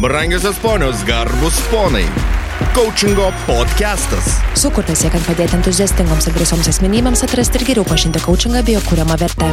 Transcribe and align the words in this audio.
Brangiosios 0.00 0.58
ponios, 0.58 1.02
garbus 1.02 1.58
ponai. 1.72 2.04
Coachingo 2.70 3.32
podcastas. 3.48 4.36
Sukurtas 4.54 5.00
siekiant 5.02 5.24
padėti 5.26 5.56
entuziastingoms 5.58 6.28
ir 6.28 6.36
drąsioms 6.36 6.68
asmenybėms 6.70 7.24
atrasti 7.26 7.58
ir 7.58 7.64
geriau 7.66 7.86
pažinti 7.88 8.22
coachingą 8.22 8.62
bei 8.62 8.76
jo 8.76 8.82
kūriamą 8.86 9.16
vertę. 9.18 9.48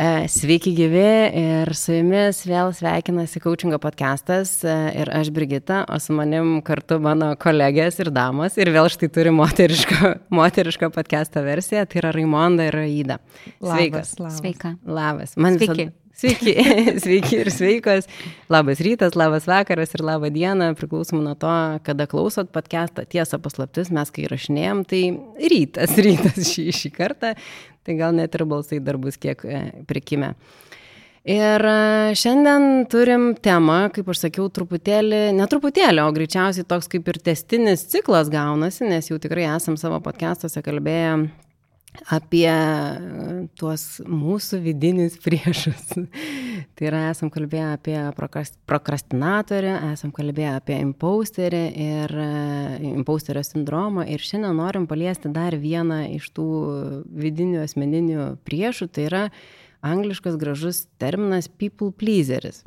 E, 0.00 0.08
Sveiki 0.32 0.72
gyvi 0.78 1.10
ir 1.42 1.72
su 1.76 1.98
jumis 1.98 2.40
vėl 2.48 2.72
sveikinasi 2.78 3.42
Coachingo 3.44 3.76
podcastas 3.82 4.54
e, 4.64 4.78
ir 5.02 5.12
aš 5.12 5.28
Brigita, 5.36 5.82
o 5.84 6.00
su 6.00 6.16
manim 6.16 6.62
kartu 6.64 6.96
mano 7.04 7.34
kolegės 7.36 8.00
ir 8.00 8.12
damos 8.16 8.56
ir 8.56 8.72
vėl 8.72 8.88
štai 8.88 9.10
turi 9.12 9.36
moterišką, 9.36 10.14
moterišką 10.40 10.88
podcastą 10.96 11.44
versiją, 11.44 11.84
tai 11.84 12.00
yra 12.00 12.16
Raimonda 12.16 12.70
ir 12.70 12.80
Raida. 12.80 13.20
Sveikas. 13.60 14.16
Labas. 14.16 14.40
Sveika. 14.40 14.74
Labas. 14.88 15.36
Man 15.36 15.60
Sveiki. 15.60 15.90
Visada... 15.90 16.05
Sveiki, 16.16 16.54
sveiki 17.04 17.40
ir 17.42 17.50
sveikos. 17.52 18.06
Labas 18.48 18.80
rytas, 18.80 19.12
labas 19.20 19.44
vakaras 19.44 19.90
ir 19.92 20.00
labą 20.00 20.30
dieną, 20.32 20.70
priklausomai 20.78 21.26
nuo 21.26 21.34
to, 21.36 21.52
kada 21.84 22.06
klausot 22.08 22.48
podcastą. 22.54 23.04
Tiesa, 23.04 23.36
paslaptis, 23.42 23.90
mes 23.92 24.12
kai 24.14 24.24
rašinėjom, 24.32 24.80
tai 24.88 25.02
rytas, 25.52 25.92
rytas 26.06 26.54
šį, 26.54 26.70
šį 26.72 26.92
kartą, 26.96 27.34
tai 27.84 27.98
gal 28.00 28.16
net 28.16 28.32
ir 28.32 28.46
balsai 28.48 28.80
dar 28.80 28.96
bus 29.02 29.20
kiek 29.20 29.44
e, 29.44 29.62
prikime. 29.84 30.32
Ir 31.28 31.68
e, 31.68 31.78
šiandien 32.16 32.86
turim 32.88 33.34
temą, 33.36 33.82
kaip 33.92 34.08
aš 34.08 34.24
sakiau, 34.24 34.48
truputėlį, 34.48 35.26
ne 35.36 35.52
truputėlį, 35.52 36.00
o 36.00 36.12
greičiausiai 36.16 36.64
toks 36.64 36.88
kaip 36.96 37.12
ir 37.12 37.20
testinis 37.28 37.84
ciklas 37.92 38.32
gaunasi, 38.32 38.88
nes 38.88 39.12
jau 39.12 39.20
tikrai 39.20 39.50
esam 39.52 39.76
savo 39.76 40.00
podcastuose 40.00 40.64
kalbėję 40.64 41.26
apie 42.12 42.48
tuos 43.58 43.84
mūsų 44.06 44.60
vidinius 44.64 45.16
priešus. 45.24 45.96
tai 46.76 46.88
yra, 46.88 47.06
esam 47.12 47.30
kalbėję 47.32 47.66
apie 47.72 47.96
prokrast- 48.18 48.58
prokrastinatorį, 48.68 49.72
esam 49.92 50.12
kalbėję 50.16 50.54
apie 50.58 50.78
impausterį 50.84 51.64
ir 51.86 52.16
e, 52.22 52.30
impausterio 52.92 53.44
sindromą 53.46 54.06
ir 54.10 54.22
šiandien 54.22 54.56
norim 54.60 54.88
paliesti 54.90 55.32
dar 55.32 55.56
vieną 55.60 56.04
iš 56.16 56.30
tų 56.36 56.48
vidinių 57.26 57.62
asmeninių 57.64 58.30
priešų, 58.46 58.90
tai 58.92 59.08
yra 59.10 59.24
angliškas 59.86 60.38
gražus 60.40 60.86
terminas 60.98 61.48
people 61.48 61.92
pleaseris. 61.92 62.64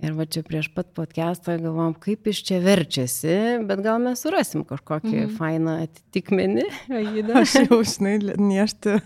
Ir 0.00 0.14
va 0.16 0.24
čia 0.24 0.40
prieš 0.46 0.70
pat 0.72 0.88
podcastą 0.96 1.58
galvom, 1.60 1.92
kaip 2.00 2.28
iš 2.30 2.40
čia 2.48 2.56
verčiasi, 2.64 3.34
bet 3.68 3.82
gal 3.84 3.98
mes 4.00 4.22
surasim 4.24 4.62
kažkokį 4.64 5.12
mm. 5.26 5.34
fainą 5.36 5.74
atitikmenį. 5.84 6.64
Aš 7.40 7.56
jau, 7.66 7.80
žinai, 7.84 8.14
niešti 8.40 8.96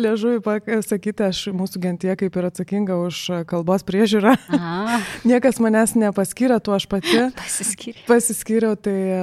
liežuvį 0.00 0.42
pasakyti, 0.44 1.24
aš 1.26 1.40
mūsų 1.56 1.80
gentie 1.82 2.12
kaip 2.20 2.36
ir 2.38 2.48
atsakinga 2.48 2.98
už 3.00 3.20
kalbos 3.50 3.84
priežiūrą. 3.88 4.34
Niekas 5.30 5.60
manęs 5.62 5.94
nepaskyrė, 5.98 6.60
tuo 6.64 6.76
aš 6.76 6.86
pati 6.90 7.26
pasiskyrė. 7.40 8.04
pasiskyriau, 8.08 8.76
tai 8.76 8.96
e, 9.16 9.22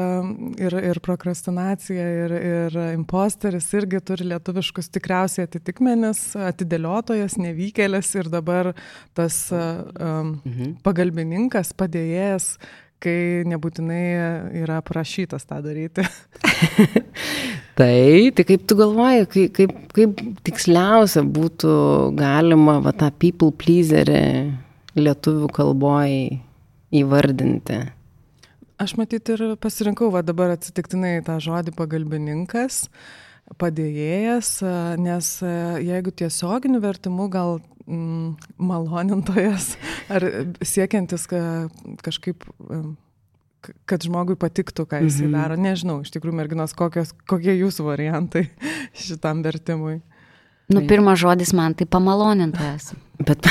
ir, 0.65 0.77
ir 0.91 1.01
prokrastinacija, 1.05 2.09
ir, 2.25 2.35
ir 2.51 2.79
imposteris 2.97 3.69
irgi 3.77 4.01
turi 4.11 4.27
lietuviškus 4.33 4.91
tikriausiai 4.97 5.47
atitikmenis, 5.47 6.25
atidėliotojas, 6.49 7.37
nevykėlis 7.41 8.13
ir 8.19 8.33
dabar 8.33 8.73
tas 9.17 9.41
um, 9.53 10.39
Mhm. 10.45 10.77
pagalbininkas, 10.83 11.18
padėjėjas, 11.77 12.57
kai 12.99 13.45
nebūtinai 13.47 14.03
yra 14.59 14.81
prašytas 14.85 15.47
tą 15.47 15.61
daryti. 15.63 16.03
Tai, 17.79 18.31
tai 18.35 18.43
kaip 18.43 18.65
tu 18.67 18.75
galvoji, 18.75 19.27
kaip, 19.31 19.53
kaip, 19.55 19.75
kaip 19.95 20.17
tiksliausia 20.43 21.21
būtų 21.23 21.75
galima 22.19 22.73
va, 22.83 22.91
tą 22.91 23.07
people 23.15 23.53
pleaserį 23.55 24.19
lietuvių 24.99 25.47
kalboje 25.55 26.41
įvardinti? 26.99 27.77
Aš 28.83 28.97
matyt 28.99 29.31
ir 29.31 29.45
pasirinkau 29.63 30.11
va 30.11 30.25
dabar 30.27 30.57
atsitiktinai 30.57 31.21
tą 31.23 31.37
žodį 31.39 31.71
pagalbininkas, 31.79 32.89
padėjėjas, 33.63 34.51
nes 34.99 35.31
jeigu 35.87 36.11
tiesioginiu 36.19 36.83
vertimu 36.83 37.31
gal 37.31 37.61
mm, 37.89 38.35
malonintojas 38.69 39.71
ar 40.13 40.25
siekiantis 40.61 41.25
ka, 41.29 41.41
kažkaip, 42.05 42.45
kad 43.89 44.05
žmogui 44.05 44.37
patiktų, 44.39 44.85
ką 44.87 45.01
jisai 45.03 45.27
Mhm. 45.27 45.33
daro. 45.35 45.55
Nežinau, 45.59 45.97
iš 46.05 46.13
tikrųjų, 46.15 46.37
merginos, 46.39 46.73
kokios, 46.77 47.11
kokie 47.27 47.57
jūsų 47.59 47.83
variantai 47.89 48.45
šitam 48.95 49.41
vertimui. 49.43 49.99
Nu, 50.69 50.83
pirmas 50.85 51.17
žodis 51.17 51.49
man 51.57 51.73
tai 51.73 51.87
pamalonintojas. 51.89 52.91
Bet, 53.27 53.41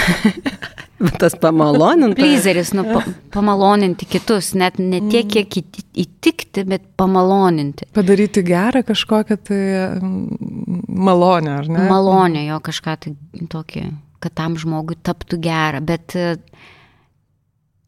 bet 0.97 1.17
tas 1.21 1.35
pamalonintas. 1.37 2.17
Plyzeris, 2.23 2.71
nu, 2.79 2.85
pa, 2.89 3.03
pamaloninti 3.35 4.07
kitus, 4.09 4.55
net 4.57 4.79
ne 4.81 5.03
tiek, 5.11 5.27
kiek 5.29 5.59
įti- 5.61 5.85
įtikti, 6.07 6.63
bet 6.65 6.87
pamaloninti. 6.97 7.85
Padaryti 7.93 8.41
gerą 8.49 8.81
kažkokią 8.89 9.37
tai 9.45 9.59
mm, 10.01 10.87
malonę, 10.89 11.53
ar 11.59 11.69
ne? 11.69 11.85
Malonė 11.91 12.47
jo 12.49 12.57
kažką 12.65 12.95
tai 13.05 13.13
tokį, 13.53 13.85
kad 14.23 14.35
tam 14.39 14.59
žmogui 14.61 14.99
taptų 15.05 15.41
gera. 15.43 15.81
Bet 15.85 16.15
e, 16.19 16.37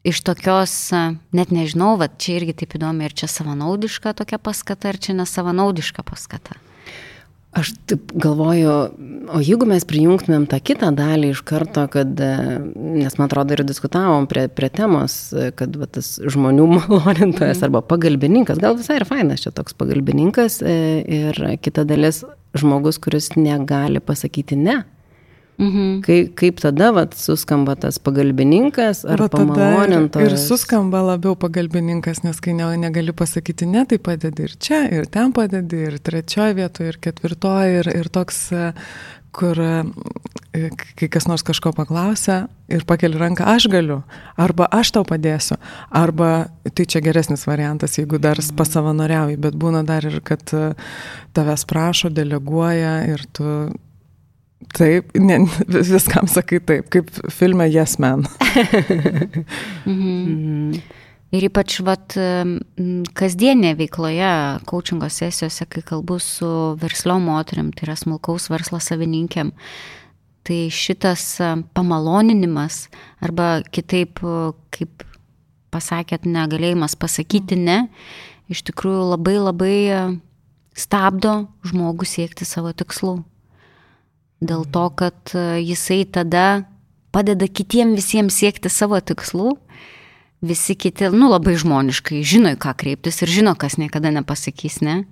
iš 0.07 0.23
tokios, 0.25 0.73
e, 0.95 1.03
net 1.35 1.53
nežinau, 1.53 1.95
va, 1.99 2.09
čia 2.09 2.39
irgi 2.39 2.61
taip 2.63 2.75
įdomi, 2.79 3.07
ar 3.07 3.15
čia 3.15 3.29
savanaudiška 3.31 4.15
tokia 4.21 4.41
paskata, 4.41 4.91
ar 4.91 5.01
čia 5.01 5.17
nesavanaudiška 5.19 6.05
paskata. 6.07 6.59
Aš 7.51 7.73
taip 7.83 8.13
galvoju, 8.15 8.73
o 9.35 9.39
jeigu 9.43 9.67
mes 9.67 9.83
prijungtumėm 9.83 10.45
tą 10.47 10.61
kitą 10.63 10.93
dalį 10.95 11.33
iš 11.33 11.41
karto, 11.43 11.83
kad, 11.91 12.13
e, 12.15 12.59
nes 13.01 13.17
man 13.19 13.27
atrodo 13.27 13.57
ir 13.57 13.65
diskutavom 13.67 14.29
prie, 14.31 14.45
prie 14.47 14.69
temos, 14.71 15.17
kad 15.59 15.75
va, 15.75 15.89
tas 15.91 16.13
žmonių 16.23 16.69
malonintojas 16.77 17.59
arba 17.67 17.83
pagalbininkas, 17.83 18.61
gal 18.63 18.79
visai 18.79 19.01
ir 19.01 19.07
fainas 19.09 19.43
čia 19.43 19.51
toks 19.51 19.75
pagalbininkas 19.75 20.61
ir 20.63 21.43
kita 21.59 21.83
dalis 21.89 22.23
žmogus, 22.55 22.99
kuris 23.03 23.33
negali 23.35 23.99
pasakyti 23.99 24.55
ne. 24.59 24.81
Mhm. 25.61 26.01
Kaip, 26.01 26.33
kaip 26.39 26.59
tada 26.63 26.89
vat, 26.95 27.13
suskamba 27.13 27.75
tas 27.77 27.99
pagalbininkas 28.01 29.03
ar 29.05 29.21
tada 29.29 29.67
ir, 30.23 30.33
suskamba 30.41 31.03
labiau 31.05 31.35
pagalbininkas, 31.37 32.23
nes 32.25 32.41
kai 32.41 32.55
ne, 32.57 32.65
negali 32.81 33.13
pasakyti 33.13 33.67
ne, 33.69 33.85
tai 33.85 33.99
padedi 34.01 34.47
ir 34.47 34.55
čia, 34.57 34.81
ir 34.89 35.05
ten 35.05 35.29
padedi, 35.37 35.83
ir 35.91 35.99
trečioje 36.01 36.57
vietoje, 36.57 36.95
ir 36.95 36.97
ketvirtoje, 37.05 37.75
ir, 37.83 37.91
ir 37.99 38.09
toks, 38.09 38.39
kur 39.37 39.61
e, 39.61 39.83
kai 40.97 41.11
kas 41.13 41.29
nors 41.29 41.45
kažko 41.45 41.75
paklausia 41.77 42.47
ir 42.71 42.81
pakeli 42.89 43.21
ranką, 43.21 43.45
aš 43.53 43.69
galiu, 43.71 43.99
arba 44.41 44.65
aš 44.73 44.95
tau 44.97 45.05
padėsiu, 45.07 45.59
arba 45.93 46.49
tai 46.73 46.87
čia 46.89 47.03
geresnis 47.05 47.45
variantas, 47.45 47.99
jeigu 48.01 48.17
dar 48.23 48.41
pasavanoriauji, 48.57 49.37
bet 49.45 49.61
būna 49.61 49.85
dar 49.85 50.09
ir, 50.09 50.19
kad 50.25 50.41
e, 50.57 50.73
tavęs 51.37 51.69
prašo, 51.69 52.09
deleguoja 52.09 52.97
ir 53.13 53.29
tu 53.29 53.53
Taip, 54.77 55.11
ne, 55.19 55.41
viskam 55.67 56.29
sakai 56.31 56.61
taip, 56.63 56.89
kaip 56.93 57.11
filme 57.33 57.67
Yes 57.71 57.99
Man. 57.99 58.27
Mhm. 59.85 60.81
Ir 61.31 61.45
ypač 61.47 61.77
vat, 61.87 62.11
m, 62.19 62.57
kasdienė 63.15 63.71
veikloje, 63.79 64.31
coachingo 64.67 65.07
sesijose, 65.07 65.63
kai 65.71 65.83
kalbu 65.87 66.17
su 66.19 66.49
verslo 66.81 67.15
moteriam, 67.23 67.69
tai 67.71 67.85
yra 67.87 67.95
smulkaus 67.95 68.49
verslo 68.51 68.81
savininkėm, 68.83 69.53
tai 70.43 70.59
šitas 70.75 71.23
e, 71.39 71.53
pamaloninimas 71.71 72.89
arba 73.23 73.61
kitaip, 73.71 74.19
e, 74.19 74.51
kaip 74.75 75.05
pasakėt, 75.71 76.27
negalėjimas 76.27 76.97
pasakyti 76.99 77.55
ne, 77.63 77.85
iš 78.51 78.65
tikrųjų 78.67 79.07
labai 79.13 79.37
labai 79.39 79.75
e, 79.87 80.03
stabdo 80.75 81.45
žmogų 81.71 82.11
siekti 82.11 82.43
savo 82.43 82.75
tikslų. 82.75 83.21
Dėl 84.41 84.65
to, 84.73 84.87
kad 84.97 85.35
e, 85.37 85.61
jisai 85.61 86.01
tada 86.09 86.63
padeda 87.13 87.45
kitiem 87.45 87.93
visiems 87.93 88.39
siekti 88.41 88.71
savo 88.73 88.97
tikslų, 88.97 89.53
visi 90.41 90.75
kiti, 90.75 91.11
nu 91.13 91.29
labai 91.29 91.53
žmoniškai, 91.61 92.23
žino, 92.25 92.55
į 92.55 92.59
ką 92.61 92.73
kreiptis 92.77 93.21
ir 93.21 93.29
žino, 93.29 93.53
kas 93.53 93.77
niekada 93.77 94.09
nepasakys, 94.15 94.79
ne. 94.81 95.03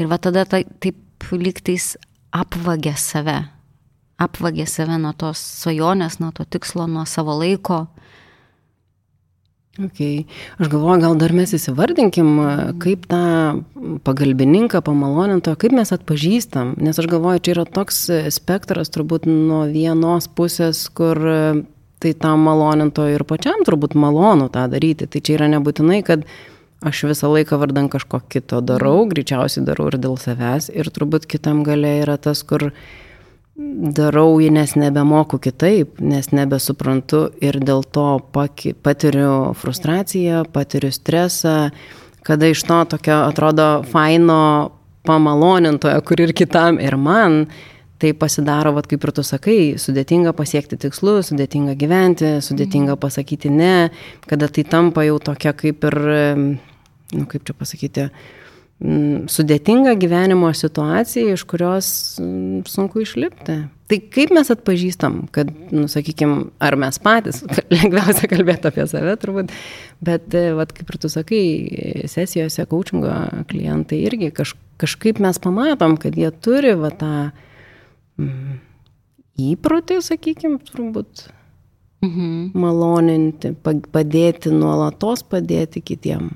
Ir 0.00 0.10
va 0.10 0.18
tada 0.18 0.44
tai, 0.48 0.64
taip 0.82 1.28
lygtais 1.30 1.94
apvagė 2.34 2.96
save, 2.98 3.38
apvagė 4.20 4.66
save 4.68 4.98
nuo 5.00 5.14
tos 5.16 5.40
svajonės, 5.62 6.18
nuo 6.20 6.32
to 6.34 6.44
tikslo, 6.44 6.88
nuo 6.90 7.06
savo 7.08 7.38
laiko. 7.38 7.86
Okay. 9.76 10.24
Aš 10.56 10.70
galvoju, 10.72 11.02
gal 11.02 11.18
dar 11.20 11.34
mes 11.36 11.50
įsivardinkim, 11.52 12.30
kaip 12.80 13.04
tą 13.10 13.20
pagalbininką, 14.06 14.80
pamalonintoją, 14.86 15.58
kaip 15.60 15.74
mes 15.76 15.92
atpažįstam, 15.92 16.74
nes 16.80 16.96
aš 16.96 17.10
galvoju, 17.12 17.42
čia 17.44 17.56
yra 17.58 17.66
toks 17.68 18.06
spektras 18.32 18.92
turbūt 18.94 19.28
nuo 19.28 19.66
vienos 19.68 20.30
pusės, 20.32 20.86
kur 20.88 21.20
tai 22.00 22.12
tam 22.16 22.44
malonintojo 22.48 23.18
ir 23.18 23.24
pačiam 23.28 23.64
turbūt 23.68 23.96
malonu 23.98 24.48
tą 24.52 24.66
daryti. 24.72 25.08
Tai 25.10 25.20
čia 25.20 25.36
yra 25.38 25.48
nebūtinai, 25.56 26.00
kad 26.06 26.24
aš 26.86 27.06
visą 27.10 27.30
laiką 27.32 27.58
vardan 27.60 27.90
kažko 27.92 28.20
kito 28.32 28.60
darau, 28.64 29.06
greičiausiai 29.10 29.64
darau 29.66 29.90
ir 29.90 29.98
dėl 30.00 30.16
savęs. 30.20 30.70
Ir 30.72 30.88
turbūt 30.92 31.28
kitam 31.28 31.64
gale 31.66 31.98
yra 32.02 32.16
tas, 32.20 32.44
kur 32.46 32.70
darau 33.56 34.36
jį, 34.40 34.50
nes 34.52 34.74
nebemoku 34.76 35.38
kitaip, 35.40 36.00
nes 36.00 36.28
nebesuprantu 36.34 37.26
ir 37.44 37.56
dėl 37.64 37.84
to 37.88 38.08
paki, 38.34 38.74
patiriu 38.76 39.54
frustraciją, 39.56 40.44
patiriu 40.52 40.92
stresą, 40.92 41.70
kada 42.26 42.50
iš 42.52 42.66
to 42.68 42.82
tokio 42.92 43.22
atrodo 43.24 43.70
faino 43.88 44.72
pamalonintojo, 45.06 46.02
kur 46.04 46.20
ir 46.20 46.34
kitam, 46.36 46.80
ir 46.82 46.98
man, 47.00 47.46
tai 48.02 48.12
pasidaro, 48.18 48.74
vat, 48.76 48.88
kaip 48.90 49.04
ir 49.06 49.12
tu 49.16 49.24
sakai, 49.24 49.58
sudėtinga 49.80 50.34
pasiekti 50.36 50.76
tikslus, 50.82 51.30
sudėtinga 51.30 51.76
gyventi, 51.80 52.34
sudėtinga 52.44 52.98
pasakyti 53.00 53.52
ne, 53.52 53.88
kada 54.28 54.50
tai 54.52 54.66
tampa 54.68 55.06
jau 55.06 55.16
tokia 55.30 55.54
kaip 55.56 55.86
ir, 55.88 55.98
nu 57.16 57.28
kaip 57.30 57.46
čia 57.46 57.56
pasakyti, 57.56 58.10
sudėtinga 58.76 59.94
gyvenimo 59.96 60.50
situacija, 60.52 61.32
iš 61.32 61.46
kurios 61.48 61.86
sunku 62.68 63.00
išlipti. 63.00 63.62
Tai 63.86 63.98
kaip 64.12 64.32
mes 64.34 64.50
atpažįstam, 64.52 65.22
kad, 65.32 65.48
nu, 65.72 65.86
sakykime, 65.88 66.50
ar 66.60 66.76
mes 66.76 66.98
patys, 67.00 67.40
lengviausia 67.72 68.28
kalbėti 68.28 68.68
apie 68.68 68.84
save 68.90 69.14
turbūt, 69.22 69.54
bet, 70.04 70.34
vat, 70.58 70.74
kaip 70.76 70.92
ir 70.92 70.98
tu 71.00 71.10
sakai, 71.12 71.42
sesijose 72.10 72.66
coachingo 72.68 73.14
klientai 73.48 74.02
irgi 74.10 74.32
kaž, 74.34 74.56
kažkaip 74.82 75.22
mes 75.24 75.40
pamatom, 75.40 75.96
kad 76.02 76.18
jie 76.18 76.28
turi 76.44 76.74
va 76.76 76.90
tą 76.92 77.12
mm, 78.20 78.58
įprotį, 79.54 80.02
sakykime, 80.04 80.60
turbūt 80.68 81.28
mhm. 82.04 82.50
maloninti, 82.58 83.54
padėti, 83.64 84.52
nuolatos 84.52 85.24
padėti 85.24 85.80
kitiem. 85.80 86.28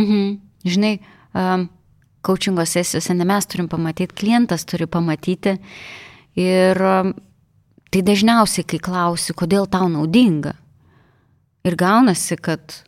Mhm. 0.00 0.32
Žinai, 0.64 0.94
um, 1.34 1.68
coachingo 2.24 2.64
sesijose 2.66 3.14
ne 3.14 3.26
mes 3.28 3.46
turim 3.46 3.68
pamatyti, 3.68 4.14
klientas 4.14 4.64
turi 4.64 4.86
pamatyti. 4.86 5.58
Ir 6.40 6.80
um, 6.82 7.14
tai 7.92 8.02
dažniausiai, 8.02 8.66
kai 8.66 8.80
klausi, 8.82 9.36
kodėl 9.36 9.68
tau 9.70 9.88
naudinga. 9.92 10.56
Ir 11.64 11.76
gaunasi, 11.80 12.36
kad, 12.42 12.80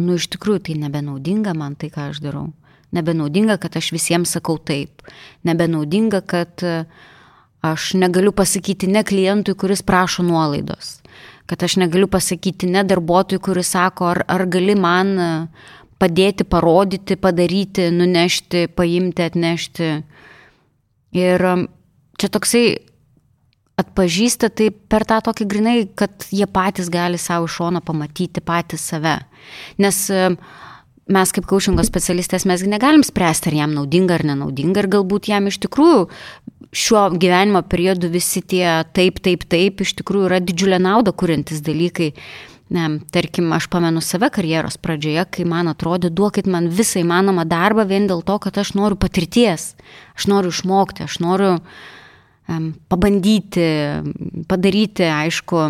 nu, 0.00 0.16
iš 0.16 0.30
tikrųjų 0.32 0.66
tai 0.68 0.78
nebenaudinga 0.80 1.52
man 1.54 1.76
tai, 1.78 1.92
ką 1.92 2.10
aš 2.10 2.22
darau. 2.24 2.48
Nebenaudinga, 2.92 3.56
kad 3.60 3.76
aš 3.78 3.92
visiems 3.94 4.32
sakau 4.36 4.58
taip. 4.60 5.04
Nebenaudinga, 5.48 6.20
kad 6.28 6.64
aš 7.62 7.92
negaliu 7.94 8.32
pasakyti 8.36 8.90
ne 8.90 9.04
klientui, 9.06 9.54
kuris 9.54 9.84
prašo 9.86 10.24
nuolaidos. 10.26 10.98
Kad 11.46 11.62
aš 11.62 11.76
negaliu 11.80 12.08
pasakyti 12.10 12.68
ne 12.70 12.82
darbuotojui, 12.84 13.40
kuris 13.42 13.70
sako, 13.72 14.10
ar, 14.12 14.24
ar 14.28 14.44
gali 14.50 14.74
man 14.78 15.14
padėti, 16.02 16.46
parodyti, 16.48 17.16
padaryti, 17.20 17.90
nunešti, 17.94 18.66
paimti, 18.76 19.28
atnešti. 19.28 19.92
Ir 21.22 21.46
um, 21.46 21.68
čia 22.18 22.30
toksai 22.32 22.64
atpažįsta 23.82 24.50
tai 24.52 24.70
per 24.70 25.06
tą 25.08 25.20
tokį 25.28 25.46
grinai, 25.48 25.76
kad 25.98 26.26
jie 26.32 26.46
patys 26.50 26.90
gali 26.92 27.20
savo 27.20 27.48
iš 27.48 27.58
šono 27.60 27.82
pamatyti 27.84 28.42
patys 28.44 28.84
save. 28.92 29.18
Nes 29.82 30.04
um, 30.12 30.36
mes 31.12 31.34
kaip 31.34 31.48
kaučingo 31.50 31.84
specialistės 31.86 32.46
mes 32.48 32.64
negalim 32.68 33.04
spręsti, 33.06 33.50
ar 33.50 33.60
jam 33.62 33.76
naudinga 33.76 34.18
ar 34.18 34.26
nenaudinga 34.32 34.84
ir 34.84 34.90
galbūt 34.96 35.30
jam 35.32 35.48
iš 35.50 35.60
tikrųjų 35.64 36.06
šiuo 36.72 37.08
gyvenimo 37.20 37.60
periodu 37.68 38.08
visi 38.12 38.40
tie 38.40 38.64
taip, 38.96 39.20
taip, 39.24 39.44
taip 39.50 39.82
iš 39.84 39.96
tikrųjų 40.00 40.30
yra 40.30 40.40
didžiulė 40.40 40.78
nauda 40.80 41.12
kuriantis 41.12 41.60
dalykai 41.64 42.12
ne, 42.72 42.88
tarkim, 43.12 43.52
aš 43.52 43.68
pamenu 43.72 44.00
save 44.00 44.30
karjeros 44.32 44.78
pradžioje, 44.80 45.24
kai 45.36 45.44
man 45.48 45.70
atrodė, 45.70 46.10
duokit 46.10 46.48
man 46.50 46.70
visą 46.72 47.02
įmanomą 47.02 47.44
darbą 47.48 47.84
vien 47.88 48.08
dėl 48.10 48.24
to, 48.26 48.38
kad 48.42 48.58
aš 48.62 48.74
noriu 48.78 48.98
patirties, 49.00 49.72
aš 50.16 50.28
noriu 50.32 50.52
išmokti, 50.54 51.04
aš 51.06 51.18
noriu 51.24 51.52
um, 51.58 52.72
pabandyti, 52.92 53.68
padaryti, 54.48 55.06
aišku, 55.10 55.62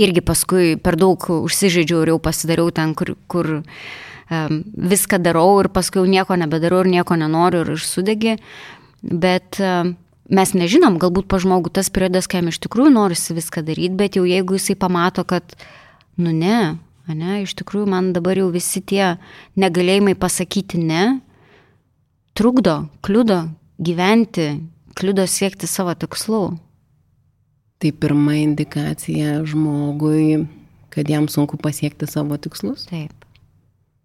irgi 0.00 0.24
paskui 0.24 0.76
per 0.82 0.98
daug 1.00 1.28
užsižaidžiau 1.38 2.02
ir 2.04 2.14
jau 2.14 2.18
pasidariau 2.22 2.72
ten, 2.74 2.94
kur, 2.98 3.14
kur 3.30 3.50
um, 3.60 4.60
viską 4.64 5.20
darau 5.24 5.50
ir 5.62 5.70
paskui 5.72 6.02
jau 6.02 6.10
nieko 6.10 6.38
nebedarau 6.40 6.84
ir 6.84 6.92
nieko 6.98 7.18
nenoriu 7.20 7.64
ir 7.66 7.82
sudegi, 7.82 8.38
bet 9.02 9.60
um, 9.60 9.92
mes 10.28 10.54
nežinom, 10.56 10.96
galbūt 11.00 11.28
pa 11.28 11.40
žmogų 11.42 11.72
tas 11.76 11.92
periodas, 11.92 12.28
kai 12.28 12.42
jam 12.42 12.50
iš 12.52 12.60
tikrųjų 12.64 12.94
norisi 12.94 13.36
viską 13.36 13.64
daryti, 13.66 13.96
bet 13.98 14.18
jau 14.18 14.24
jeigu 14.28 14.58
jisai 14.58 14.76
pamato, 14.80 15.24
kad 15.28 15.56
nu 16.18 16.34
ne, 16.34 16.76
ne, 17.08 17.42
iš 17.44 17.54
tikrųjų 17.58 17.88
man 17.88 18.12
dabar 18.16 18.38
jau 18.38 18.50
visi 18.52 18.82
tie 18.84 19.16
negalėjimai 19.58 20.16
pasakyti 20.18 20.80
ne, 20.82 21.20
trukdo, 22.38 22.88
kliudo 23.02 23.46
gyventi, 23.78 24.58
kliudo 24.98 25.24
siekti 25.30 25.70
savo 25.70 25.94
tikslų. 25.94 26.42
Tai 27.78 27.90
pirma 28.02 28.34
indikacija 28.40 29.38
žmogui, 29.46 30.48
kad 30.90 31.10
jam 31.10 31.28
sunku 31.30 31.58
pasiekti 31.62 32.08
savo 32.10 32.36
tikslus? 32.36 32.88
Taip. 32.90 33.14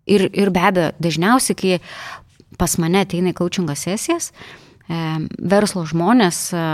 Ir, 0.06 0.28
ir 0.36 0.52
be 0.54 0.62
abejo, 0.62 0.92
dažniausiai, 1.02 1.58
kai 1.58 2.58
pas 2.60 2.76
mane 2.78 3.02
ateina 3.02 3.32
į 3.32 3.38
coachingo 3.40 3.74
sesijas, 3.78 4.30
e, 4.30 5.00
verslo 5.40 5.86
žmonės, 5.90 6.44
e, 6.54 6.66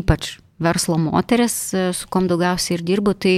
ypač 0.00 0.38
verslo 0.64 0.98
moteris, 0.98 1.56
e, 1.74 1.92
su 1.94 2.08
kom 2.10 2.26
daugiausiai 2.30 2.78
ir 2.78 2.86
dirbu, 2.88 3.14
tai 3.14 3.36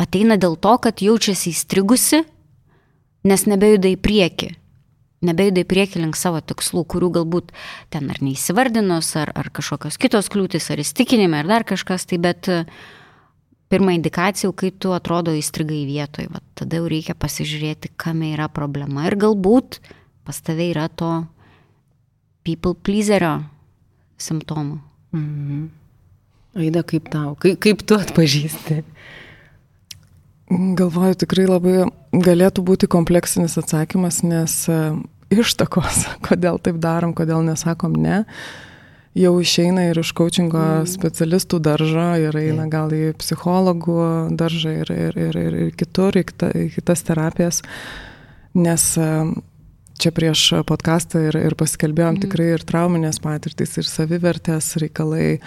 ateina 0.00 0.36
dėl 0.40 0.56
to, 0.60 0.76
kad 0.82 1.02
jaučiasi 1.02 1.52
įstrigusi, 1.52 2.22
nes 3.26 3.46
nebejuda 3.48 3.90
į 3.92 3.98
priekį. 4.00 4.52
Nebejuda 5.26 5.62
į 5.64 5.68
priekį 5.68 6.02
link 6.04 6.18
savo 6.18 6.42
tikslų, 6.44 6.84
kurių 6.92 7.08
galbūt 7.16 7.54
ten 7.90 8.10
ar 8.12 8.20
neįsivardinus, 8.22 9.08
ar, 9.18 9.32
ar 9.34 9.48
kažkokios 9.54 9.96
kitos 9.98 10.28
kliūtis, 10.32 10.68
ar 10.70 10.82
įstikinimai, 10.82 11.40
ar 11.42 11.50
dar 11.50 11.66
kažkas, 11.66 12.04
tai 12.06 12.20
bet 12.22 12.50
e, 12.52 12.60
pirmą 13.72 13.96
indikaciją, 13.96 14.52
kai 14.54 14.70
tu 14.70 14.92
atrodo 14.94 15.34
įstrigai 15.34 15.82
vietoje, 15.88 16.28
va, 16.30 16.44
tada 16.58 16.78
jau 16.78 16.90
reikia 16.92 17.16
pasižiūrėti, 17.18 17.94
kame 17.98 18.34
yra 18.36 18.50
problema 18.52 19.08
ir 19.08 19.16
galbūt 19.18 19.80
pas 20.26 20.38
tave 20.44 20.68
yra 20.74 20.86
to 20.92 21.24
people 22.46 22.76
pleaserio 22.76 23.40
simptomų. 24.20 24.78
Mhm. 25.16 25.66
Aida, 26.56 26.80
kaip 26.88 27.10
tau, 27.12 27.34
kaip, 27.40 27.58
kaip 27.60 27.82
tu 27.84 27.98
atpažįsti? 28.00 28.82
Galvoju, 30.46 31.16
tikrai 31.24 31.48
labai 31.48 31.88
galėtų 32.14 32.62
būti 32.66 32.86
kompleksinis 32.86 33.56
atsakymas, 33.58 34.20
nes 34.22 34.52
e, 34.70 34.78
ištakos, 35.34 36.04
kodėl 36.26 36.60
taip 36.62 36.78
darom, 36.82 37.16
kodėl 37.18 37.42
nesakom 37.48 37.96
ne, 37.98 38.22
jau 39.18 39.32
išeina 39.42 39.88
ir 39.88 39.98
iš 39.98 40.12
coachingo 40.14 40.60
mm. 40.62 40.90
specialistų 40.92 41.58
daržo, 41.66 42.12
ir 42.22 42.38
eina 42.38 42.68
gal 42.70 42.94
į 42.94 43.16
psichologų 43.18 43.98
daržą 44.38 44.76
ir, 44.84 44.92
ir, 44.94 45.18
ir, 45.18 45.38
ir, 45.40 45.56
ir 45.66 45.72
kitur, 45.74 46.14
į, 46.14 46.22
kita, 46.28 46.50
į 46.54 46.68
kitas 46.76 47.02
terapijas, 47.08 47.58
nes 48.54 48.84
e, 49.02 49.08
čia 49.98 50.12
prieš 50.14 50.44
podcastą 50.68 51.24
ir, 51.26 51.40
ir 51.40 51.56
pasikalbėjom 51.58 52.20
mm. 52.20 52.22
tikrai 52.22 52.46
ir 52.52 52.62
trauminės 52.68 53.18
patirtys, 53.24 53.72
ir 53.80 53.88
savivertės 53.90 54.76
reikalai, 54.78 55.40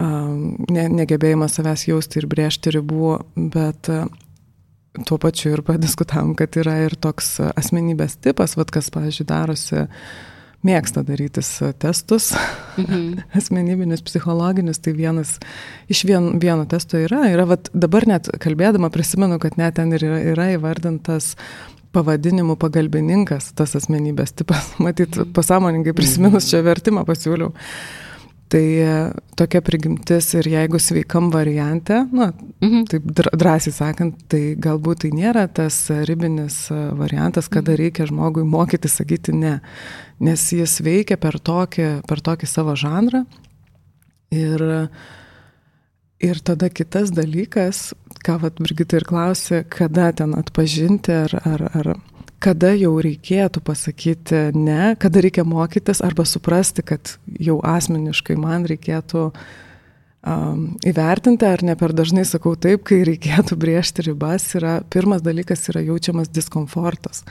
ne, 0.00 0.88
negebėjimas 0.96 1.54
savęs 1.60 1.86
jausti 1.92 2.18
ir 2.18 2.26
brėžti 2.32 2.74
ribų, 2.74 3.12
bet 3.54 3.92
tuo 5.06 5.18
pačiu 5.18 5.54
ir 5.54 5.62
padiskutavom, 5.66 6.34
kad 6.38 6.56
yra 6.60 6.80
ir 6.86 6.96
toks 6.98 7.38
asmenybės 7.54 8.18
tipas, 8.24 8.56
vad 8.58 8.72
kas, 8.74 8.90
pavyzdžiui, 8.94 9.26
darosi, 9.28 9.86
mėgsta 10.66 11.04
darytis 11.06 11.48
testus, 11.80 12.30
mhm. 12.76 13.22
asmenybinius, 13.38 14.02
psichologinius, 14.04 14.82
tai 14.82 14.94
vienas 14.98 15.38
iš 15.92 16.04
vien, 16.08 16.32
vieno 16.42 16.66
testo 16.68 17.00
yra. 17.00 17.24
yra 17.32 17.46
vat, 17.48 17.70
dabar 17.72 18.06
net 18.10 18.28
kalbėdama 18.42 18.90
prisimenu, 18.92 19.40
kad 19.42 19.56
net 19.60 19.78
ten 19.78 19.94
ir 19.96 20.04
yra, 20.04 20.20
yra 20.34 20.50
įvardintas 20.58 21.34
pavadinimu 21.94 22.54
pagalbininkas, 22.60 23.50
tas 23.58 23.74
asmenybės 23.78 24.34
tipas. 24.36 24.74
Matyt, 24.84 25.16
mhm. 25.16 25.34
pasąmoningai 25.36 25.96
prisiminus 25.96 26.50
čia 26.50 26.64
vertimą 26.66 27.06
pasiūliau. 27.08 27.54
Tai 28.50 28.62
e, 28.82 28.94
tokia 29.38 29.60
prigimtis 29.62 30.32
ir 30.34 30.48
jeigu 30.50 30.80
sveikam 30.82 31.28
variante, 31.30 32.00
na, 32.10 32.32
mhm. 32.58 32.88
taip 32.90 33.06
drąsiai 33.14 33.74
sakant, 33.76 34.16
tai 34.32 34.56
galbūt 34.58 35.04
tai 35.04 35.12
nėra 35.14 35.44
tas 35.54 35.76
ribinis 36.08 36.64
e, 36.74 36.80
variantas, 36.98 37.46
kada 37.46 37.76
mhm. 37.76 37.80
reikia 37.84 38.08
žmogui 38.10 38.42
mokyti 38.42 38.90
sakyti 38.90 39.36
ne, 39.38 39.60
nes 40.18 40.48
jis 40.56 40.80
veikia 40.82 41.20
per 41.20 41.38
tokį, 41.38 41.88
per 42.10 42.24
tokį 42.26 42.50
savo 42.50 42.74
žanrą. 42.74 43.22
Ir, 44.34 44.62
ir 46.22 46.42
tada 46.46 46.68
kitas 46.70 47.14
dalykas, 47.14 47.88
ką 48.26 48.36
vat 48.42 48.58
Brigita 48.62 48.98
ir 48.98 49.06
klausė, 49.06 49.64
kada 49.70 50.10
ten 50.14 50.34
atpažinti 50.38 51.14
ar, 51.22 51.34
ar, 51.46 51.64
ar 51.70 51.94
kada 52.40 52.72
jau 52.74 52.94
reikėtų 53.02 53.62
pasakyti 53.64 54.46
ne, 54.56 54.94
kada 55.00 55.22
reikia 55.24 55.44
mokytis 55.48 56.00
arba 56.04 56.24
suprasti, 56.28 56.84
kad 56.86 57.16
jau 57.40 57.58
asmeniškai 57.66 58.36
man 58.40 58.64
reikėtų 58.68 59.26
um, 59.28 60.64
įvertinti, 60.88 61.48
ar 61.48 61.64
ne 61.66 61.76
per 61.80 61.94
dažnai 61.96 62.24
sakau 62.28 62.56
taip, 62.56 62.86
kai 62.88 63.02
reikėtų 63.08 63.58
briežti 63.60 64.08
ribas, 64.08 64.48
yra 64.56 64.80
pirmas 64.92 65.24
dalykas 65.26 65.68
yra 65.72 65.84
jaučiamas 65.84 66.32
diskomfortas. 66.32 67.24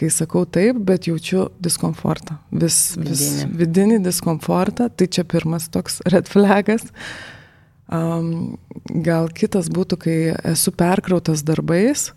kai 0.00 0.08
sakau 0.08 0.46
taip, 0.48 0.78
bet 0.88 1.04
jaučiu 1.10 1.50
diskomfortą, 1.60 2.38
vis, 2.56 2.96
vis 2.96 3.20
vidinį. 3.20 3.56
vidinį 3.60 3.98
diskomfortą, 4.06 4.88
tai 4.88 5.10
čia 5.12 5.26
pirmas 5.28 5.68
toks 5.68 6.00
red 6.08 6.30
flagas. 6.30 6.86
Um, 7.90 8.56
gal 9.04 9.28
kitas 9.34 9.68
būtų, 9.68 9.98
kai 10.00 10.16
esu 10.54 10.72
perkrautas 10.72 11.42
darbais, 11.44 12.12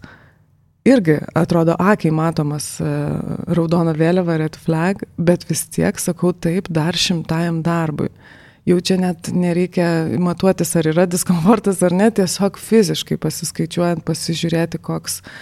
irgi 0.87 1.17
atrodo 1.37 1.75
akiai 1.79 2.13
matomas 2.15 2.75
uh, 2.83 3.17
raudona 3.47 3.95
vėliava 3.97 4.37
red 4.41 4.59
flag, 4.59 5.03
bet 5.17 5.47
vis 5.49 5.65
tiek 5.71 5.99
sakau 5.99 6.33
taip 6.33 6.69
dar 6.69 6.97
šimtajam 6.97 7.61
darbui. 7.65 8.11
Jau 8.67 8.77
čia 8.79 8.95
net 8.95 9.27
nereikia 9.35 10.19
matuotis, 10.23 10.71
ar 10.79 10.87
yra 10.87 11.03
diskomfortas 11.09 11.81
ar 11.83 11.95
ne, 11.95 12.07
tiesiog 12.15 12.59
fiziškai 12.59 13.17
pasiskaičiuojant, 13.19 14.05
pasižiūrėti, 14.07 14.79
koks 14.79 15.19
uh, 15.19 15.33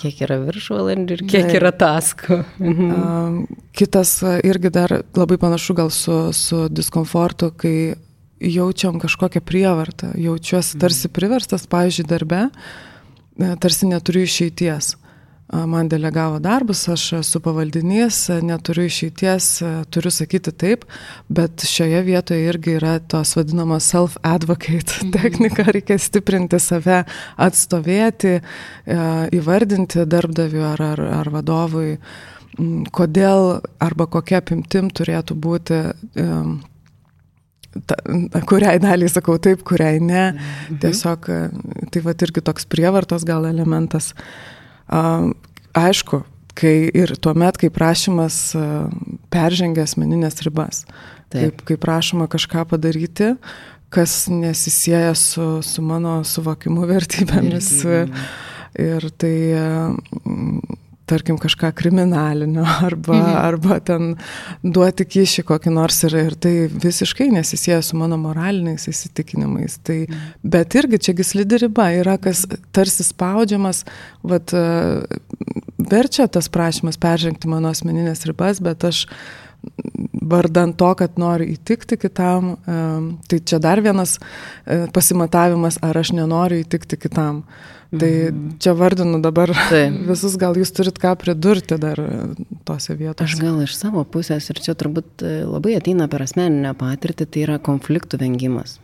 Kiek 0.00 0.22
yra 0.24 0.38
viršvalandžių 0.46 1.16
ir 1.18 1.22
kiek 1.28 1.50
yra 1.58 1.72
taskų. 1.76 2.40
Mhm. 2.62 3.40
Kitas 3.76 4.14
irgi 4.46 4.72
dar 4.72 4.94
labai 5.16 5.36
panašu 5.40 5.76
gal 5.76 5.90
su, 5.92 6.30
su 6.36 6.68
diskomfortu, 6.72 7.50
kai 7.52 7.74
jaučiam 8.40 8.96
kažkokią 9.02 9.42
prievartą, 9.44 10.14
jaučiuosi 10.16 10.80
tarsi 10.80 11.08
mhm. 11.08 11.16
priverstas, 11.18 11.66
pavyzdžiui, 11.68 12.06
darbe, 12.08 12.46
e, 12.48 12.89
tarsi 13.60 13.88
neturiu 13.90 14.26
išeities 14.28 14.94
man 15.52 15.88
delegavo 15.88 16.38
darbus, 16.38 16.88
aš 16.88 17.12
esu 17.20 17.40
pavaldinys, 17.42 18.18
neturiu 18.42 18.86
išeities, 18.86 19.48
turiu 19.90 20.10
sakyti 20.14 20.52
taip, 20.52 20.84
bet 21.28 21.64
šioje 21.66 22.02
vietoje 22.06 22.46
irgi 22.46 22.76
yra 22.78 22.98
tos 22.98 23.34
vadinamos 23.36 23.88
self-advocate 23.90 25.00
mhm. 25.02 25.12
technika, 25.16 25.66
reikia 25.74 25.98
stiprinti 25.98 26.60
save, 26.62 27.02
atstovėti, 27.36 28.38
įvardinti 29.40 30.06
darbdaviu 30.06 30.64
ar, 30.70 30.84
ar, 30.92 31.04
ar 31.20 31.32
vadovui, 31.34 31.96
kodėl 32.94 33.60
arba 33.82 34.06
kokia 34.10 34.40
apimtim 34.42 34.90
turėtų 34.94 35.34
būti 35.38 35.82
ta, 37.86 37.96
kuriai 38.46 38.78
daliai 38.82 39.10
sakau 39.10 39.38
taip, 39.42 39.62
kuriai 39.66 40.00
ne. 40.02 40.24
Mhm. 40.32 40.78
Tiesiog 40.82 41.30
tai 41.90 42.02
va 42.04 42.14
irgi 42.14 42.42
toks 42.44 42.68
prievartos 42.70 43.26
gal 43.28 43.46
elementas. 43.48 44.12
Aišku, 44.90 46.22
kai 46.58 46.74
ir 46.94 47.14
tuo 47.22 47.34
met, 47.38 47.58
kai 47.60 47.70
prašymas 47.72 48.38
peržengia 49.32 49.86
asmeninės 49.86 50.40
ribas, 50.46 50.84
kaip, 51.32 51.62
kai 51.68 51.78
prašoma 51.80 52.26
kažką 52.30 52.66
padaryti, 52.72 53.34
kas 53.90 54.24
nesisėja 54.30 55.14
su, 55.18 55.46
su 55.66 55.82
mano 55.82 56.20
suvokimu 56.26 56.86
vertybėmis. 56.94 57.72
Ir 58.80 59.06
tai 59.18 59.34
tarkim, 61.10 61.38
kažką 61.40 61.72
kriminalinio 61.76 62.64
arba, 62.88 63.16
mhm. 63.16 63.36
arba 63.42 63.80
ten 63.84 64.14
duoti 64.62 65.06
kišį 65.08 65.44
kokį 65.50 65.74
nors 65.74 66.00
ir, 66.08 66.16
ir 66.30 66.38
tai 66.38 66.54
visiškai 66.70 67.30
nesisėja 67.34 67.82
su 67.86 67.98
mano 68.00 68.18
moraliniais 68.20 68.88
įsitikinimais. 68.90 69.80
Tai, 69.86 70.00
mhm. 70.06 70.32
Bet 70.56 70.78
irgi 70.78 71.02
čiagi 71.10 71.26
slidi 71.26 71.60
riba, 71.66 71.90
yra 72.00 72.16
kas 72.22 72.46
tarsi 72.74 73.06
spaudžiamas, 73.06 73.84
vat, 74.26 74.54
verčia 75.90 76.26
tas 76.30 76.48
prašymas 76.52 76.98
peržengti 77.00 77.50
mano 77.50 77.70
asmeninės 77.74 78.26
ribas, 78.28 78.62
bet 78.64 78.84
aš 78.88 79.06
vardant 80.30 80.76
to, 80.78 80.88
kad 80.96 81.18
noriu 81.20 81.48
įtikti 81.54 81.98
kitam, 82.00 82.54
tai 83.28 83.40
čia 83.44 83.58
dar 83.62 83.82
vienas 83.84 84.16
e, 84.16 84.86
pasimatavimas, 84.94 85.80
ar 85.84 85.98
aš 86.00 86.14
nenoriu 86.16 86.62
įtikti 86.62 86.96
kitam. 87.00 87.42
Tai 87.90 88.10
mhm. 88.30 88.58
čia 88.62 88.72
vardinu 88.78 89.18
dabar 89.18 89.50
Taip. 89.50 89.96
visus, 90.10 90.36
gal 90.38 90.54
jūs 90.58 90.70
turit 90.74 90.98
ką 91.02 91.16
pridurti 91.18 91.78
dar 91.82 91.98
tose 92.68 92.94
vietose. 92.94 93.26
Aš 93.26 93.40
gal 93.40 93.58
iš 93.64 93.74
savo 93.74 94.04
pusės 94.06 94.46
ir 94.52 94.60
čia 94.62 94.76
turbūt 94.78 95.24
e, 95.26 95.40
labai 95.42 95.74
ateina 95.80 96.06
per 96.10 96.22
asmeninę 96.22 96.76
patirtį, 96.78 97.26
tai 97.26 97.42
yra 97.48 97.58
konfliktų 97.58 98.20
vengimas. 98.22 98.78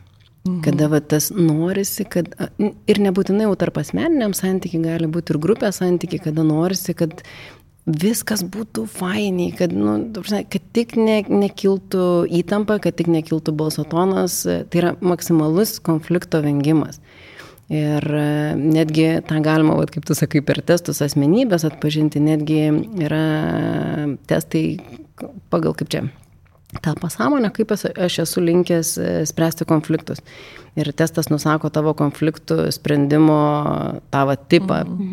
Mhm. 0.47 0.59
Kada 0.67 0.89
va, 0.91 1.01
tas 1.03 1.31
norisi, 1.31 2.07
kad 2.07 2.33
ir 2.59 3.03
nebūtinai 3.03 3.47
jau 3.47 3.55
tarp 3.59 3.79
asmeniniam 3.83 4.35
santykiai 4.35 4.83
gali 4.83 5.11
būti 5.11 5.35
ir 5.35 5.41
grupės 5.43 5.79
santykiai, 5.83 6.23
kada 6.27 6.43
norisi, 6.47 6.95
kad 6.99 7.23
viskas 7.87 8.43
būtų 8.43 8.89
fainiai, 8.91 9.53
kad, 9.55 9.71
nu, 9.71 9.95
kad 10.19 10.63
tik 10.75 10.97
ne, 10.99 11.21
nekiltų 11.23 12.27
įtampa, 12.43 12.81
kad 12.83 12.99
tik 12.99 13.11
nekiltų 13.11 13.55
balso 13.55 13.87
tonas, 13.87 14.43
tai 14.43 14.83
yra 14.83 14.97
maksimalus 14.99 15.79
konflikto 15.79 16.43
vengimas. 16.43 16.99
Ir 17.73 18.05
e, 18.15 18.27
netgi 18.55 19.09
tą 19.27 19.41
galima, 19.43 19.75
vat, 19.75 19.91
kaip 19.91 20.05
tu 20.07 20.15
sakai, 20.15 20.43
per 20.47 20.61
testus 20.63 21.03
asmenybės 21.03 21.67
atpažinti, 21.67 22.23
netgi 22.23 22.61
yra 23.03 23.25
testai 24.31 24.79
pagal 25.51 25.75
kaip 25.75 25.91
čia 25.91 26.05
tą 26.83 26.95
pasąmonę, 27.01 27.51
kaip 27.51 27.73
aš 27.75 28.19
esu 28.23 28.41
linkęs 28.41 28.93
e, 28.99 29.27
spręsti 29.27 29.67
konfliktus. 29.67 30.23
Ir 30.77 30.93
testas 30.93 31.31
nusako 31.33 31.71
tavo 31.73 31.95
konfliktų 31.97 32.69
sprendimo 32.75 33.41
tavo 34.15 34.37
tipą 34.37 34.85
mhm. 34.85 35.11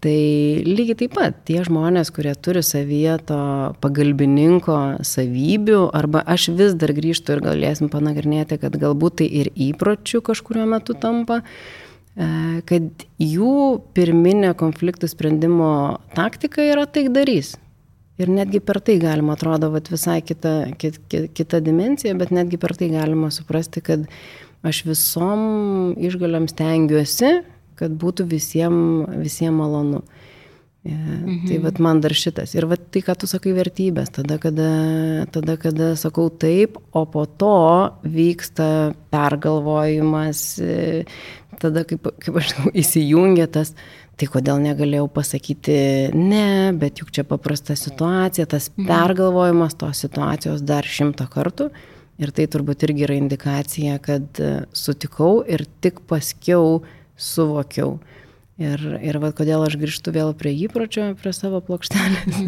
Tai 0.00 0.64
lygiai 0.64 0.96
taip 0.96 1.12
pat 1.12 1.42
tie 1.44 1.58
žmonės, 1.66 2.08
kurie 2.16 2.32
turi 2.32 2.62
savyje 2.64 3.18
to 3.28 3.40
pagalbininko 3.84 4.76
savybių, 5.04 5.82
arba 5.92 6.22
aš 6.24 6.46
vis 6.56 6.72
dar 6.80 6.94
grįžtu 6.96 7.34
ir 7.34 7.42
galėsim 7.44 7.90
panagrinėti, 7.92 8.56
kad 8.62 8.78
galbūt 8.80 9.18
tai 9.20 9.28
ir 9.42 9.50
įpročių 9.52 10.22
kažkurio 10.24 10.64
metu 10.72 10.96
tampa, 10.96 11.42
e, 12.16 12.30
kad 12.64 13.04
jų 13.20 13.52
pirminė 13.92 14.54
konfliktų 14.56 15.12
sprendimo 15.12 16.00
taktika 16.16 16.64
yra 16.64 16.88
taikdarys. 16.88 17.58
Ir 18.20 18.32
netgi 18.32 18.64
per 18.64 18.80
tai 18.80 18.96
galima, 19.00 19.36
atrodo, 19.36 19.68
vat, 19.76 19.92
visai 19.92 20.22
kita, 20.24 20.72
kita, 20.80 21.26
kita 21.28 21.60
dimencija, 21.60 22.16
bet 22.16 22.32
netgi 22.32 22.56
per 22.60 22.72
tai 22.76 22.88
galima 22.92 23.28
suprasti, 23.32 23.84
kad 23.84 24.08
aš 24.64 24.84
visom 24.88 25.40
išgaliam 26.00 26.48
stengiuosi 26.48 27.42
kad 27.80 27.96
būtų 28.00 28.28
visiems 28.30 29.16
visiem 29.24 29.56
malonu. 29.60 30.04
Ja, 30.82 30.96
e, 30.96 30.96
mhm. 30.96 31.48
Tai 31.48 31.58
vat 31.58 31.78
man 31.78 32.00
dar 32.00 32.14
šitas. 32.16 32.54
Ir 32.56 32.64
vat 32.70 32.86
tai, 32.92 33.02
ką 33.04 33.12
tu 33.20 33.28
sakai, 33.28 33.52
vertybės, 33.52 34.08
tada 34.16 34.38
kada, 34.40 34.70
tada, 35.32 35.58
kada 35.60 35.92
sakau 36.00 36.30
taip, 36.32 36.78
o 36.96 37.04
po 37.04 37.26
to 37.28 37.92
vyksta 38.00 38.94
pergalvojimas, 39.12 40.40
e, 40.64 41.04
tada, 41.60 41.84
kaip, 41.84 42.08
kaip 42.24 42.38
aš 42.40 42.54
žinau, 42.54 42.72
įsijungia 42.72 43.50
tas, 43.52 43.74
tai 44.16 44.28
kodėl 44.32 44.60
negalėjau 44.64 45.06
pasakyti 45.12 45.76
ne, 46.16 46.72
bet 46.76 47.00
juk 47.00 47.12
čia 47.12 47.26
paprasta 47.28 47.76
situacija, 47.76 48.48
tas 48.48 48.70
mhm. 48.72 48.88
pergalvojimas 48.88 49.76
tos 49.76 50.00
situacijos 50.06 50.64
dar 50.64 50.88
šimtą 50.88 51.28
kartų. 51.28 51.68
Ir 52.20 52.32
tai 52.36 52.44
turbūt 52.52 52.82
irgi 52.84 53.06
yra 53.06 53.14
indikacija, 53.16 53.96
kad 54.04 54.40
e, 54.40 54.64
sutikau 54.76 55.42
ir 55.48 55.64
tik 55.80 56.02
paskiau 56.08 56.82
suvokiau. 57.20 57.98
Ir, 58.60 58.82
ir 59.00 59.16
va, 59.22 59.30
kodėl 59.32 59.62
aš 59.64 59.78
grįžtu 59.80 60.12
vėl 60.12 60.34
prie 60.36 60.52
įpročio, 60.66 61.14
prie 61.20 61.32
savo 61.32 61.62
plokštelės. 61.64 62.42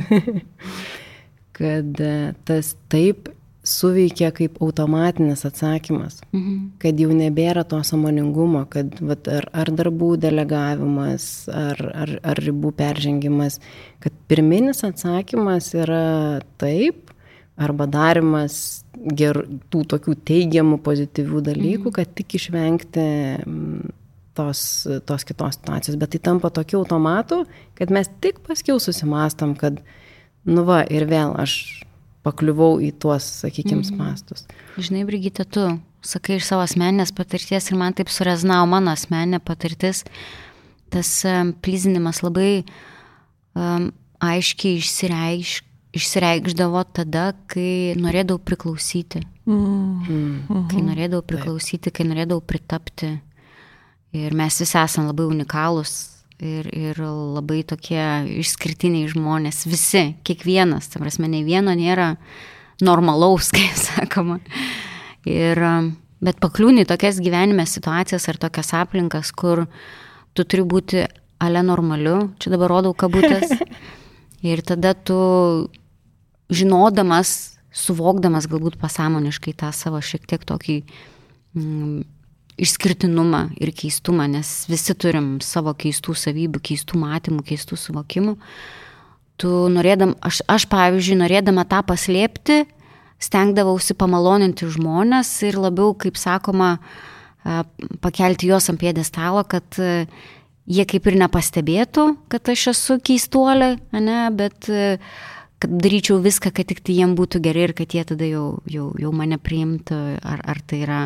kad 1.57 2.01
e, 2.01 2.33
tas 2.45 2.75
taip 2.93 3.31
suveikia 3.63 4.33
kaip 4.35 4.57
automatinis 4.63 5.45
atsakymas, 5.47 6.19
mhm. 6.35 6.73
kad 6.83 6.99
jau 6.99 7.13
nebėra 7.15 7.63
to 7.69 7.79
samoningumo, 7.87 8.65
kad 8.71 8.97
vat, 8.99 9.29
ar, 9.31 9.47
ar 9.55 9.71
darbų 9.71 10.17
delegavimas, 10.25 11.29
ar, 11.47 11.79
ar, 11.95 12.17
ar 12.27 12.43
ribų 12.43 12.73
peržengimas, 12.79 13.61
kad 14.03 14.17
pirminis 14.31 14.83
atsakymas 14.89 15.71
yra 15.79 16.43
taip, 16.59 17.13
arba 17.63 17.87
darimas 17.87 18.83
ger, 19.15 19.45
tų 19.71 19.85
tokių 19.95 20.17
teigiamų, 20.27 20.81
pozityvių 20.83 21.47
dalykų, 21.53 21.87
mhm. 21.87 21.97
kad 22.01 22.15
tik 22.19 22.39
išvengti 22.41 23.07
tos, 24.37 24.87
tos 25.09 25.25
kitos 25.29 25.59
situacijos, 25.59 25.99
bet 26.01 26.15
tai 26.15 26.21
tampa 26.31 26.51
tokiu 26.55 26.83
automatu, 26.83 27.43
kad 27.79 27.93
mes 27.95 28.11
tik 28.25 28.41
paskiau 28.47 28.81
susimastam, 28.83 29.55
kad, 29.59 29.81
nu 30.49 30.67
va, 30.69 30.83
ir 30.89 31.07
vėl 31.11 31.35
aš 31.41 31.57
pakliuvau 32.23 32.79
į 32.83 32.93
tuos, 33.03 33.27
sakykime, 33.43 33.83
mastus. 33.99 34.47
Žinai, 34.79 35.03
Brigita, 35.09 35.45
tu 35.45 35.67
sakai 36.03 36.39
iš 36.39 36.47
savo 36.51 36.63
asmeninės 36.67 37.15
patirties 37.15 37.71
ir 37.71 37.79
man 37.79 37.97
taip 37.99 38.11
sureznavo 38.13 38.69
mano 38.71 38.95
asmeninė 38.95 39.43
patirtis, 39.43 40.05
tas 40.93 41.11
plyzinimas 41.65 42.23
labai 42.23 42.63
um, 43.57 43.91
aiškiai 44.23 44.79
išsireiš, 44.81 45.57
išsireikšdavo 45.99 46.85
tada, 46.97 47.33
kai 47.51 47.95
norėdavau 47.99 48.43
priklausyti. 48.43 49.23
Mm. 49.49 50.07
Mm. 50.07 50.67
Kai 50.71 50.83
norėdavau 50.87 51.25
priklausyti, 51.27 51.93
kai 51.95 52.07
norėdavau 52.09 52.45
pritapti. 52.47 53.17
Ir 54.13 54.35
mes 54.37 54.59
visi 54.61 54.77
esame 54.77 55.09
labai 55.09 55.25
unikalūs 55.31 55.93
ir, 56.43 56.69
ir 56.69 56.99
labai 57.01 57.63
tokie 57.65 58.03
išskirtiniai 58.43 59.09
žmonės, 59.13 59.63
visi, 59.71 60.11
kiekvienas, 60.27 60.91
tam 60.93 61.07
prasme, 61.07 61.31
ne 61.33 61.43
vieno 61.47 61.73
nėra 61.79 62.15
normalaus, 62.85 63.53
kaip 63.57 63.79
sakoma. 63.79 64.39
Ir, 65.29 65.59
bet 66.23 66.41
pakliūni 66.43 66.85
tokias 66.89 67.23
gyvenime 67.23 67.67
situacijas 67.69 68.29
ar 68.29 68.41
tokias 68.43 68.73
aplinkas, 68.77 69.33
kur 69.33 69.67
tu 70.37 70.45
turi 70.45 70.67
būti 70.67 71.07
ale 71.43 71.63
normaliu, 71.67 72.33
čia 72.39 72.53
dabar 72.55 72.77
rodau 72.77 72.95
kabutės. 72.95 73.57
Ir 74.53 74.61
tada 74.67 74.93
tu 74.99 75.17
žinodamas, 76.53 77.55
suvokdamas 77.73 78.49
galbūt 78.51 78.77
pasąmoniškai 78.81 79.55
tą 79.57 79.71
savo 79.73 80.03
šiek 80.05 80.27
tiek 80.29 80.43
tokį 80.45 80.83
mm, 81.57 82.03
išskirtinumą 82.61 83.47
ir 83.61 83.73
keistumą, 83.77 84.27
nes 84.31 84.51
visi 84.71 84.95
turim 84.95 85.37
savo 85.45 85.73
keistų 85.77 86.15
savybių, 86.19 86.61
keistų 86.63 87.01
matymų, 87.01 87.45
keistų 87.49 87.79
suvokimų. 87.81 88.37
Tu 89.41 89.51
norėdam, 89.73 90.15
aš, 90.23 90.43
aš 90.51 90.69
pavyzdžiui, 90.71 91.19
norėdama 91.23 91.65
tą 91.69 91.81
paslėpti, 91.87 92.63
stengdavausi 93.23 93.97
pamaloninti 93.99 94.69
žmonės 94.71 95.31
ir 95.49 95.59
labiau, 95.63 95.97
kaip 95.99 96.19
sakoma, 96.21 96.77
pakelti 98.03 98.51
juos 98.51 98.69
ant 98.71 98.79
pėdestalo, 98.79 99.43
kad 99.49 99.79
jie 100.71 100.85
kaip 100.87 101.07
ir 101.11 101.19
nepastebėtų, 101.25 102.07
kad 102.31 102.53
aš 102.53 102.69
esu 102.75 102.99
keistuolė, 103.03 103.75
ne, 103.99 104.19
bet 104.37 104.69
kad 105.63 105.75
daryčiau 105.79 106.19
viską, 106.23 106.51
kad 106.55 106.71
tik 106.71 106.83
tai 106.83 106.99
jiem 107.01 107.15
būtų 107.19 107.43
gerai 107.43 107.69
ir 107.69 107.75
kad 107.79 107.95
jie 107.95 108.03
tada 108.07 108.27
jau, 108.27 108.47
jau, 108.71 108.91
jau 108.99 109.13
mane 109.15 109.39
priimtų, 109.39 109.99
ar, 110.23 110.43
ar 110.55 110.63
tai 110.67 110.83
yra 110.87 111.01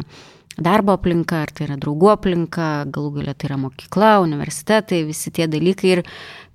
darbo 0.56 0.96
aplinka, 0.96 1.42
ar 1.44 1.52
tai 1.52 1.66
yra 1.68 1.76
draugų 1.80 2.10
aplinka, 2.14 2.68
galų 2.92 3.12
galia 3.18 3.34
tai 3.36 3.50
yra 3.50 3.58
mokykla, 3.60 4.16
universitetai, 4.25 5.02
visi 5.08 5.32
tie 5.34 5.48
dalykai. 5.50 5.96
Ir 5.98 6.02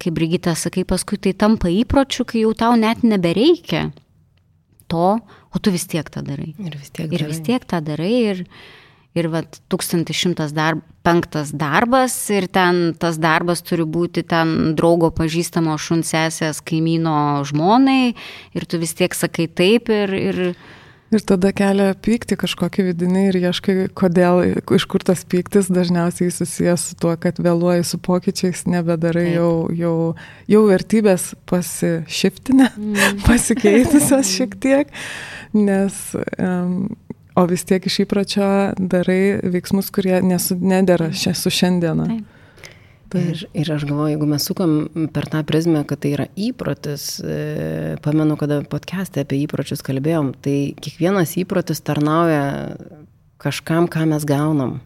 kaip 0.02 0.18
Brigita 0.18 0.56
sakai, 0.58 0.84
paskui 0.90 1.20
tai 1.22 1.36
tampa 1.38 1.72
įpročiu, 1.72 2.26
kai 2.28 2.44
jau 2.46 2.54
tau 2.58 2.78
net 2.80 3.06
nebereikia 3.06 3.90
to, 4.92 5.08
o 5.22 5.62
tu 5.62 5.74
vis 5.74 5.88
tiek 5.88 6.08
tą 6.12 6.24
darai. 6.26 6.54
Ir 6.58 6.78
vis 6.78 6.90
tiek. 6.90 7.12
Ir 7.14 7.28
vis 7.30 7.42
tiek 7.46 7.66
tą 7.68 7.80
darai. 7.86 8.14
Ir, 8.34 8.44
ir 9.16 9.28
vat 9.32 9.62
1105 9.72 10.52
darb, 10.56 10.82
darbas 11.60 12.16
ir 12.32 12.48
ten 12.48 12.94
tas 13.00 13.20
darbas 13.22 13.64
turi 13.66 13.84
būti 13.84 14.24
ten 14.24 14.74
draugo 14.80 15.12
pažįstamo 15.16 15.76
šunsesės 15.76 16.62
kaimyno 16.64 17.44
žmonai 17.48 18.14
ir 18.56 18.66
tu 18.66 18.80
vis 18.80 18.96
tiek 18.96 19.14
sakai 19.16 19.48
taip 19.48 19.92
ir... 19.94 20.16
ir 20.16 20.46
Ir 21.12 21.24
tada 21.28 21.52
kelia 21.52 21.92
pykti 22.00 22.38
kažkokį 22.40 22.86
vidinį 22.88 23.26
ir 23.30 23.38
ieškai, 23.42 23.76
kodėl, 24.00 24.42
iš 24.78 24.86
kur 24.88 25.04
tas 25.04 25.26
pyktis 25.28 25.68
dažniausiai 25.68 26.32
susijęs 26.32 26.86
su 26.88 26.98
tuo, 27.04 27.18
kad 27.20 27.42
vėluoji 27.44 27.84
su 27.90 28.00
pokyčiais, 28.00 28.64
nebedarai 28.72 29.26
Taip. 29.28 29.36
jau, 29.36 29.54
jau, 29.76 29.96
jau 30.54 30.64
vertybės 30.70 31.34
pasišiftinę, 31.52 32.72
mm. 32.72 33.22
pasikeitusios 33.28 34.32
šiek 34.38 34.56
tiek, 34.64 35.00
nes 35.58 36.04
um, 36.40 36.94
O 37.40 37.46
vis 37.48 37.64
tiek 37.64 37.86
iš 37.88 38.02
įpročio 38.04 38.46
darai 38.76 39.40
veiksmus, 39.54 39.88
kurie 39.96 40.18
nesu, 40.20 40.58
nedėra 40.60 41.14
šia, 41.16 41.32
su 41.38 41.52
šiandiena. 41.54 42.10
Taip. 42.10 42.41
Ir, 43.20 43.42
ir 43.58 43.72
aš 43.74 43.84
galvoju, 43.84 44.14
jeigu 44.14 44.28
mes 44.30 44.46
sukam 44.48 44.76
per 45.12 45.28
tą 45.32 45.42
prizmę, 45.48 45.82
kad 45.88 46.00
tai 46.04 46.14
yra 46.16 46.28
įprotis, 46.40 47.18
e, 47.20 47.98
pamenu, 48.04 48.38
kada 48.40 48.62
podcast'e 48.72 49.26
apie 49.26 49.42
įpročius 49.44 49.84
kalbėjom, 49.84 50.32
tai 50.40 50.72
kiekvienas 50.80 51.36
įprotis 51.42 51.84
tarnauja 51.84 52.78
kažkam, 53.42 53.90
ką 53.92 54.06
mes 54.14 54.28
gaunam. 54.28 54.80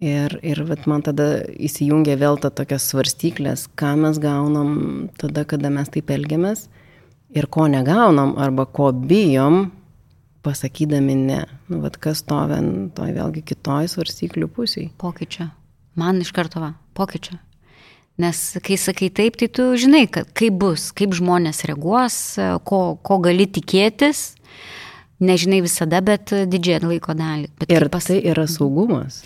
Ir, 0.00 0.38
ir 0.44 0.60
man 0.88 1.04
tada 1.04 1.46
įsijungia 1.48 2.18
vėl 2.20 2.36
ta 2.40 2.50
tokias 2.52 2.88
svarstyklės, 2.90 3.66
ką 3.80 3.94
mes 4.00 4.20
gaunam 4.20 5.08
tada, 5.20 5.44
kada 5.48 5.72
mes 5.72 5.88
taip 5.92 6.12
elgiamės 6.12 6.66
ir 7.36 7.48
ko 7.52 7.66
negaunam 7.68 8.34
arba 8.40 8.66
ko 8.68 8.90
bijom, 8.92 9.70
pasakydami 10.44 11.16
ne. 11.18 11.42
Nu, 11.68 11.80
vat 11.84 11.96
kas 12.00 12.22
to 12.28 12.38
vien, 12.50 12.90
toj 12.96 13.12
vėlgi 13.16 13.42
kitoj 13.44 13.88
svarstyklių 13.92 14.48
pusiai. 14.52 14.90
Pokyčio. 15.00 15.48
Man 15.96 16.20
iš 16.20 16.30
karto 16.36 16.60
va, 16.62 16.74
pokyčio. 16.96 17.36
Nes 18.16 18.40
kai 18.64 18.78
sakai 18.80 19.10
taip, 19.12 19.36
tai 19.36 19.50
tu 19.52 19.68
žinai, 19.76 20.06
kaip 20.08 20.56
bus, 20.56 20.88
kaip 20.96 21.12
žmonės 21.16 21.66
reaguos, 21.68 22.16
ko, 22.64 22.80
ko 23.04 23.18
gali 23.24 23.44
tikėtis. 23.44 24.30
Nežinai 25.20 25.62
visada, 25.64 26.02
bet 26.04 26.32
didžiąją 26.32 26.90
laiko 26.90 27.14
dalį. 27.16 27.50
Bet 27.60 27.70
ir 27.72 27.88
pas... 27.92 28.04
tai 28.04 28.18
yra 28.20 28.44
saugumas. 28.48 29.22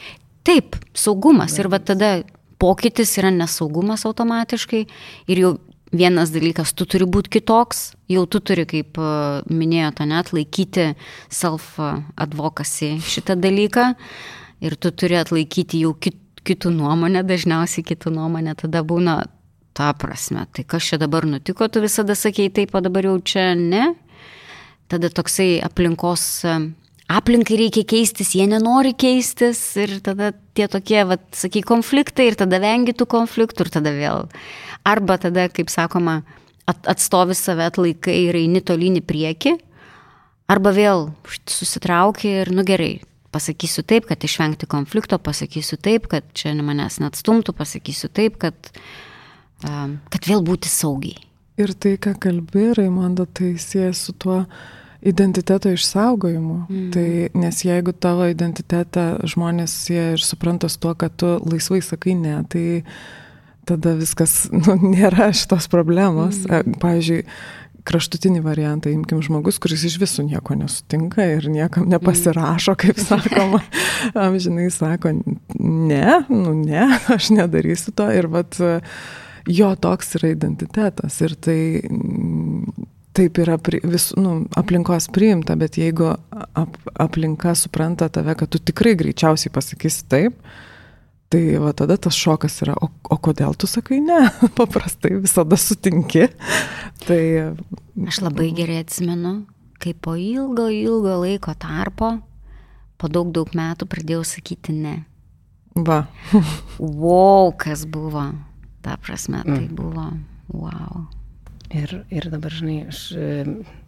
Taip, 0.47 0.77
saugumas. 0.95 1.57
Ir 1.59 1.71
va 1.71 1.81
tada 1.83 2.21
pokytis 2.63 3.17
yra 3.19 3.33
nesaugumas 3.35 4.07
automatiškai. 4.07 4.85
Ir 5.31 5.43
jau 5.43 5.53
vienas 5.93 6.31
dalykas, 6.31 6.73
tu 6.75 6.87
turi 6.87 7.07
būti 7.11 7.35
kitoks, 7.39 7.93
jau 8.11 8.25
tu 8.31 8.41
turi, 8.43 8.67
kaip 8.71 8.99
minėjote, 9.51 10.07
net 10.07 10.31
laikyti 10.35 10.91
self-advocacy 11.35 12.97
šitą 13.03 13.39
dalyką 13.41 13.91
ir 14.63 14.77
tu 14.77 14.93
turi 14.93 15.19
atlaikyti 15.19 15.83
jau 15.85 15.95
kit, 15.99 16.19
kitų 16.47 16.73
nuomonę, 16.75 17.25
dažniausiai 17.27 17.85
kitų 17.87 18.13
nuomonę, 18.17 18.57
tada 18.59 18.83
būna 18.87 19.21
ta 19.77 19.93
prasme, 19.97 20.47
tai 20.55 20.65
kas 20.69 20.89
čia 20.89 20.99
dabar 21.01 21.27
nutiko, 21.29 21.69
tu 21.69 21.83
visada 21.85 22.17
sakei 22.19 22.51
taip, 22.53 22.75
o 22.75 22.83
dabar 22.85 23.07
jau 23.07 23.19
čia 23.23 23.53
ne. 23.59 23.93
Tada 24.91 25.07
toksai 25.15 25.61
aplinkos 25.63 26.25
aplinkai 27.11 27.59
reikia 27.59 27.87
keistis, 27.89 28.35
jie 28.39 28.47
nenori 28.51 28.93
keistis 28.99 29.61
ir 29.81 29.99
tada 30.05 30.31
tie 30.55 30.67
tokie, 30.71 31.01
vat, 31.09 31.25
sakai, 31.37 31.63
konfliktai 31.67 32.29
ir 32.31 32.39
tada 32.39 32.61
vengi 32.63 32.95
tų 32.95 33.09
konfliktų 33.11 33.67
ir 33.67 33.73
tada 33.79 33.95
vėl. 33.95 34.29
Arba 34.87 35.19
tada, 35.21 35.49
kaip 35.53 35.73
sakoma, 35.73 36.21
at, 36.71 36.85
atstovi 36.91 37.37
save, 37.37 37.67
atlaikai 37.67 38.17
ir 38.29 38.39
eini 38.39 38.63
tolyn 38.63 39.01
į 39.01 39.05
priekį, 39.07 39.57
arba 40.51 40.75
vėl 40.75 41.09
susitrauki 41.51 42.31
ir, 42.43 42.53
nu 42.55 42.65
gerai, 42.67 43.01
pasakysiu 43.35 43.85
taip, 43.87 44.09
kad 44.11 44.25
išvengti 44.27 44.69
konflikto, 44.71 45.19
pasakysiu 45.23 45.79
taip, 45.83 46.11
kad 46.11 46.27
čia 46.37 46.55
manęs 46.59 47.01
net 47.03 47.19
stumtų, 47.19 47.55
pasakysiu 47.57 48.11
taip, 48.13 48.41
kad, 48.43 48.73
um, 49.67 49.99
kad 50.11 50.29
vėl 50.31 50.45
būti 50.47 50.71
saugiai. 50.71 51.19
Ir 51.61 51.75
tai, 51.77 51.97
ką 52.01 52.15
kalbi, 52.21 52.71
Raimondo, 52.77 53.27
tai 53.27 53.55
sieja 53.61 53.93
su 53.97 54.15
tuo, 54.17 54.45
identiteto 55.03 55.71
išsaugojimu. 55.71 56.67
Mm. 56.69 56.91
Tai, 56.93 57.29
nes 57.41 57.65
jeigu 57.65 57.93
tavo 57.97 58.29
identitetą 58.29 59.15
žmonės 59.29 59.75
jie 59.91 60.05
ir 60.17 60.25
supranta 60.25 60.69
su 60.69 60.81
tuo, 60.81 60.95
kad 60.99 61.17
tu 61.21 61.39
laisvai 61.47 61.81
sakai 61.85 62.17
ne, 62.19 62.37
tai 62.53 62.83
tada 63.69 63.95
viskas 63.99 64.45
nu, 64.53 64.77
nėra 64.95 65.31
šitos 65.37 65.71
problemos. 65.73 66.43
Mm. 66.47 66.77
Pavyzdžiui, 66.83 67.25
kraštutinį 67.91 68.43
variantą, 68.45 68.93
imkim 68.95 69.23
žmogus, 69.25 69.59
kuris 69.63 69.85
iš 69.89 69.99
visų 70.03 70.29
nieko 70.29 70.57
nesutinka 70.59 71.27
ir 71.37 71.49
niekam 71.51 71.89
nepasirašo, 71.91 72.77
kaip 72.79 73.01
sakoma, 73.03 73.63
amžinai 74.27 74.69
sako, 74.75 75.17
ne, 75.59 76.21
nu 76.31 76.55
ne, 76.63 76.87
aš 77.11 77.33
nedarysiu 77.35 77.95
to. 77.99 78.09
Ir 78.15 78.31
vat 78.31 78.59
jo 79.51 79.75
toks 79.81 80.17
yra 80.21 80.33
identitetas. 80.37 81.19
Ir 81.25 81.37
tai 81.43 81.61
taip 83.17 83.41
yra 83.43 83.59
pri, 83.59 83.81
vis, 83.91 84.11
nu, 84.19 84.45
aplinkos 84.59 85.09
priimta, 85.15 85.57
bet 85.59 85.79
jeigu 85.81 86.13
ap, 86.15 86.77
aplinka 86.95 87.55
supranta 87.59 88.09
tave, 88.13 88.37
kad 88.39 88.51
tu 88.53 88.61
tikrai 88.63 88.95
greičiausiai 88.99 89.53
pasakysi 89.55 90.07
taip, 90.11 90.37
tai 91.31 91.43
va 91.63 91.71
tada 91.77 91.97
tas 91.97 92.17
šokas 92.19 92.61
yra, 92.65 92.75
o, 92.83 92.91
o 92.91 93.19
kodėl 93.23 93.55
tu 93.55 93.69
sakai 93.71 94.01
ne, 94.03 94.19
paprastai 94.59 95.15
visada 95.21 95.59
sutinki. 95.61 96.27
tai... 97.07 97.23
Aš 98.11 98.23
labai 98.25 98.51
gerai 98.57 98.81
atsimenu, 98.83 99.45
kai 99.83 99.95
po 99.95 100.17
ilgo, 100.19 100.67
ilgo 100.75 101.21
laiko 101.23 101.55
tarpo, 101.55 102.17
po 103.01 103.09
daug, 103.13 103.31
daug 103.35 103.53
metų 103.57 103.89
pradėjau 103.91 104.25
sakyti 104.35 104.75
ne. 104.75 104.97
Va. 105.79 106.03
wow, 106.79 107.53
kas 107.57 107.87
buvo. 107.87 108.27
Ta 108.81 108.97
prasme, 108.97 109.43
tai 109.45 109.67
mm. 109.69 109.75
buvo 109.77 110.09
wow. 110.57 111.07
Ir, 111.71 112.01
ir 112.11 112.27
dabar, 112.33 112.51
žinai, 112.51 112.89
aš 112.91 113.01
e, 113.15 113.27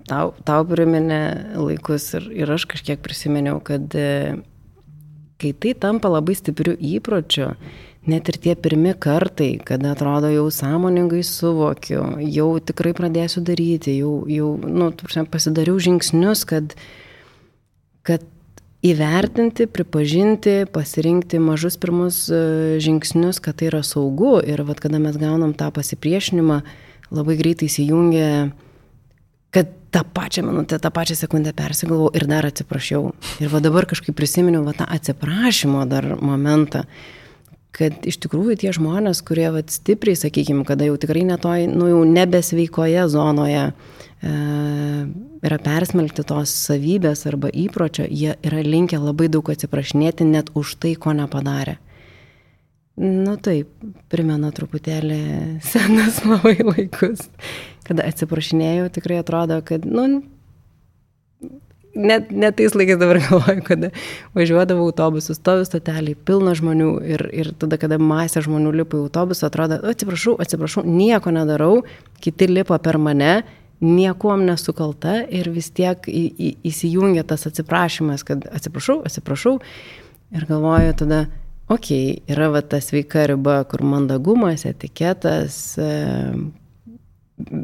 tau, 0.07 0.31
tau 0.47 0.63
priminė 0.69 1.57
laikus 1.59 2.13
ir, 2.15 2.29
ir 2.45 2.53
aš 2.55 2.69
kažkiek 2.71 3.01
prisiminiau, 3.03 3.59
kad 3.65 3.97
e, 3.99 4.37
kai 5.43 5.53
tai 5.53 5.75
tampa 5.79 6.11
labai 6.13 6.37
stipriu 6.39 6.75
įpročiu, 6.79 7.53
net 8.07 8.31
ir 8.31 8.39
tie 8.43 8.55
pirmi 8.59 8.95
kartai, 8.99 9.57
kada 9.63 9.93
atrodo 9.95 10.31
jau 10.33 10.49
sąmoningai 10.51 11.23
suvokiu, 11.27 12.03
jau 12.27 12.51
tikrai 12.59 12.95
pradėsiu 12.99 13.45
daryti, 13.47 13.99
jau, 14.01 14.23
jau 14.31 14.55
nu, 14.63 14.91
pasidariau 15.31 15.79
žingsnius, 15.83 16.47
kad, 16.49 16.77
kad 18.07 18.27
įvertinti, 18.83 19.69
pripažinti, 19.71 20.57
pasirinkti 20.75 21.39
mažus 21.43 21.79
pirmus 21.79 22.25
e, 22.31 22.43
žingsnius, 22.83 23.39
kad 23.43 23.61
tai 23.61 23.71
yra 23.71 23.83
saugu. 23.87 24.41
Ir 24.43 24.65
vad 24.67 24.83
kada 24.83 24.99
mes 25.03 25.19
gaunam 25.21 25.55
tą 25.55 25.71
pasipriešinimą, 25.75 26.63
labai 27.15 27.39
greitai 27.39 27.71
įsijungė, 27.71 28.29
kad 28.51 28.72
tą 29.93 30.05
pačią 30.05 30.43
minutę, 30.43 30.79
tą 30.79 30.91
pačią 30.91 31.15
sekundę 31.21 31.53
persigalvau 31.53 32.11
ir 32.17 32.27
dar 32.27 32.47
atsiprašiau. 32.49 33.13
Ir 33.41 33.51
va 33.53 33.61
dabar 33.61 33.87
kažkaip 33.87 34.17
prisiminiau 34.17 34.65
va 34.65 34.73
tą 34.77 34.87
atsiprašymo 34.89 35.85
dar 35.91 36.15
momentą, 36.21 36.87
kad 37.77 38.07
iš 38.09 38.19
tikrųjų 38.25 38.57
tie 38.63 38.73
žmonės, 38.77 39.23
kurie 39.25 39.49
va 39.53 39.63
stipriai, 39.69 40.17
sakykime, 40.19 40.65
kada 40.69 40.89
jau 40.89 40.97
tikrai 41.01 41.25
netoj, 41.29 41.67
nu 41.73 41.89
jau 41.91 42.03
nebesveikoje 42.09 43.05
zonoje 43.13 43.63
e, 43.69 44.35
yra 45.43 45.59
persmelkti 45.61 46.25
tos 46.29 46.53
savybės 46.69 47.25
arba 47.29 47.53
įpročio, 47.53 48.05
jie 48.09 48.37
yra 48.45 48.61
linkę 48.65 49.01
labai 49.01 49.29
daug 49.33 49.49
atsiprašinėti 49.53 50.29
net 50.29 50.53
už 50.57 50.77
tai, 50.81 50.95
ko 50.97 51.17
nepadarė. 51.17 51.79
Nu 53.01 53.39
taip, 53.41 53.71
primena 54.13 54.51
truputėlį 54.53 55.23
senas 55.73 56.21
labai 56.29 56.59
laikus, 56.61 57.25
kada 57.89 58.05
atsiprašinėjau, 58.11 58.91
tikrai 58.93 59.23
atrodo, 59.23 59.57
kad, 59.65 59.87
nu, 59.89 60.21
net, 61.97 62.29
net 62.29 62.59
tais 62.59 62.77
laikais 62.77 63.01
dabar 63.01 63.23
galvoju, 63.25 63.65
kada 63.65 63.91
važiuodavau 64.37 64.91
autobusus, 64.91 65.41
stovi 65.41 65.65
stoteliai, 65.69 66.19
pilna 66.29 66.53
žmonių 66.59 66.91
ir, 67.15 67.27
ir 67.33 67.53
tada, 67.57 67.81
kada 67.81 67.97
masė 67.97 68.45
žmonių 68.45 68.75
lipa 68.83 69.01
į 69.01 69.07
autobusą, 69.07 69.49
atrodo, 69.49 69.81
atsiprašau, 69.89 70.37
atsiprašau, 70.45 70.85
nieko 70.85 71.33
nedarau, 71.33 71.83
kiti 72.21 72.51
lipa 72.51 72.77
per 72.83 73.01
mane, 73.01 73.41
niekuom 73.83 74.45
nesukalta 74.47 75.23
ir 75.33 75.49
vis 75.51 75.73
tiek 75.75 76.05
į, 76.07 76.23
į, 76.31 76.51
įsijungia 76.71 77.25
tas 77.27 77.49
atsiprašymas, 77.49 78.23
kad 78.29 78.45
atsiprašau, 78.53 79.01
atsiprašau 79.09 79.57
ir 80.37 80.47
galvoju 80.49 80.93
tada, 81.01 81.25
okay, 81.73 82.19
yra 82.31 82.51
va 82.53 82.63
ta 82.63 82.81
sveika 82.83 83.27
riba, 83.31 83.63
kur 83.71 83.85
mandagumas, 83.87 84.67
etiketas, 84.69 85.57
e, 85.81 85.89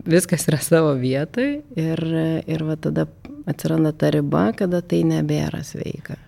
viskas 0.09 0.49
yra 0.51 0.61
savo 0.63 0.95
vietoj 0.99 1.51
ir, 1.79 2.05
ir 2.49 2.65
va 2.67 2.79
tada 2.81 3.07
atsiranda 3.49 3.93
ta 3.97 4.13
riba, 4.15 4.49
kada 4.59 4.81
tai 4.83 5.05
nebėra 5.09 5.63
sveika. 5.67 6.19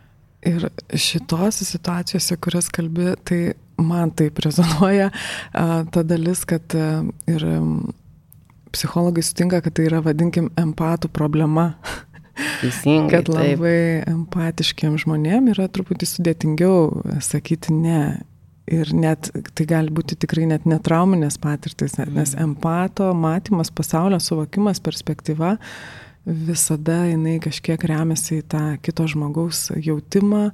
Ir 0.46 0.70
šitose 0.96 1.66
situacijose, 1.68 2.36
kurias 2.40 2.70
kalbi, 2.72 3.12
tai 3.28 3.40
man 3.80 4.12
taip 4.16 4.38
rezonuoja 4.44 5.10
ta 5.52 6.04
dalis, 6.04 6.46
kad 6.48 6.76
e, 6.76 6.86
ir 7.28 7.46
psichologai 8.70 9.24
sutinka, 9.26 9.60
kad 9.64 9.74
tai 9.76 9.88
yra, 9.90 10.00
vadinkim, 10.04 10.48
empatų 10.60 11.10
problema. 11.12 11.72
Teisingai. 12.60 13.10
kad 13.12 13.30
labai 13.32 13.76
taip. 14.02 14.10
empatiškiam 14.14 14.98
žmonėm 15.00 15.52
yra 15.54 15.68
truputį 15.72 16.08
sudėtingiau 16.14 16.82
sakyti 17.24 17.76
ne. 17.76 18.02
Ir 18.70 18.92
net 18.94 19.32
tai 19.58 19.64
gali 19.66 19.90
būti 19.90 20.14
tikrai 20.20 20.44
net 20.46 20.66
netrauminės 20.68 21.40
patirtis, 21.42 21.96
nes 21.98 22.36
mhm. 22.36 22.44
empato 22.44 23.08
matymas, 23.18 23.72
pasaulio 23.74 24.20
suvokimas, 24.22 24.78
perspektyva 24.84 25.56
visada 26.24 27.00
jinai 27.08 27.38
kažkiek 27.42 27.82
remiasi 27.90 28.38
į 28.38 28.46
tą 28.52 28.64
kito 28.84 29.06
žmogaus 29.10 29.70
jautimą 29.74 30.50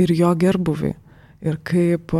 ir 0.00 0.14
jo 0.16 0.30
gerbuvį. 0.38 0.94
Ir 1.44 1.58
kaip 1.66 2.14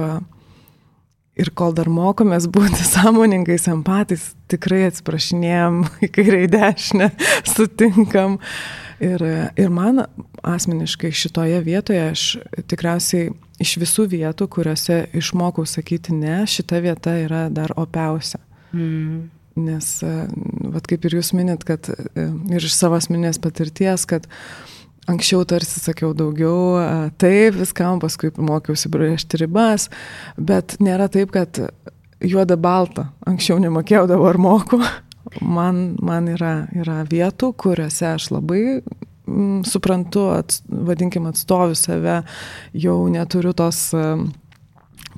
ir 1.39 1.53
kol 1.55 1.75
dar 1.77 1.89
mokomės 1.91 2.49
būti 2.51 2.83
sąmoningais 2.95 3.69
empatais, 3.71 4.33
tikrai 4.51 4.89
atsiprašinėjom 4.91 5.83
į 6.05 6.11
kairę 6.17 6.45
į 6.47 6.53
dešinę, 6.57 7.11
sutinkam. 7.55 8.39
Ir, 8.99 9.23
ir 9.55 9.71
man 9.71 10.03
asmeniškai 10.43 11.13
šitoje 11.15 11.61
vietoje 11.63 12.01
aš 12.11 12.23
tikriausiai 12.71 13.31
iš 13.63 13.77
visų 13.79 14.09
vietų, 14.11 14.49
kuriuose 14.51 15.05
išmokau 15.19 15.67
sakyti 15.67 16.15
ne, 16.17 16.41
šita 16.51 16.81
vieta 16.83 17.15
yra 17.23 17.47
dar 17.51 17.75
opiausia. 17.79 18.41
Mm. 18.73 19.29
Nes, 19.59 19.87
vad 20.03 20.87
kaip 20.87 21.07
ir 21.07 21.19
jūs 21.19 21.33
minit, 21.35 21.65
kad 21.67 21.89
ir 21.91 22.63
iš 22.63 22.75
savo 22.75 22.99
asmenės 22.99 23.41
patirties, 23.43 24.05
kad 24.07 24.29
anksčiau 25.11 25.43
tarsi 25.49 25.81
sakiau 25.83 26.13
daugiau, 26.15 26.79
taip 27.19 27.57
viskam, 27.59 27.99
paskui 28.03 28.31
mokiausi 28.35 28.91
brėžti 28.93 29.43
ribas, 29.43 29.89
bet 30.39 30.77
nėra 30.83 31.09
taip, 31.11 31.33
kad 31.35 31.59
juoda 32.23 32.59
balta. 32.59 33.09
Anksčiau 33.27 33.59
nemokėjau, 33.63 34.07
dabar 34.11 34.39
moku 34.43 34.83
man, 35.41 35.97
man 36.05 36.29
yra, 36.33 36.55
yra 36.77 37.03
vietų, 37.09 37.53
kuriuose 37.59 38.07
aš 38.15 38.31
labai 38.35 38.63
mm, 38.79 39.63
suprantu, 39.69 40.29
ats, 40.37 40.63
vadinkim, 40.69 41.29
atstoviu 41.31 41.79
save, 41.79 42.21
jau 42.77 42.99
neturiu 43.13 43.55
tos 43.57 43.89
um, 43.97 44.29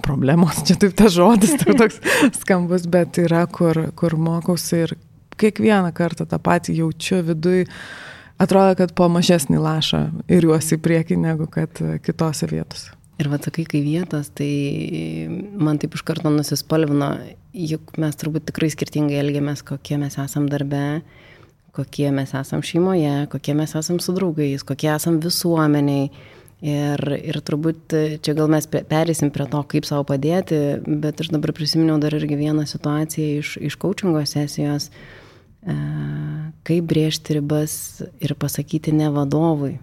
problemos, 0.05 0.63
čia 0.67 0.79
taip 0.81 0.97
tas 0.99 1.15
žodis, 1.15 1.57
tai 1.61 1.77
toks 1.79 2.01
skambus, 2.43 2.87
bet 2.91 3.21
yra, 3.23 3.47
kur, 3.51 3.89
kur 3.99 4.17
mokausi 4.21 4.85
ir 4.85 4.97
kiekvieną 5.41 5.93
kartą 5.97 6.29
tą 6.29 6.41
patį 6.43 6.81
jaučiu 6.83 7.23
vidui. 7.25 7.67
Atrodo, 8.41 8.73
kad 8.79 8.95
po 8.97 9.09
mažesnį 9.13 9.61
lašą 9.61 10.01
ir 10.33 10.47
juos 10.49 10.71
į 10.73 10.81
priekį 10.81 11.19
negu 11.21 11.49
kad 11.51 11.77
kitose 12.05 12.49
vietose. 12.49 13.00
Ir 13.21 13.29
va 13.29 13.37
sakai, 13.37 13.67
kai 13.69 13.83
vietos, 13.85 14.31
tai 14.33 14.49
man 15.61 15.77
taip 15.81 15.93
iš 15.93 16.03
karto 16.09 16.31
nusispalvino, 16.33 17.11
juk 17.53 17.99
mes 18.01 18.17
turbūt 18.17 18.47
tikrai 18.49 18.71
skirtingai 18.73 19.19
elgiamės, 19.21 19.61
kokie 19.67 19.99
mes 20.01 20.17
esam 20.23 20.47
darbe, 20.49 21.03
kokie 21.77 22.09
mes 22.17 22.33
esam 22.39 22.65
šeimoje, 22.65 23.27
kokie 23.33 23.57
mes 23.59 23.75
esam 23.77 23.99
su 24.01 24.15
draugais, 24.17 24.65
kokie 24.65 24.89
esam 24.95 25.21
visuomeniai. 25.21 26.09
Ir, 26.61 27.01
ir 27.25 27.39
turbūt 27.41 27.95
čia 28.21 28.35
gal 28.37 28.51
mes 28.53 28.67
perėsim 28.69 29.31
prie 29.33 29.47
to, 29.49 29.63
kaip 29.69 29.87
savo 29.89 30.05
padėti, 30.09 30.59
bet 30.85 31.23
aš 31.25 31.31
dabar 31.33 31.55
prisiminiau 31.57 31.97
dar 32.01 32.13
irgi 32.17 32.37
vieną 32.37 32.67
situaciją 32.69 33.39
iš, 33.41 33.55
iš 33.65 33.79
coachingo 33.81 34.21
sesijos, 34.29 34.91
e, 35.65 35.77
kaip 36.69 36.91
brėžti 36.93 37.39
ribas 37.39 37.79
ir 38.21 38.37
pasakyti 38.37 38.93
ne 38.93 39.09
vadovui 39.15 39.79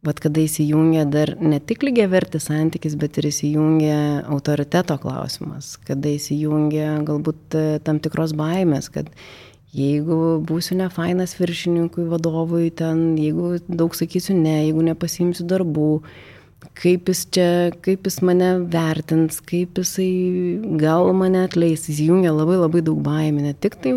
Vat 0.00 0.16
kada 0.16 0.40
įsijungia 0.40 1.02
dar 1.04 1.34
ne 1.44 1.58
tik 1.60 1.82
lygiai 1.84 2.08
vertis 2.08 2.46
santykis, 2.48 2.94
bet 2.96 3.18
ir 3.20 3.26
įsijungia 3.28 3.96
autoriteto 4.32 4.96
klausimas, 5.02 5.74
kada 5.84 6.14
įsijungia 6.14 7.02
galbūt 7.04 7.56
e, 7.58 7.64
tam 7.84 7.98
tikros 8.00 8.32
baimės, 8.38 8.88
kad 8.94 9.10
jeigu 9.76 10.40
būsiu 10.48 10.78
nefainas 10.78 11.36
viršininkui, 11.36 12.06
vadovui, 12.08 12.70
ten, 12.72 13.18
jeigu 13.20 13.58
daug 13.68 13.92
sakysiu 13.98 14.38
ne, 14.38 14.56
jeigu 14.70 14.86
nepasimsiu 14.88 15.44
darbų, 15.52 15.90
kaip 16.80 17.12
jis 17.12 17.22
čia, 17.36 17.50
kaip 17.84 18.08
jis 18.08 18.22
mane 18.24 18.54
vertins, 18.72 19.42
kaip 19.44 19.82
jisai 19.82 20.08
gal 20.80 21.12
mane 21.12 21.44
atleis, 21.44 21.84
įsijungia 21.92 22.32
labai 22.32 22.56
labai 22.62 22.80
daug 22.88 23.04
baimė, 23.04 23.50
ne 23.50 23.52
tik 23.52 23.76
tai, 23.84 23.92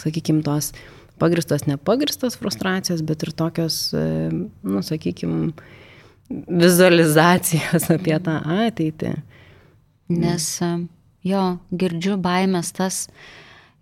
sakykime, 0.00 0.40
tos 0.48 0.72
pagristos, 1.22 1.66
nepagristos 1.70 2.36
frustracijos, 2.38 3.02
bet 3.06 3.22
ir 3.22 3.30
tokios, 3.38 3.76
e, 3.94 4.02
nu, 4.66 4.82
sakykime, 4.82 5.52
vizualizacijos 6.48 7.88
apie 7.94 8.18
tą 8.24 8.40
ateitį. 8.66 9.14
Nes 10.12 10.48
e, 10.64 10.72
jo, 11.30 11.46
girdžiu 11.70 12.18
baimės 12.22 12.74
tas 12.74 13.06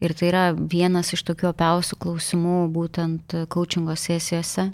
ir 0.04 0.14
tai 0.16 0.30
yra 0.30 0.44
vienas 0.54 1.14
iš 1.16 1.24
tokių 1.28 1.50
opiausių 1.54 1.98
klausimų 2.04 2.60
būtent 2.74 3.36
coachingo 3.52 3.96
sesijose. 3.96 4.70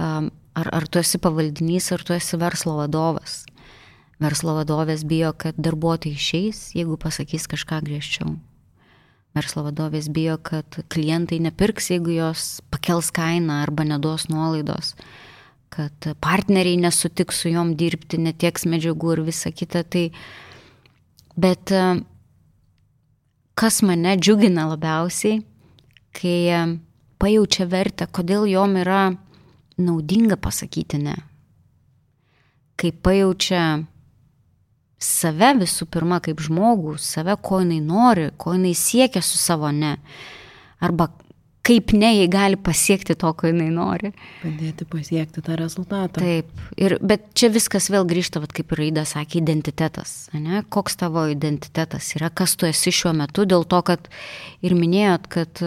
Ar, 0.00 0.68
ar 0.70 0.86
tu 0.90 1.00
esi 1.00 1.18
pavaldinys, 1.22 1.90
ar 1.94 2.02
tu 2.06 2.14
esi 2.16 2.38
verslo 2.40 2.76
vadovas. 2.78 3.44
Verslo 4.22 4.54
vadovės 4.58 5.04
bijo, 5.06 5.32
kad 5.38 5.58
darbuotojai 5.58 6.18
išeis, 6.18 6.68
jeigu 6.74 6.98
pasakys 7.00 7.48
kažką 7.50 7.82
griežčiau 7.86 8.36
verslo 9.34 9.64
vadovės 9.66 10.08
bijo, 10.14 10.36
kad 10.38 10.78
klientai 10.92 11.40
nepirks, 11.42 11.90
jeigu 11.90 12.14
jos 12.14 12.60
pakels 12.70 13.10
kainą 13.14 13.62
arba 13.64 13.86
neduos 13.86 14.28
nuolaidos, 14.30 14.92
kad 15.74 16.10
partneriai 16.22 16.78
nesutiks 16.78 17.42
su 17.42 17.50
juom 17.50 17.72
dirbti, 17.78 18.20
netieks 18.22 18.66
medžiagų 18.70 19.16
ir 19.16 19.22
visa 19.26 19.50
kita. 19.50 19.82
Tai, 19.90 20.04
bet 21.34 21.74
e, 21.74 21.82
kas 23.58 23.80
mane 23.82 24.14
džiugina 24.20 24.68
labiausiai, 24.70 25.40
kai 26.14 26.38
e, 26.54 26.62
pajaučia 27.18 27.66
vertę, 27.66 28.06
kodėl 28.06 28.46
jom 28.52 28.78
yra 28.84 29.08
naudinga 29.82 30.38
pasakyti 30.38 31.02
ne. 31.02 31.16
Kai 32.78 32.94
pajaučia 32.94 33.64
save 35.00 35.54
visų 35.60 35.88
pirma 35.92 36.20
kaip 36.24 36.40
žmogų, 36.44 36.96
save, 37.02 37.36
ko 37.42 37.60
jinai 37.62 37.80
nori, 37.84 38.30
ko 38.36 38.54
jinai 38.56 38.74
siekia 38.78 39.22
su 39.24 39.40
savo 39.40 39.70
ne. 39.74 39.96
Arba 40.84 41.10
kaip 41.64 41.94
ne, 41.96 42.10
jei 42.18 42.28
gali 42.28 42.58
pasiekti 42.60 43.16
to, 43.16 43.30
ko 43.38 43.48
jinai 43.48 43.70
nori. 43.72 44.10
Padėti 44.42 44.86
pasiekti 44.88 45.42
tą 45.44 45.56
rezultatą. 45.58 46.20
Taip, 46.20 46.50
ir, 46.76 46.98
bet 47.00 47.30
čia 47.38 47.48
viskas 47.54 47.88
vėl 47.92 48.06
grįžta, 48.08 48.42
vat, 48.42 48.52
kaip 48.56 48.74
ir 48.74 48.82
Raida 48.82 49.06
sakė, 49.08 49.40
identitetas. 49.40 50.14
Ne? 50.36 50.62
Koks 50.74 51.00
tavo 51.00 51.24
identitetas 51.32 52.12
yra, 52.18 52.28
kas 52.28 52.58
tu 52.60 52.68
esi 52.68 52.92
šiuo 52.94 53.14
metu, 53.16 53.46
dėl 53.48 53.64
to, 53.68 53.80
kad 53.86 54.10
ir 54.64 54.76
minėjot, 54.76 55.30
kad 55.32 55.64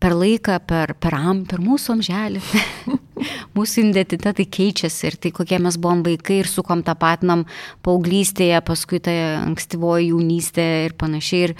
per 0.00 0.16
laiką, 0.16 0.56
per, 0.66 0.94
per, 0.96 1.14
am, 1.18 1.44
per 1.48 1.60
mūsų 1.62 1.98
amželį 1.98 2.40
mūsų 3.56 3.84
identitetai 3.90 4.46
keičiasi 4.48 5.08
ir 5.10 5.18
tai 5.20 5.32
kokie 5.36 5.60
mes 5.62 5.76
buvom 5.80 6.02
vaikai 6.06 6.40
ir 6.40 6.48
sukom 6.50 6.84
tą 6.86 6.94
patnam 6.98 7.44
paauglystėje, 7.86 8.60
paskui 8.66 9.00
tai 9.04 9.16
ankstyvoji 9.42 10.10
jaunystė 10.12 10.66
ir 10.86 10.96
panašiai. 11.00 11.50
Ir, 11.50 11.56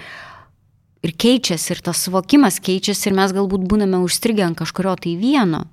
ir 1.06 1.16
keičiasi, 1.24 1.74
ir 1.74 1.82
tas 1.84 2.04
suvokimas 2.06 2.60
keičiasi, 2.64 3.10
ir 3.10 3.18
mes 3.18 3.34
galbūt 3.36 3.66
būname 3.68 4.00
užstrigę 4.04 4.46
ant 4.46 4.60
kažkurio 4.60 4.96
tai 5.00 5.16
vieno. 5.20 5.66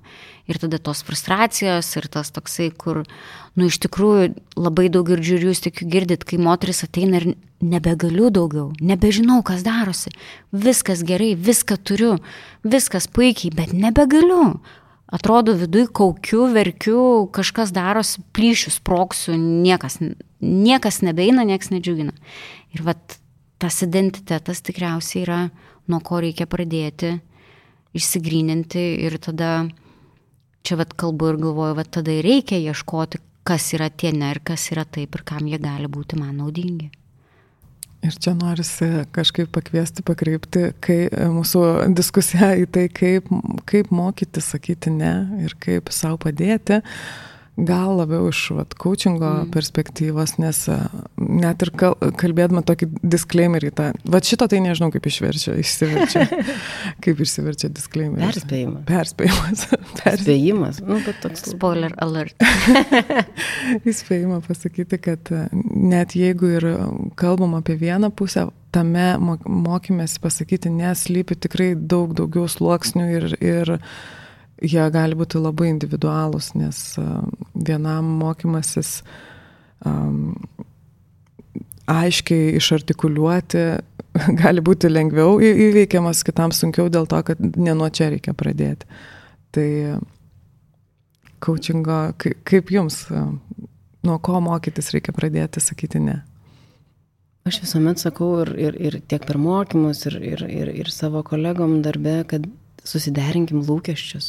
Ir 0.48 0.56
tada 0.56 0.78
tos 0.80 1.02
frustracijos 1.04 1.90
ir 2.00 2.08
tas 2.08 2.30
toksai, 2.32 2.70
kur, 2.72 3.02
nu, 3.52 3.68
iš 3.68 3.76
tikrųjų 3.84 4.30
labai 4.56 4.86
daug 4.88 5.10
girdžiu 5.10 5.36
ir 5.36 5.46
jūs 5.50 5.60
tik 5.66 5.82
girdit, 5.92 6.24
kai 6.24 6.40
moteris 6.40 6.80
ateina 6.86 7.20
ir 7.20 7.26
nebegaliu 7.60 8.30
daugiau, 8.32 8.70
nebežinau, 8.80 9.42
kas 9.44 9.64
darosi. 9.66 10.14
Viskas 10.52 11.04
gerai, 11.04 11.34
viską 11.36 11.76
turiu, 11.84 12.16
viskas 12.64 13.10
puikiai, 13.12 13.52
bet 13.54 13.74
nebegaliu 13.76 14.56
atrodo 15.08 15.54
viduj 15.56 15.88
kaukiu, 15.96 16.46
verkiu, 16.52 17.28
kažkas 17.32 17.72
darosi, 17.72 18.22
plyšius, 18.36 18.78
proksiu, 18.84 19.36
niekas, 19.36 19.98
niekas 20.40 21.00
nebeina, 21.04 21.46
niekas 21.48 21.72
nedžiugina. 21.72 22.12
Ir 22.76 22.84
vat 22.86 23.18
tas 23.58 23.80
identitetas 23.82 24.60
tikriausiai 24.62 25.24
yra, 25.24 25.40
nuo 25.88 26.00
ko 26.04 26.20
reikia 26.22 26.46
pradėti, 26.46 27.16
išsigryninti 27.96 28.84
ir 29.06 29.16
tada, 29.22 29.68
čia 30.68 30.78
vat 30.80 30.92
kalbu 31.00 31.32
ir 31.32 31.40
galvoju, 31.40 31.78
vat 31.78 31.90
tada 31.98 32.14
reikia 32.24 32.60
ieškoti, 32.60 33.22
kas 33.48 33.72
yra 33.76 33.88
tie 33.88 34.12
ne 34.12 34.30
ir 34.34 34.42
kas 34.44 34.68
yra 34.74 34.84
taip 34.84 35.16
ir 35.16 35.24
kam 35.26 35.48
jie 35.48 35.60
gali 35.62 35.88
būti 35.88 36.20
man 36.20 36.36
naudingi. 36.42 36.90
Ir 38.06 38.14
čia 38.14 38.30
norisi 38.38 38.86
kažkaip 39.10 39.48
pakviesti, 39.50 40.04
pakreipti, 40.06 40.68
kai 40.84 40.98
e, 41.08 41.24
mūsų 41.34 41.62
diskusija 41.98 42.52
į 42.60 42.68
tai, 42.70 42.84
kaip, 42.94 43.26
kaip 43.66 43.90
mokyti 43.90 44.44
sakyti 44.44 44.92
ne 44.94 45.14
ir 45.42 45.56
kaip 45.58 45.90
savo 45.90 46.20
padėti. 46.28 46.78
Uh, 46.78 47.37
Gal 47.58 47.96
labiau 47.98 48.28
iš 48.30 48.40
vat, 48.54 48.74
coachingo 48.78 49.26
mm. 49.26 49.48
perspektyvos, 49.50 50.36
nes 50.38 50.60
e, 50.70 50.76
net 51.18 51.64
ir 51.64 51.72
kal, 51.74 51.96
kalbėdama 52.20 52.62
tokį 52.66 52.86
disclaimerį, 53.02 53.72
tą, 53.74 53.88
va 54.06 54.20
šito 54.22 54.46
tai 54.50 54.60
nežinau 54.62 54.92
kaip 54.94 55.08
išverčia, 55.10 55.56
išsiverčia. 55.58 56.22
kaip 57.04 57.22
išsiverčia 57.24 57.72
disclaimeris. 57.74 58.38
Perspėjimas. 58.38 58.84
Perspėjimas. 58.86 59.64
Perspėjimas. 60.04 60.78
Nu, 60.86 61.00
bet 61.02 61.18
toks. 61.24 61.42
Spoiler 61.50 61.96
alert. 62.04 62.38
Įspėjimą 63.90 64.38
pasakyti, 64.46 65.00
kad 65.02 65.34
e, 65.34 65.48
net 65.66 66.14
jeigu 66.18 66.52
ir 66.60 66.68
kalbam 67.18 67.58
apie 67.58 67.74
vieną 67.80 68.12
pusę, 68.14 68.46
tame 68.70 69.08
mokymės 69.18 70.18
pasakyti 70.22 70.70
neslypi 70.70 71.34
tikrai 71.42 71.72
daug 71.74 72.14
daugiau 72.14 72.46
sluoksnių 72.50 73.08
ir, 73.16 73.28
ir 73.42 73.74
jie 74.62 74.84
gali 74.94 75.16
būti 75.18 75.40
labai 75.40 75.70
individualūs, 75.72 76.52
nes 76.58 76.80
vienam 77.54 78.10
mokymasis 78.20 79.02
um, 79.86 80.34
aiškiai 81.88 82.56
išartikuliuoti 82.58 83.64
gali 84.42 84.64
būti 84.64 84.90
lengviau 84.90 85.38
įveikiamas, 85.42 86.24
kitam 86.26 86.52
sunkiau 86.54 86.90
dėl 86.92 87.08
to, 87.10 87.20
kad 87.30 87.40
ne 87.40 87.74
nuo 87.76 87.88
čia 87.92 88.10
reikia 88.12 88.34
pradėti. 88.36 88.88
Tai 89.54 89.68
coachingo, 91.44 92.00
kaip 92.18 92.72
jums, 92.74 93.04
nuo 94.04 94.18
ko 94.24 94.40
mokytis 94.44 94.90
reikia 94.94 95.14
pradėti, 95.16 95.62
sakyti 95.62 96.02
ne? 96.02 96.18
Aš 97.48 97.62
visuomet 97.62 98.02
sakau 98.02 98.42
ir, 98.42 98.50
ir, 98.60 98.74
ir 98.76 98.98
tiek 99.08 99.22
per 99.24 99.38
mokymus, 99.40 100.02
ir, 100.10 100.18
ir, 100.34 100.42
ir, 100.44 100.72
ir 100.82 100.90
savo 100.92 101.22
kolegom 101.24 101.78
darbe, 101.84 102.18
kad 102.28 102.44
susiderinkim 102.84 103.62
lūkesčius 103.64 104.28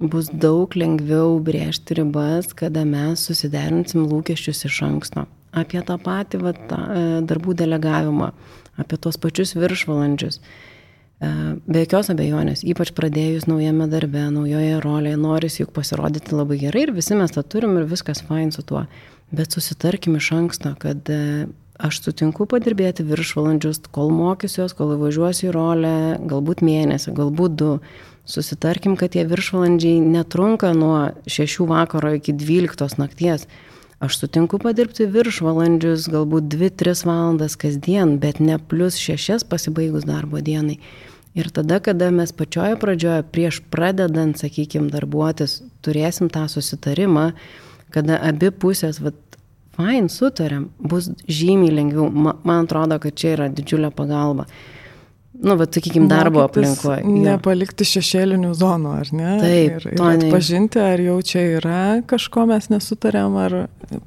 bus 0.00 0.28
daug 0.28 0.74
lengviau 0.76 1.38
brėžti 1.40 1.96
ribas, 1.96 2.52
kada 2.56 2.84
mes 2.84 3.22
susiderinsim 3.28 4.04
lūkesčius 4.10 4.66
iš 4.68 4.82
anksto. 4.84 5.26
Apie 5.56 5.80
tą 5.80 5.96
patį 6.02 6.40
va, 6.42 6.52
tą, 6.52 6.78
e, 6.92 7.04
darbų 7.24 7.56
delegavimą, 7.56 8.30
apie 8.76 8.98
tos 9.00 9.16
pačius 9.16 9.54
viršvalandžius. 9.56 10.40
E, 11.16 11.30
be 11.64 11.84
jokios 11.86 12.10
abejonės, 12.12 12.60
ypač 12.68 12.92
pradėjus 12.96 13.48
naujame 13.48 13.88
darbe, 13.88 14.26
naujoje 14.34 14.80
rolėje, 14.84 15.20
noris 15.20 15.60
juk 15.62 15.72
pasirodyti 15.76 16.36
labai 16.36 16.60
gerai 16.60 16.84
ir 16.84 16.92
visi 16.96 17.16
mes 17.16 17.32
tą 17.32 17.40
turim 17.40 17.78
ir 17.80 17.88
viskas 17.88 18.20
fain 18.26 18.52
su 18.52 18.66
tuo. 18.66 18.84
Bet 19.32 19.56
susitarkim 19.56 20.20
iš 20.20 20.28
anksto, 20.36 20.74
kad 20.82 21.08
e, 21.08 21.46
aš 21.80 22.02
sutinku 22.04 22.44
padirbėti 22.52 23.04
viršvalandžius, 23.08 23.80
kol 23.96 24.12
mokysiuos, 24.12 24.76
kol 24.76 24.92
įvažiuosiu 24.98 25.48
į 25.48 25.56
rolę, 25.56 25.96
galbūt 26.28 26.60
mėnesį, 26.68 27.16
galbūt 27.16 27.56
du 27.62 27.70
Susitarkim, 28.26 28.96
kad 28.98 29.12
tie 29.14 29.22
viršvalandžiai 29.24 30.00
netrunka 30.02 30.72
nuo 30.74 31.12
6 31.30 31.62
vakaro 31.70 32.16
iki 32.16 32.32
12 32.34 32.98
nakties. 32.98 33.46
Aš 34.02 34.18
sutinku 34.18 34.58
padirbti 34.58 35.06
viršvalandžius, 35.08 36.08
galbūt 36.12 36.50
2-3 36.52 37.06
valandas 37.06 37.54
kasdien, 37.56 38.18
bet 38.20 38.42
ne 38.42 38.58
plus 38.58 38.98
6 38.98 39.46
pasibaigus 39.48 40.04
darbo 40.04 40.42
dienai. 40.42 40.80
Ir 41.38 41.52
tada, 41.54 41.78
kada 41.80 42.10
mes 42.10 42.32
pačioje 42.32 42.76
pradžioje, 42.80 43.22
prieš 43.32 43.60
pradedant, 43.70 44.34
sakykime, 44.40 44.90
darbuotis, 44.90 45.60
turėsim 45.86 46.30
tą 46.32 46.48
susitarimą, 46.50 47.30
kada 47.94 48.18
abi 48.26 48.50
pusės, 48.50 48.98
vad, 49.04 49.16
fain, 49.76 50.10
sutarėm, 50.10 50.70
bus 50.80 51.12
žymiai 51.28 51.76
lengviau. 51.78 52.10
Man 52.10 52.64
atrodo, 52.64 52.98
kad 52.98 53.14
čia 53.14 53.36
yra 53.36 53.48
didžiulė 53.52 53.92
pagalba 53.94 54.48
nu, 55.42 55.56
bet, 55.56 55.74
sakykime, 55.74 56.08
darbo 56.10 56.42
aplinkoje. 56.44 57.02
Nepalikti 57.04 57.86
šešėlinių 57.88 58.52
zonų, 58.56 58.92
ar 59.00 59.10
ne? 59.16 59.32
Taip, 59.42 59.76
ir, 59.78 59.86
ir 59.92 60.02
atpažinti, 60.04 60.80
ar 60.82 61.02
jau 61.02 61.16
čia 61.26 61.42
yra 61.58 61.80
kažko 62.08 62.46
mes 62.50 62.68
nesutarėm, 62.72 63.36
ar 63.40 63.56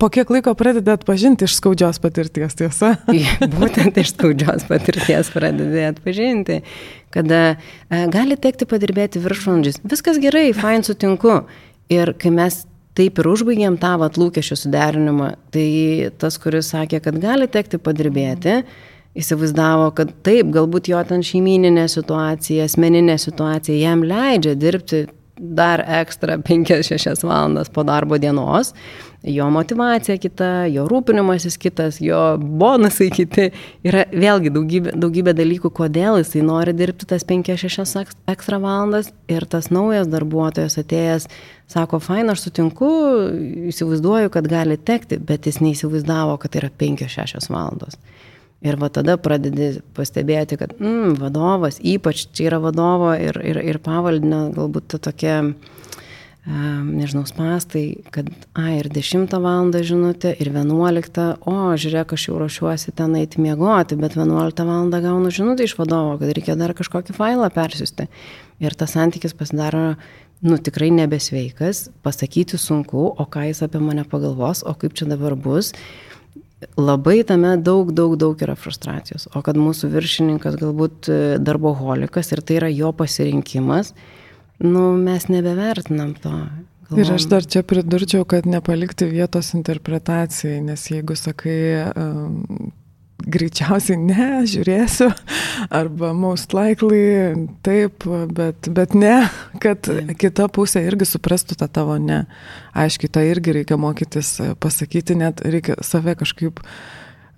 po 0.01 0.09
kiek 0.13 0.31
laiko 0.33 0.53
pradeda 0.59 0.97
atpažinti 0.97 1.47
iš 1.47 1.57
skaudžios 1.59 2.01
patirties, 2.03 2.57
tiesa? 2.59 2.95
Būtent 3.59 3.99
iš 4.01 4.13
skaudžios 4.15 4.65
patirties 4.69 5.31
pradeda 5.35 5.89
atpažinti, 5.93 6.61
kada 7.15 7.41
e, 7.53 8.03
gali 8.11 8.37
tekti 8.39 8.67
padirbėti 8.69 9.21
viršvalandžius. 9.23 9.81
Viskas 9.89 10.21
gerai, 10.21 10.49
fain 10.57 10.85
sutinku. 10.87 11.41
Ir 11.89 12.13
kai 12.21 12.33
mes 12.33 12.63
taip 12.97 13.21
ir 13.21 13.27
užbaigėm 13.31 13.79
tą 13.81 13.95
vat 14.01 14.17
lūkesčių 14.19 14.59
suderinimą, 14.65 15.33
tai 15.53 15.67
tas, 16.21 16.37
kuris 16.41 16.73
sakė, 16.73 16.99
kad 17.05 17.17
gali 17.21 17.47
tekti 17.49 17.79
padirbėti, 17.81 18.61
mm 18.61 18.97
įsivaizdavo, 19.19 19.91
kad 19.97 20.11
taip, 20.25 20.51
galbūt 20.55 20.89
jo 20.91 21.03
ten 21.07 21.23
šeimininė 21.25 21.87
situacija, 21.91 22.67
asmeninė 22.69 23.19
situacija 23.21 23.77
jam 23.79 24.03
leidžia 24.07 24.55
dirbti 24.59 25.05
dar 25.39 25.83
ekstra 25.87 26.37
5-6 26.37 27.23
valandas 27.23 27.69
po 27.69 27.83
darbo 27.83 28.17
dienos, 28.17 28.73
jo 29.23 29.49
motivacija 29.51 30.17
kita, 30.19 30.49
jo 30.71 30.85
rūpinimasis 30.87 31.57
kitas, 31.59 31.99
jo 32.03 32.19
bonusai 32.39 33.09
kiti, 33.13 33.49
yra 33.87 34.05
vėlgi 34.11 34.51
daugybė, 34.55 34.95
daugybė 34.99 35.33
dalykų, 35.37 35.71
kodėl 35.75 36.19
jisai 36.19 36.43
nori 36.45 36.75
dirbti 36.75 37.07
tas 37.09 37.25
5-6 37.27 38.03
ekstra 38.31 38.59
valandas. 38.63 39.11
Ir 39.31 39.47
tas 39.49 39.71
naujas 39.71 40.07
darbuotojas 40.11 40.79
atėjęs 40.81 41.27
sako, 41.71 41.99
fain, 42.03 42.31
aš 42.31 42.47
sutinku, 42.47 42.91
įsivaizduoju, 43.71 44.31
kad 44.33 44.47
gali 44.49 44.79
tekti, 44.79 45.19
bet 45.19 45.47
jis 45.47 45.61
neįsivaizdavo, 45.63 46.39
kad 46.41 46.55
tai 46.55 46.65
yra 46.65 46.73
5-6 46.83 47.51
valandos. 47.51 47.99
Ir 48.59 48.75
va 48.75 48.89
tada 48.91 49.15
pradedi 49.15 49.77
pastebėti, 49.95 50.57
kad 50.59 50.73
mm, 50.75 51.15
vadovas, 51.21 51.77
ypač 51.79 52.25
čia 52.35 52.49
yra 52.49 52.57
vadovo 52.59 53.13
ir, 53.15 53.39
ir, 53.39 53.61
ir 53.63 53.77
pavaldinio 53.79 54.49
galbūt 54.51 54.89
ta 54.91 54.97
tokia, 55.05 55.37
um, 55.47 56.89
nežinau, 56.91 57.23
spastai, 57.29 57.85
kad, 58.11 58.27
a, 58.59 58.65
ir 58.75 58.89
10 58.91 59.31
val. 59.39 59.71
žinutė, 59.71 60.33
ir 60.43 60.51
11, 60.51 61.21
o, 61.47 61.55
žiūrėk, 61.79 62.17
aš 62.17 62.27
jau 62.27 62.35
ruošiuosi 62.41 62.91
ten 62.99 63.15
eiti 63.21 63.39
miegoti, 63.39 63.95
bet 63.95 64.19
11 64.19 64.67
val. 64.67 64.91
gaunu 65.07 65.31
žinutę 65.31 65.63
iš 65.63 65.77
vadovo, 65.79 66.17
kad 66.19 66.35
reikia 66.35 66.59
dar 66.59 66.75
kažkokį 66.75 67.15
failą 67.15 67.47
persiųsti. 67.55 68.09
Ir 68.59 68.75
tas 68.75 68.97
santykis 68.97 69.39
pasidaro 69.39 69.93
nu, 70.43 70.59
tikrai 70.59 70.91
nebesveikas, 70.99 71.87
pasakyti 72.03 72.59
sunku, 72.59 73.07
o 73.15 73.23
ką 73.23 73.47
jis 73.47 73.63
apie 73.63 73.79
mane 73.79 74.03
pagalvos, 74.03 74.65
o 74.67 74.75
kaip 74.75 74.99
čia 74.99 75.07
dabar 75.07 75.39
bus 75.39 75.71
labai 76.79 77.21
tame 77.27 77.55
daug, 77.63 77.91
daug, 77.95 78.15
daug 78.19 78.41
yra 78.43 78.55
frustracijos. 78.59 79.27
O 79.35 79.43
kad 79.45 79.59
mūsų 79.59 79.91
viršininkas 79.93 80.57
galbūt 80.59 81.11
e, 81.11 81.19
darboholikas 81.43 82.33
ir 82.33 82.43
tai 82.43 82.59
yra 82.59 82.71
jo 82.73 82.91
pasirinkimas, 82.95 83.93
nu, 84.63 84.91
mes 84.99 85.29
nebevertinam 85.31 86.15
to. 86.19 86.35
Galvom. 86.89 87.03
Ir 87.03 87.11
aš 87.13 87.27
dar 87.29 87.45
čia 87.45 87.61
pridurčiau, 87.63 88.25
kad 88.25 88.47
nepalikti 88.49 89.05
vietos 89.11 89.53
interpretacijai, 89.53 90.57
nes 90.65 90.87
jeigu 90.89 91.13
sakai, 91.19 91.59
greičiausiai 93.27 93.97
ne, 93.99 94.27
žiūrėsiu, 94.49 95.09
arba 95.79 96.11
most 96.17 96.53
likely 96.55 97.33
taip, 97.65 98.05
bet, 98.35 98.69
bet 98.75 98.95
ne, 98.97 99.15
kad 99.63 99.89
kita 100.19 100.47
pusė 100.53 100.83
irgi 100.87 101.07
suprastų 101.09 101.59
tą 101.59 101.69
tavo 101.79 101.97
ne. 102.01 102.23
Aiškiai, 102.77 103.11
tą 103.11 103.25
irgi 103.27 103.59
reikia 103.59 103.79
mokytis 103.81 104.37
pasakyti, 104.61 105.17
net 105.19 105.43
reikia 105.43 105.79
save 105.85 106.15
kažkaip 106.19 106.61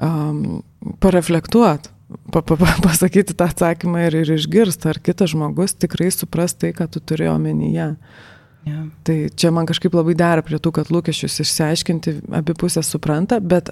um, 0.01 0.61
pareflektuoti. 1.03 1.93
Pa, 2.31 2.41
pa, 2.43 2.57
pa, 2.59 2.73
pasakyti 2.83 3.37
tą 3.39 3.47
atsakymą 3.47 4.09
ir, 4.09 4.17
ir 4.25 4.33
išgirsti, 4.35 4.89
ar 4.91 4.99
kitas 4.99 5.31
žmogus 5.31 5.77
tikrai 5.79 6.09
supras 6.11 6.57
tai, 6.59 6.73
ką 6.75 6.89
tu 6.91 6.99
turi 6.99 7.29
omenyje. 7.31 7.93
Yeah. 8.67 8.89
Tai 9.07 9.15
čia 9.33 9.49
man 9.55 9.65
kažkaip 9.65 9.95
labai 9.95 10.13
dera 10.19 10.43
prie 10.45 10.59
tų, 10.61 10.73
kad 10.75 10.91
lūkesčius 10.93 11.39
išsiaiškinti 11.41 12.17
abipusės 12.37 12.91
supranta, 12.93 13.39
bet 13.39 13.71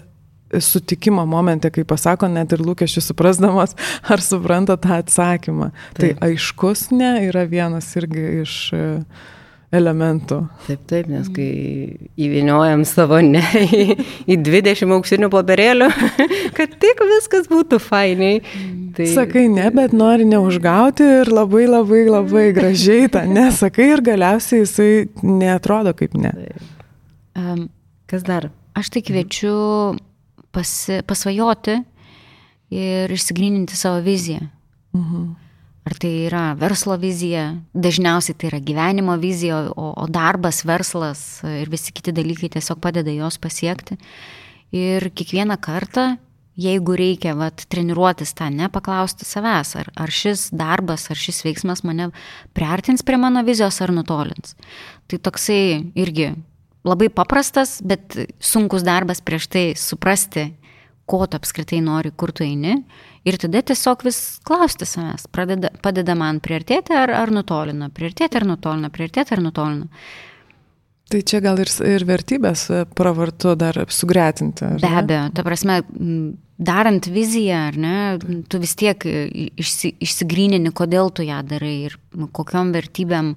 sutikimo 0.58 1.26
momente, 1.26 1.70
kai 1.70 1.86
pasako 1.88 2.30
net 2.32 2.54
ir 2.56 2.64
lūkesčių 2.66 3.04
suprasdamas, 3.04 3.76
ar 4.14 4.24
supranta 4.24 4.78
tą 4.82 5.00
atsakymą. 5.00 5.72
Tai 5.94 6.06
taip. 6.06 6.20
Tai 6.20 6.32
aiškus 6.32 6.90
ne 6.96 7.12
yra 7.28 7.46
vienas 7.50 7.92
irgi 8.00 8.26
iš 8.42 8.56
e, 8.74 8.82
elementų. 9.76 10.42
Taip, 10.66 10.84
taip, 10.90 11.12
nes 11.12 11.30
kai 11.36 11.50
įviniojam 12.18 12.84
savo 12.90 13.22
ne 13.26 13.44
į, 13.80 13.86
į 14.26 14.42
20 14.42 14.98
auksinių 14.98 15.32
popierėlių, 15.34 15.90
kad 16.58 16.76
tik 16.82 17.06
viskas 17.14 17.50
būtų 17.52 17.82
fainiai, 17.84 18.44
Tai... 19.00 19.06
Sakai 19.06 19.46
ne, 19.48 19.68
bet 19.72 19.94
nori 19.96 20.26
neužgauti 20.28 21.06
ir 21.22 21.30
labai 21.32 21.68
labai 21.70 22.02
labai 22.10 22.48
gražiai 22.58 23.06
tą 23.14 23.22
nesakai 23.30 23.86
ir 23.94 24.02
galiausiai 24.04 24.64
jisai 24.66 24.90
netrodo 25.24 25.94
kaip 25.96 26.18
ne. 26.20 26.34
Um, 27.38 27.68
Kas 28.10 28.26
dar? 28.26 28.50
Aš 28.74 28.90
tai 28.90 29.04
kviečiu 29.06 29.54
pasi, 30.52 31.02
pasvajoti 31.08 31.78
ir 32.74 33.12
išsigryninti 33.12 33.78
savo 33.78 34.02
viziją. 34.06 34.48
Mhm. 34.96 35.30
Ar 35.90 35.96
tai 35.98 36.12
yra 36.28 36.44
verslo 36.60 36.98
vizija, 37.02 37.56
dažniausiai 37.74 38.36
tai 38.38 38.50
yra 38.52 38.60
gyvenimo 38.62 39.16
vizija, 39.18 39.64
o, 39.74 39.94
o 39.98 40.06
darbas, 40.12 40.62
verslas 40.68 41.42
ir 41.48 41.72
visi 41.72 41.94
kiti 41.96 42.14
dalykai 42.14 42.52
tiesiog 42.54 42.82
padeda 42.84 43.14
jos 43.16 43.40
pasiekti. 43.42 43.98
Ir 44.76 45.10
kiekvieną 45.18 45.58
kartą 45.58 46.12
jeigu 46.60 46.96
reikia 46.98 47.36
vat, 47.40 47.64
treniruotis 47.72 48.34
tą, 48.38 48.50
nepaklausti 48.54 49.28
savęs, 49.28 49.76
ar, 49.80 49.90
ar 49.96 50.12
šis 50.14 50.50
darbas, 50.56 51.08
ar 51.12 51.20
šis 51.20 51.44
veiksmas 51.46 51.84
mane 51.88 52.10
priartins 52.58 53.06
prie 53.06 53.20
mano 53.22 53.44
vizijos 53.48 53.80
ar 53.84 53.94
nutolins. 53.96 54.56
Tai 55.10 55.22
toksai 55.30 55.92
irgi 56.00 56.34
labai 56.88 57.10
paprastas, 57.12 57.80
bet 57.86 58.16
sunkus 58.40 58.86
darbas 58.88 59.22
prieš 59.26 59.50
tai 59.52 59.66
suprasti, 59.78 60.50
ko 61.10 61.26
tu 61.26 61.40
apskritai 61.40 61.82
nori, 61.82 62.12
kur 62.14 62.32
tu 62.32 62.46
eini. 62.46 62.76
Ir 63.28 63.38
tada 63.42 63.62
tiesiog 63.66 64.06
vis 64.06 64.20
klausti 64.46 64.88
savęs, 64.88 65.28
pradeda, 65.34 65.74
padeda 65.84 66.16
man 66.18 66.40
priartėti 66.44 66.96
ar, 66.96 67.12
ar 67.12 67.34
nutolina, 67.34 67.90
priartėti 67.94 68.40
ar 68.40 68.46
nutolina, 68.48 68.92
priartėti 68.94 69.36
ar 69.36 69.42
nutolina. 69.44 69.90
Tai 71.10 71.24
čia 71.26 71.40
gal 71.42 71.58
ir, 71.58 71.72
ir 71.90 72.06
vertybės 72.06 72.68
pravartu 72.98 73.56
dar 73.58 73.82
sugretinti. 73.90 74.76
Be 74.78 74.92
abejo, 75.02 75.24
ta 75.34 75.46
prasme, 75.46 75.80
darant 76.60 77.08
viziją, 77.10 77.64
ar 77.72 77.80
ne, 77.80 77.96
tu 78.52 78.60
vis 78.62 78.76
tiek 78.78 79.06
išsi, 79.08 79.94
išsigrynini, 80.06 80.74
kodėl 80.76 81.10
tu 81.16 81.24
ją 81.26 81.40
darai 81.48 81.74
ir 81.88 81.98
kokiom 82.36 82.74
vertybėm 82.76 83.34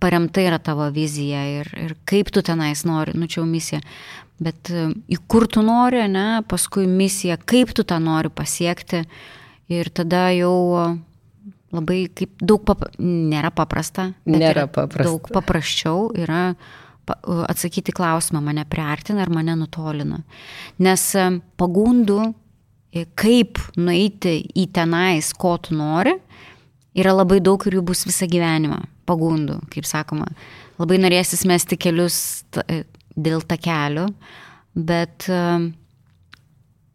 paremta 0.00 0.46
yra 0.46 0.60
tavo 0.62 0.86
vizija 0.94 1.42
ir, 1.58 1.70
ir 1.76 1.96
kaip 2.08 2.30
tu 2.32 2.44
tenais 2.46 2.86
nori, 2.88 3.16
nu 3.18 3.28
čia 3.28 3.42
jau 3.42 3.46
misija. 3.50 3.82
Bet 4.40 4.70
e, 4.72 4.88
į 5.10 5.18
kur 5.28 5.44
tu 5.50 5.60
nori, 5.66 6.00
ne, 6.08 6.40
paskui 6.48 6.86
misija, 6.88 7.36
kaip 7.36 7.74
tu 7.76 7.84
tą 7.84 7.98
nori 8.00 8.30
pasiekti 8.32 9.02
ir 9.68 9.90
tada 9.92 10.30
jau 10.32 10.56
labai 11.74 12.04
kaip 12.14 12.38
daug, 12.40 12.62
pap, 12.64 12.86
nėra 13.02 13.50
paprasta, 13.54 14.12
nėra 14.24 14.70
paprasta. 14.70 15.10
daug 15.10 15.28
paprasčiau 15.34 16.14
yra 16.18 16.54
atsakyti 17.48 17.94
klausimą, 17.96 18.42
mane 18.44 18.64
priartina 18.68 19.24
ar 19.24 19.32
mane 19.34 19.56
nutolina. 19.58 20.22
Nes 20.82 21.06
e, 21.18 21.26
pagundų 21.60 22.20
kaip 23.18 23.60
nueiti 23.78 24.40
į 24.58 24.66
tenais, 24.74 25.30
ko 25.38 25.54
tu 25.62 25.76
nori, 25.78 26.16
yra 26.98 27.14
labai 27.14 27.38
daug 27.44 27.62
ir 27.66 27.78
jų 27.78 27.84
bus 27.92 28.02
visą 28.08 28.26
gyvenimą 28.30 28.80
pagundų, 29.08 29.60
kaip 29.70 29.86
sakoma. 29.88 30.28
Labai 30.80 30.98
norėsis 31.02 31.44
mesti 31.48 31.78
kelius 31.80 32.16
e, 32.66 32.82
dėl 33.14 33.44
takelio, 33.46 34.08
bet 34.74 35.28
e, 35.30 35.42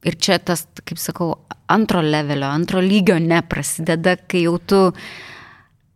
ir 0.06 0.20
čia 0.20 0.40
tas, 0.44 0.66
kaip 0.84 1.00
sakau, 1.02 1.32
antro 1.72 2.04
levelio, 2.04 2.50
antro 2.52 2.84
lygio 2.84 3.18
neprasideda, 3.22 4.18
kai 4.28 4.46
jau 4.46 4.58
tu 4.60 4.82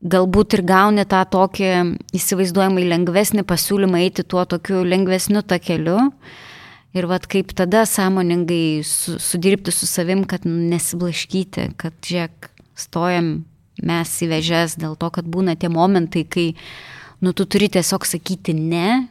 galbūt 0.03 0.55
ir 0.57 0.63
gauni 0.67 1.03
tą 1.09 1.23
tokį 1.27 1.71
įsivaizduojamai 2.15 2.85
lengvesnį 2.87 3.43
pasiūlymą 3.47 4.03
eiti 4.05 4.23
tuo 4.23 4.45
tokiu 4.47 4.83
lengvesniu 4.87 5.43
takeliu. 5.43 5.97
keliu 5.97 6.37
Ir 6.93 7.05
vad 7.05 7.27
kaip 7.29 7.51
tada 7.53 7.83
sąmoningai 7.85 8.81
su, 8.83 9.19
sudirbti 9.21 9.71
su 9.71 9.85
savim, 9.85 10.23
kad 10.25 10.45
nesiblaškyti, 10.49 11.67
kad 11.77 11.93
žiūrėk, 12.01 12.49
stojam 12.79 13.43
mes 13.85 14.13
į 14.25 14.29
vežes 14.31 14.73
dėl 14.79 14.95
to, 14.97 15.11
kad 15.13 15.27
būna 15.29 15.53
tie 15.59 15.69
momentai, 15.69 16.23
kai, 16.25 16.47
nu, 17.21 17.35
tu 17.37 17.45
turi 17.45 17.69
tiesiog 17.69 18.07
sakyti 18.09 18.55
ne, 18.57 19.05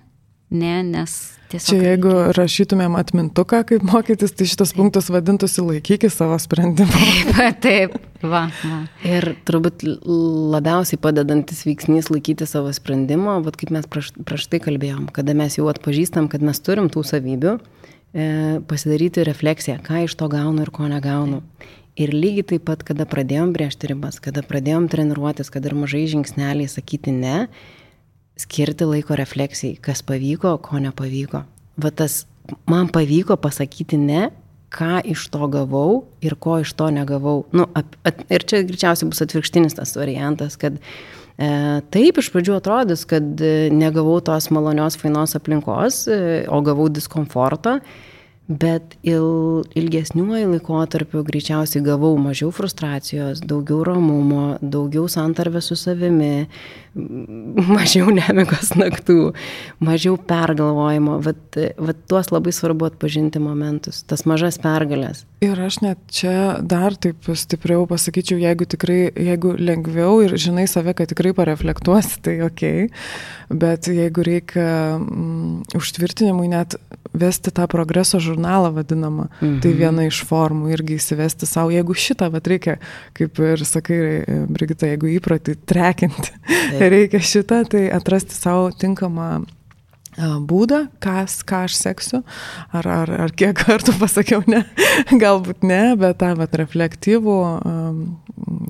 ne, 0.50 0.74
nes 0.90 1.14
tiesiog. 1.52 1.68
Čia 1.68 1.78
jeigu 1.92 2.12
rašytumėm 2.36 2.96
atmintuką, 2.98 3.62
kaip 3.68 3.84
mokytis, 3.86 4.34
tai 4.36 4.46
šitas 4.50 4.72
taip. 4.72 4.80
punktas 4.80 5.10
vadintųsi 5.12 5.64
laikykis 5.64 6.18
savo 6.18 6.38
sprendimą. 6.42 7.02
Taip, 7.38 7.60
taip, 7.64 7.96
va, 8.22 8.44
va. 8.62 8.80
Ir 9.06 9.32
turbūt 9.48 9.84
labiausiai 9.84 11.00
padedantis 11.02 11.64
veiksnys 11.68 12.10
laikyti 12.12 12.48
savo 12.48 12.72
sprendimo, 12.76 13.38
vad 13.44 13.58
kaip 13.60 13.72
mes 13.74 13.88
prieš, 13.90 14.12
prieš 14.28 14.48
tai 14.52 14.62
kalbėjom, 14.64 15.08
kada 15.14 15.36
mes 15.38 15.58
jau 15.58 15.68
atpažįstam, 15.72 16.30
kad 16.32 16.44
mes 16.44 16.60
turim 16.64 16.90
tų 16.92 17.04
savybių, 17.06 17.56
e, 17.58 18.28
pasidaryti 18.68 19.26
refleksiją, 19.28 19.80
ką 19.86 20.04
iš 20.06 20.18
to 20.18 20.30
gaunu 20.32 20.64
ir 20.66 20.72
ko 20.74 20.90
negaunu. 20.90 21.42
Ir 21.98 22.12
lygiai 22.14 22.46
taip 22.52 22.68
pat, 22.68 22.84
kada 22.86 23.08
pradėjom 23.10 23.50
brėžti 23.56 23.88
ribas, 23.90 24.20
kada 24.22 24.44
pradėjom 24.46 24.86
treniruotis, 24.90 25.50
kad 25.50 25.64
ir 25.66 25.74
mažai 25.74 26.04
žingsneliai 26.06 26.70
sakyti 26.70 27.10
ne, 27.10 27.48
skirti 28.38 28.86
laiko 28.88 29.16
refleksijai, 29.18 29.78
kas 29.82 30.02
pavyko, 30.06 30.56
ko 30.64 30.80
nepavyko. 30.82 31.42
Va 31.78 31.90
tas 31.94 32.22
man 32.70 32.90
pavyko 32.92 33.36
pasakyti 33.40 33.98
ne, 34.00 34.28
ką 34.74 34.98
iš 35.08 35.28
to 35.32 35.48
gavau 35.52 36.02
ir 36.24 36.36
ko 36.40 36.58
iš 36.62 36.74
to 36.76 36.90
negavau. 36.92 37.46
Nu, 37.56 37.68
at, 37.78 37.96
at, 38.08 38.20
ir 38.32 38.44
čia 38.48 38.64
greičiausiai 38.68 39.08
bus 39.10 39.22
atvirkštinis 39.24 39.78
tas 39.78 39.94
variantas, 39.96 40.58
kad 40.60 40.76
e, 40.76 41.48
taip 41.94 42.20
iš 42.20 42.30
pradžių 42.34 42.58
atrodys, 42.58 43.06
kad 43.08 43.40
e, 43.40 43.70
negavau 43.74 44.18
tos 44.24 44.50
malonios, 44.54 44.98
fainos 45.00 45.36
aplinkos, 45.38 46.04
e, 46.12 46.20
o 46.52 46.60
gavau 46.66 46.90
diskomforto. 46.92 47.78
Bet 48.48 48.94
il, 49.04 49.64
ilgesniuoju 49.76 50.54
laikotarpiu 50.54 51.20
greičiausiai 51.26 51.82
gavau 51.84 52.14
mažiau 52.16 52.48
frustracijos, 52.48 53.42
daugiau 53.44 53.82
ramumo, 53.84 54.56
daugiau 54.64 55.04
santarvę 55.12 55.60
su 55.60 55.76
savimi, 55.76 56.46
mažiau 57.76 58.08
nemigos 58.08 58.72
naktų, 58.72 59.34
mažiau 59.84 60.16
pergalvojimo. 60.30 61.18
Vat, 61.26 61.58
vat 61.76 62.00
tuos 62.08 62.32
labai 62.32 62.54
svarbu 62.56 62.88
atpažinti 62.88 63.42
momentus, 63.42 64.00
tas 64.08 64.24
mažas 64.24 64.56
pergalės. 64.62 65.26
Ir 65.44 65.60
aš 65.62 65.82
net 65.84 66.00
čia 66.08 66.56
dar 66.64 66.96
taip 66.98 67.28
stipriau 67.28 67.84
pasakyčiau, 67.90 68.40
jeigu 68.40 68.64
tikrai, 68.64 69.00
jeigu 69.28 69.52
lengviau 69.60 70.22
ir 70.24 70.38
žinai 70.40 70.64
save, 70.72 70.96
kad 70.96 71.12
tikrai 71.12 71.34
pareflektuosi, 71.36 72.16
tai 72.24 72.38
ok, 72.48 72.64
bet 73.52 73.92
jeigu 73.92 74.24
reikia 74.26 74.96
mm, 74.96 75.76
užtvirtinimui 75.78 76.48
net 76.56 76.80
vesti 77.12 77.52
tą 77.54 77.66
progreso 77.70 78.20
žurnalą 78.20 78.72
vadinamą. 78.76 79.28
Mhm. 79.40 79.60
Tai 79.64 79.74
viena 79.76 80.06
iš 80.08 80.22
formų 80.28 80.72
irgi 80.74 80.98
įsivesti 80.98 81.48
savo, 81.48 81.72
jeigu 81.74 81.96
šitą, 81.96 82.30
bet 82.34 82.48
reikia, 82.50 82.78
kaip 83.16 83.38
ir 83.44 83.64
sakai, 83.66 84.00
Brigita, 84.48 84.88
jeigu 84.90 85.10
įprotį 85.16 85.58
trekinti, 85.68 86.34
reikia 86.94 87.22
šitą, 87.22 87.62
tai 87.70 87.86
atrasti 87.94 88.36
savo 88.36 88.70
tinkamą 88.72 89.30
būdą, 90.18 90.88
kas, 90.98 91.42
ką 91.46 91.64
aš 91.68 91.76
seksiu, 91.78 92.22
ar, 92.74 92.86
ar, 92.86 93.10
ar 93.26 93.34
kiek 93.38 93.54
kartų 93.58 93.94
pasakiau 94.02 94.42
ne, 94.50 94.64
galbūt 95.12 95.62
ne, 95.62 95.94
bet 95.98 96.18
tą 96.22 96.34
vat, 96.38 96.54
reflektyvų 96.58 97.36
um, 97.38 98.00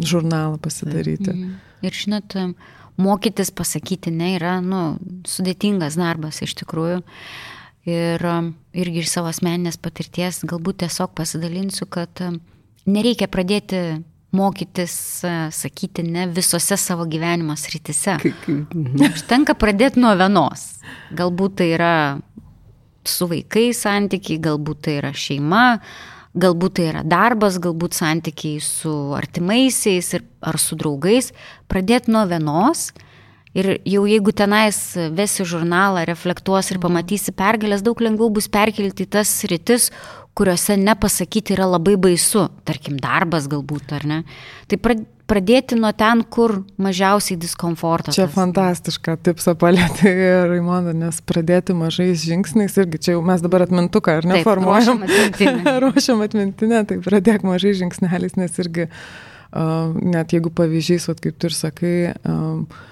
žurnalą 0.05 0.59
pasidaryti. 0.61 1.33
Mhm. 1.33 1.55
Ir 1.87 1.95
žinot, 1.95 2.35
mokytis 2.99 3.53
pasakyti 3.55 4.11
ne 4.11 4.35
yra 4.35 4.59
nu, 4.61 4.99
sudėtingas 5.31 5.97
darbas 5.97 6.43
iš 6.43 6.57
tikrųjų. 6.59 6.99
Uh, 6.99 7.58
Ir 7.89 8.25
um, 8.27 8.53
irgi 8.77 9.01
iš 9.05 9.13
savo 9.15 9.31
asmeninės 9.33 9.79
patirties 9.81 10.43
galbūt 10.49 10.83
tiesiog 10.83 11.15
pasidalinsiu, 11.17 11.87
kad 11.89 12.21
um, 12.27 12.37
nereikia 12.89 13.31
pradėti 13.33 14.03
mokytis 14.37 14.95
uh, 15.25 15.47
sakyti 15.55 16.05
ne 16.05 16.27
visose 16.37 16.77
savo 16.77 17.07
gyvenimo 17.09 17.57
srityse. 17.57 18.19
Mhm. 18.21 19.09
Užtenka 19.09 19.57
pradėti 19.57 20.03
nuo 20.05 20.13
vienos. 20.21 20.67
Galbūt 21.17 21.61
tai 21.63 21.73
yra 21.79 21.95
su 23.09 23.29
vaikais 23.31 23.85
santykiai, 23.87 24.41
galbūt 24.51 24.85
tai 24.85 24.99
yra 24.99 25.15
šeima, 25.17 25.79
galbūt 26.39 26.77
tai 26.77 26.91
yra 26.91 27.05
darbas, 27.09 27.57
galbūt 27.63 27.97
santykiai 27.97 28.61
su 28.65 28.93
artimaisiais 29.17 30.13
ir, 30.19 30.27
ar 30.45 30.61
su 30.61 30.77
draugais. 30.77 31.33
Pradėti 31.73 32.13
nuo 32.13 32.27
vienos 32.29 32.91
Ir 33.57 33.79
jau 33.89 34.05
jeigu 34.09 34.33
tenais 34.37 34.79
vesi 35.17 35.47
žurnalą, 35.49 36.05
reflektuos 36.09 36.69
ir 36.73 36.81
pamatysi 36.83 37.33
pergalės, 37.37 37.85
daug 37.87 38.01
lengviau 38.05 38.29
bus 38.33 38.49
perkelti 38.53 39.09
tas 39.09 39.31
rytis, 39.49 39.89
kuriuose 40.39 40.77
nepasakyti 40.79 41.57
yra 41.57 41.67
labai 41.67 41.97
baisu, 41.99 42.47
tarkim 42.69 42.99
darbas 43.03 43.49
galbūt, 43.51 43.95
ar 43.97 44.05
ne. 44.07 44.19
Tai 44.71 44.79
pradėti 45.29 45.77
nuo 45.79 45.91
ten, 45.97 46.23
kur 46.25 46.61
mažiausiai 46.81 47.39
diskomfortas. 47.41 48.17
Čia 48.17 48.29
fantastiška, 48.33 49.17
tipsa 49.27 49.55
palėtė 49.59 50.13
ir 50.13 50.53
Raimonda, 50.53 50.95
nes 50.97 51.21
pradėti 51.29 51.77
mažais 51.77 52.23
žingsniais 52.25 52.77
irgi 52.81 53.03
čia 53.07 53.17
jau 53.17 53.25
mes 53.27 53.43
dabar 53.45 53.67
atmintuką, 53.67 54.19
ar 54.21 54.29
ne, 54.29 54.39
Taip, 54.39 54.49
formuojam. 54.49 55.03
Ruošiam 55.03 55.09
atmintinę. 55.09 55.75
ruošiam 55.85 56.23
atmintinę, 56.29 56.85
tai 56.89 57.01
pradėk 57.05 57.45
mažais 57.49 57.81
žingsneliais, 57.83 58.39
nes 58.41 58.63
irgi 58.63 58.89
uh, 58.89 59.99
net 59.99 60.37
jeigu 60.37 60.55
pavyzdžiais, 60.55 61.11
vat, 61.11 61.25
kaip 61.25 61.37
tu 61.37 61.51
ir 61.51 61.59
sakai, 61.59 61.97
uh, 62.15 62.87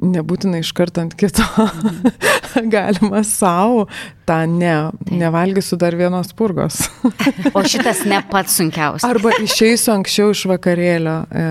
nebūtinai 0.00 0.62
iš 0.64 0.72
karto 0.76 1.02
ant 1.04 1.14
kito 1.18 1.44
galima 2.74 3.22
savo 3.26 3.86
tą 4.28 4.38
ne, 4.50 4.74
nevalgysiu 5.10 5.76
dar 5.80 5.96
vienos 5.98 6.32
purgos. 6.36 6.82
o 7.56 7.62
šitas 7.66 8.04
ne 8.08 8.20
pats 8.30 8.56
sunkiausias. 8.60 9.06
Arba 9.06 9.32
išeisiu 9.42 9.92
anksčiau 9.96 10.34
iš 10.34 10.44
vakarėlio, 10.50 11.16
e, 11.26 11.44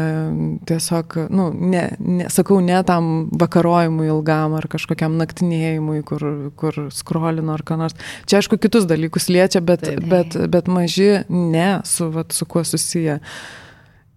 tiesiog, 0.70 1.18
nu, 1.36 1.50
ne, 1.54 1.86
ne, 2.00 2.30
sakau, 2.32 2.60
ne 2.64 2.80
tam 2.88 3.28
vakarojimui 3.40 4.10
ilgam 4.10 4.56
ar 4.60 4.70
kažkokiam 4.72 5.18
naktinėjimui, 5.20 6.02
kur, 6.08 6.26
kur 6.60 6.82
skrolinu 6.96 7.54
ar 7.56 7.66
ką 7.68 7.80
nors. 7.84 7.98
Čia 8.30 8.40
aišku, 8.40 8.60
kitus 8.62 8.88
dalykus 8.90 9.30
liečia, 9.32 9.64
bet, 9.66 9.86
Taip. 9.90 10.06
bet, 10.10 10.40
bet 10.52 10.72
maži 10.72 11.26
ne, 11.28 11.70
su, 11.88 12.10
vat, 12.16 12.32
su 12.36 12.48
kuo 12.50 12.64
susiję. 12.68 13.20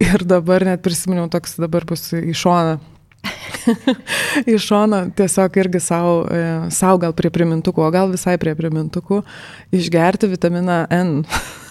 Ir 0.02 0.24
dabar 0.26 0.64
net 0.66 0.82
prisiminiau 0.82 1.28
toks, 1.30 1.58
dabar 1.62 1.86
bus 1.86 2.08
į 2.16 2.34
šoną 2.34 2.78
iš 4.54 4.66
šono 4.66 5.06
tiesiog 5.16 5.56
irgi 5.56 5.80
savo, 5.80 6.26
e, 6.30 6.70
savo 6.70 6.98
gal 7.02 7.14
prie 7.16 7.30
primintukų, 7.30 7.84
o 7.84 7.90
gal 7.94 8.10
visai 8.12 8.36
prie 8.40 8.54
primintukų, 8.58 9.22
išgerti 9.74 10.30
vitaminą 10.32 10.84
N. 10.90 11.22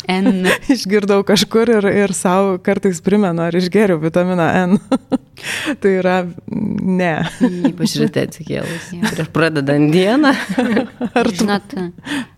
N. 0.09 0.47
Išgirdau 0.73 1.21
kažkur 1.27 1.69
ir, 1.69 1.87
ir 2.03 2.13
savo 2.17 2.57
kartais 2.63 3.01
primenu, 3.03 3.43
ar 3.43 3.55
išgeriau 3.57 3.99
vitaminą 4.01 4.47
N. 4.63 4.79
tai 5.81 5.95
yra 5.99 6.17
ne. 6.57 7.13
Ypač 7.71 7.97
ryte 8.01 8.25
atsikėlus. 8.27 8.91
Prieš 9.11 9.31
pradedant 9.35 9.91
dieną. 9.93 10.33
ar 11.11 11.31
tu? 11.31 11.41
Žinot, 11.43 11.77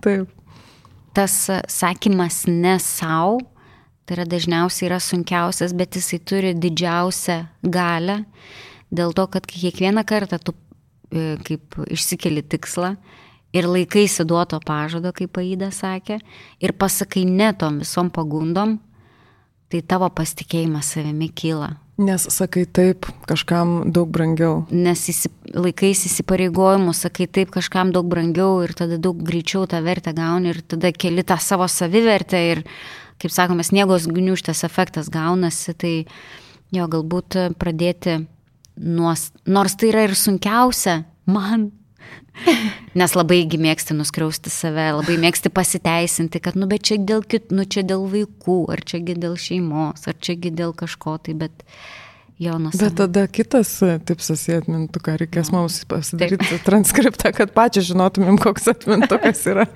taip. 0.03 0.29
Tas 1.13 1.35
sakymas 1.69 2.43
ne 2.49 2.79
savo, 2.81 3.37
tai 4.03 4.17
yra 4.17 4.25
dažniausiai 4.25 4.89
yra 4.89 4.97
sunkiausias, 5.03 5.75
bet 5.77 5.93
jisai 5.99 6.17
turi 6.25 6.55
didžiausią 6.57 7.43
galę 7.69 8.23
dėl 8.93 9.13
to, 9.17 9.27
kad 9.27 9.47
kiekvieną 9.49 10.05
kartą 10.07 10.39
tu 10.39 10.55
e, 11.11 11.35
kaip 11.45 11.77
išsikeli 11.89 12.45
tikslą 12.45 12.95
ir 13.53 13.69
laikaisi 13.69 14.25
duoto 14.25 14.59
pažado, 14.65 15.13
kaip 15.15 15.37
Aida 15.41 15.69
sakė, 15.73 16.19
ir 16.61 16.73
pasakai 16.77 17.25
ne 17.29 17.51
tom 17.57 17.81
visom 17.83 18.09
pagundom, 18.13 18.79
tai 19.69 19.81
tavo 19.85 20.09
pasitikėjimas 20.13 20.93
savimi 20.95 21.29
kyla. 21.33 21.73
Nes 22.01 22.25
sakai 22.33 22.63
taip, 22.65 23.05
kažkam 23.29 23.91
daug 23.93 24.09
brangiau. 24.09 24.63
Nes 24.73 25.03
įsip, 25.11 25.33
laikais 25.53 26.01
įsipareigojimų, 26.09 26.93
sakai 26.97 27.27
taip, 27.29 27.51
kažkam 27.53 27.91
daug 27.93 28.07
brangiau 28.09 28.63
ir 28.65 28.73
tada 28.77 28.97
daug 28.97 29.19
greičiau 29.21 29.67
tą 29.69 29.77
vertę 29.85 30.15
gauni 30.17 30.49
ir 30.49 30.63
tada 30.65 30.89
keli 30.89 31.21
tą 31.21 31.37
savo 31.37 31.69
savivertę 31.69 32.41
ir, 32.49 32.63
kaip 33.21 33.33
sakome, 33.33 33.65
sniegos 33.65 34.09
gniuštės 34.09 34.65
efektas 34.65 35.11
gaunasi, 35.13 35.77
tai 35.77 35.93
jo 36.73 36.89
galbūt 36.89 37.37
pradėti 37.61 38.23
nuos, 38.75 39.31
nors 39.45 39.77
tai 39.77 39.91
yra 39.93 40.03
ir 40.07 40.15
sunkiausia 40.17 41.03
man. 41.29 41.71
Nes 42.99 43.13
labai 43.13 43.43
mėgsti 43.45 43.95
nuskriausti 43.97 44.51
save, 44.53 44.87
labai 44.97 45.17
mėgsti 45.21 45.51
pasiteisinti, 45.53 46.41
kad, 46.43 46.57
nu, 46.57 46.67
bet 46.69 46.85
čia 46.89 46.97
dėl 47.01 47.21
kitų, 47.25 47.57
nu, 47.59 47.65
čia 47.69 47.83
dėl 47.85 48.07
vaikų, 48.09 48.57
ar 48.73 48.81
čiagi 48.81 49.17
dėl 49.21 49.37
šeimos, 49.39 50.07
ar 50.09 50.17
čiagi 50.17 50.53
dėl 50.53 50.73
kažko 50.77 51.19
tai, 51.23 51.35
bet 51.37 51.65
jo 52.41 52.57
nusavę. 52.57 52.89
Bet 52.89 52.97
tada 53.03 53.27
kitas 53.29 53.75
tipsas 54.09 54.47
į 54.49 54.57
atmintuką, 54.63 55.19
reikės 55.21 55.53
no. 55.53 55.61
mums 55.61 55.79
pasidaryti 55.89 56.49
Taip. 56.49 56.65
transkriptą, 56.69 57.33
kad 57.37 57.53
pačią 57.55 57.85
žinotumėm, 57.93 58.41
koks 58.41 58.69
atmintukas 58.73 59.45
yra. 59.53 59.67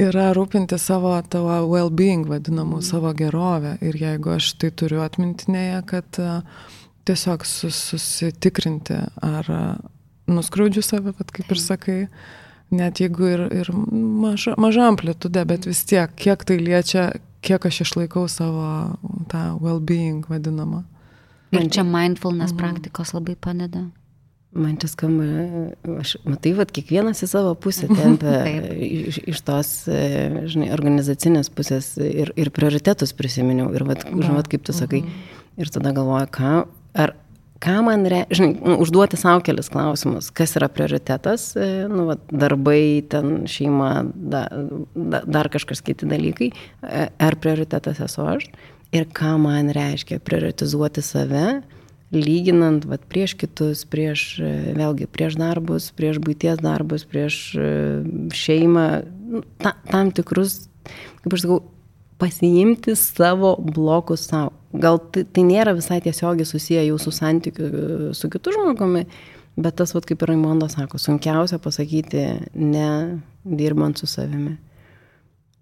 yra 0.00 0.30
rūpinti 0.36 0.78
savo 0.80 1.16
tavo 1.32 1.62
well-being, 1.72 2.28
vadinamų, 2.28 2.82
mm. 2.82 2.86
savo 2.92 3.16
gerovę. 3.16 3.78
Ir 3.84 3.98
jeigu 4.00 4.36
aš 4.36 4.52
tai 4.60 4.72
turiu 4.76 5.00
atmintinėje, 5.04 5.80
kad 5.88 6.20
uh, 6.20 6.40
tiesiog 7.08 7.44
sus, 7.48 7.76
susitikrinti, 7.90 8.96
ar 9.24 9.50
nuskriaudžiu 10.30 10.82
save, 10.84 11.12
bet 11.18 11.32
kaip 11.34 11.52
ir 11.52 11.60
sakai, 11.60 11.98
net 12.74 13.00
jeigu 13.02 13.28
ir, 13.28 13.44
ir 13.62 13.70
maža, 13.74 14.56
maža 14.60 14.88
amplitude, 14.88 15.44
bet 15.48 15.68
vis 15.68 15.84
tiek, 15.88 16.12
kiek 16.16 16.46
tai 16.48 16.58
liečia, 16.60 17.10
kiek 17.44 17.66
aš 17.68 17.82
išlaikau 17.84 18.24
savo 18.32 18.68
tą 19.32 19.44
well-being 19.60 20.24
vadinamą. 20.30 20.84
Ir 21.54 21.68
čia 21.70 21.84
mindfulness 21.86 22.54
mhm. 22.54 22.62
praktikos 22.62 23.14
labai 23.14 23.36
padeda. 23.36 23.84
Man 24.54 24.76
čia 24.78 24.86
skamba, 24.86 25.24
aš 25.98 26.12
matai, 26.22 26.52
kad 26.54 26.70
kiekvienas 26.74 27.24
į 27.26 27.28
savo 27.30 27.56
pusę 27.58 27.88
tempia 27.90 28.44
iš, 29.10 29.18
iš 29.32 29.40
tos, 29.42 29.70
e, 29.90 30.44
žinai, 30.50 30.68
organizacinės 30.76 31.50
pusės 31.50 31.96
ir, 31.98 32.30
ir 32.38 32.52
prioritetus 32.54 33.10
prisiminiau. 33.18 33.72
Ir, 33.74 33.82
vat, 33.88 34.06
žinot, 34.06 34.46
kaip 34.50 34.62
tu 34.66 34.74
sakai, 34.76 35.02
mhm. 35.02 35.40
ir 35.58 35.72
tada 35.74 35.90
galvoju, 35.96 36.30
ką, 36.38 36.52
ar 36.94 37.14
ką 37.64 37.80
man 37.86 38.04
reiškia, 38.10 38.36
žinai, 38.36 38.54
nu, 38.60 38.76
užduoti 38.84 39.18
savo 39.18 39.42
kelis 39.44 39.70
klausimus, 39.72 40.30
kas 40.34 40.56
yra 40.58 40.68
prioritetas, 40.72 41.52
e, 41.56 41.68
nu, 41.90 42.08
va, 42.10 42.18
darbai, 42.28 43.04
ten 43.10 43.46
šeima, 43.50 43.90
da, 44.14 44.46
da, 44.94 45.22
dar 45.24 45.50
kažkas 45.52 45.82
kiti 45.84 46.08
dalykai, 46.10 46.50
e, 46.52 47.06
ar 47.08 47.38
prioritetas 47.40 48.02
esu 48.04 48.26
aš? 48.34 48.48
Ir 48.94 49.08
ką 49.16 49.36
man 49.42 49.72
reiškia 49.74 50.20
prioritizuoti 50.22 51.02
save, 51.02 51.46
lyginant 52.14 52.84
vat, 52.86 53.06
prieš 53.10 53.34
kitus, 53.40 53.86
prieš, 53.90 54.26
e, 54.44 54.52
vėlgi, 54.76 55.08
prieš 55.10 55.38
darbus, 55.40 55.88
prieš 55.96 56.20
būties 56.22 56.60
darbus, 56.62 57.06
prieš 57.08 57.40
šeimą, 58.44 58.88
nu, 59.38 59.44
ta, 59.62 59.76
tam 59.88 60.12
tikrus, 60.14 60.66
kaip 61.24 61.38
aš 61.38 61.46
sakau, 61.46 61.62
pasiimti 62.18 62.96
savo 62.96 63.56
blokus 63.58 64.28
savo. 64.28 64.52
Gal 64.74 64.98
tai, 65.12 65.24
tai 65.24 65.44
nėra 65.46 65.74
visai 65.76 66.00
tiesiogiai 66.02 66.46
susiję 66.48 66.86
jau 66.88 66.98
su 66.98 67.12
santykiu 67.14 68.12
su 68.14 68.30
kitu 68.30 68.54
žmogumi, 68.54 69.04
bet 69.56 69.76
tas, 69.78 69.94
vat, 69.94 70.06
kaip 70.08 70.22
ir 70.22 70.32
Raimondo 70.32 70.68
sako, 70.70 70.98
sunkiausia 70.98 71.60
pasakyti 71.62 72.24
ne 72.54 72.88
dirbant 73.44 73.98
su 73.98 74.08
savimi. 74.10 74.56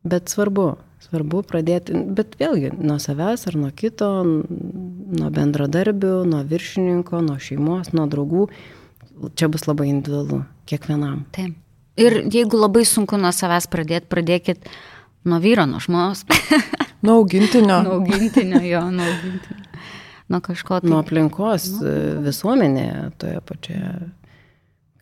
Bet 0.03 0.33
svarbu, 0.33 0.73
svarbu 1.05 1.43
pradėti, 1.47 1.95
bet 2.17 2.35
vėlgi 2.41 2.73
nuo 2.75 2.97
savęs 3.03 3.47
ar 3.51 3.59
nuo 3.61 3.71
kito, 3.77 4.09
nuo 4.25 5.29
bendradarbių, 5.35 6.15
nuo 6.31 6.41
viršininko, 6.49 7.21
nuo 7.23 7.37
šeimos, 7.43 7.93
nuo 7.95 8.09
draugų. 8.11 8.49
Čia 9.39 9.47
bus 9.53 9.69
labai 9.69 9.93
individualu, 9.93 10.41
kiekvienam. 10.67 11.23
Taip. 11.37 11.55
Ir 12.01 12.23
jeigu 12.33 12.57
labai 12.57 12.83
sunku 12.89 13.19
nuo 13.21 13.31
savęs 13.37 13.69
pradėti, 13.71 14.09
pradėkit 14.11 14.67
Nuo 15.25 15.39
vyro, 15.43 15.67
nuo 15.71 15.81
žmonos. 15.81 16.25
nuo 17.07 17.21
augintinio. 17.21 17.83
nuo 17.83 17.93
augintinio, 18.01 18.63
jo, 18.67 18.81
nuo 18.91 19.07
augintinio. 19.07 19.69
Nuo 20.29 20.41
kažko. 20.41 20.81
Tai... 20.81 20.91
Nuo 20.91 20.99
aplinkos 21.03 21.69
nuo... 21.77 21.87
E, 21.87 22.03
visuomenėje 22.27 22.99
toje 23.23 23.45
pačioje. 23.47 23.93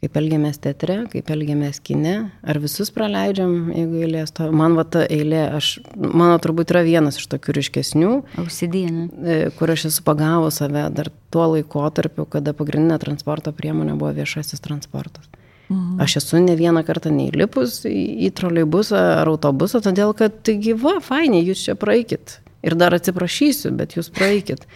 Kaip 0.01 0.15
elgiamės 0.17 0.57
teatre, 0.65 0.95
kaip 1.13 1.29
elgiamės 1.29 1.77
kine, 1.85 2.15
ar 2.41 2.57
visus 2.61 2.89
praleidžiam, 2.95 3.69
jeigu 3.77 3.99
eilės 4.07 4.33
to. 4.33 4.47
Man 4.57 4.73
va 4.79 4.87
ta 4.89 5.03
eilė, 5.05 5.43
aš, 5.59 5.75
mano 5.93 6.39
turbūt 6.41 6.73
yra 6.73 6.81
vienas 6.87 7.21
iš 7.21 7.29
tokių 7.35 7.59
ryškesnių. 7.59 8.15
Ausidėnė. 8.41 9.05
E, 9.21 9.37
kur 9.59 9.73
aš 9.73 9.91
esu 9.91 10.05
pagavus 10.07 10.63
save 10.63 10.87
dar 10.97 11.13
tuo 11.33 11.51
laikotarpiu, 11.53 12.25
kada 12.33 12.57
pagrindinė 12.57 12.97
transporto 13.03 13.53
priemonė 13.57 13.99
buvo 14.01 14.15
viešasis 14.17 14.65
transportas. 14.65 15.29
Mhm. 15.71 16.01
Aš 16.03 16.17
esu 16.19 16.41
ne 16.43 16.57
vieną 16.59 16.83
kartą 16.83 17.13
neįlipus 17.15 17.85
į, 17.87 18.01
į 18.27 18.33
troleibusą 18.35 18.99
ar 19.21 19.29
autobusą, 19.31 19.79
todėl 19.85 20.17
kad, 20.19 20.41
taigi, 20.47 20.75
va, 20.75 20.97
fainai, 21.05 21.45
jūs 21.47 21.63
čia 21.69 21.77
praeikit. 21.79 22.41
Ir 22.67 22.75
dar 22.77 22.97
atsiprašysiu, 22.97 23.71
bet 23.79 23.95
jūs 23.95 24.11
praeikit. 24.13 24.67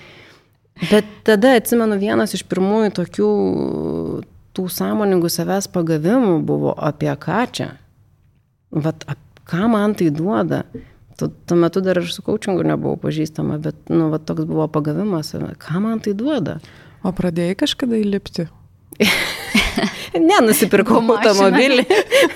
Bet 0.87 1.09
tada 1.27 1.57
atsimenu 1.59 1.99
vienas 1.99 2.37
iš 2.39 2.45
pirmųjų 2.47 2.95
tokių 2.95 3.33
tų 4.55 4.69
sąmoningų 4.71 5.31
savęs 5.35 5.69
pagavimų 5.75 6.39
buvo 6.47 6.77
apie 6.79 7.11
ką 7.27 7.43
čia. 7.51 7.69
Vat, 8.71 9.03
ką 9.51 9.67
man 9.75 9.99
tai 9.99 10.13
duoda. 10.15 10.63
Tu, 11.19 11.27
tuo 11.47 11.59
metu 11.59 11.83
dar 11.83 11.99
ir 11.99 12.07
su 12.11 12.23
kaučingu 12.27 12.63
nebuvau 12.67 12.99
pažįstama, 13.03 13.59
bet, 13.63 13.83
nu, 13.91 14.09
va, 14.15 14.23
toks 14.23 14.47
buvo 14.47 14.71
pagavimas, 14.71 15.35
ką 15.63 15.83
man 15.83 16.03
tai 16.03 16.15
duoda. 16.19 16.61
O 17.03 17.11
pradėjai 17.15 17.59
kažkada 17.67 17.99
įlipti? 17.99 18.49
ne, 20.29 20.37
nusipirkau 20.47 21.01
automobilį. 21.03 21.85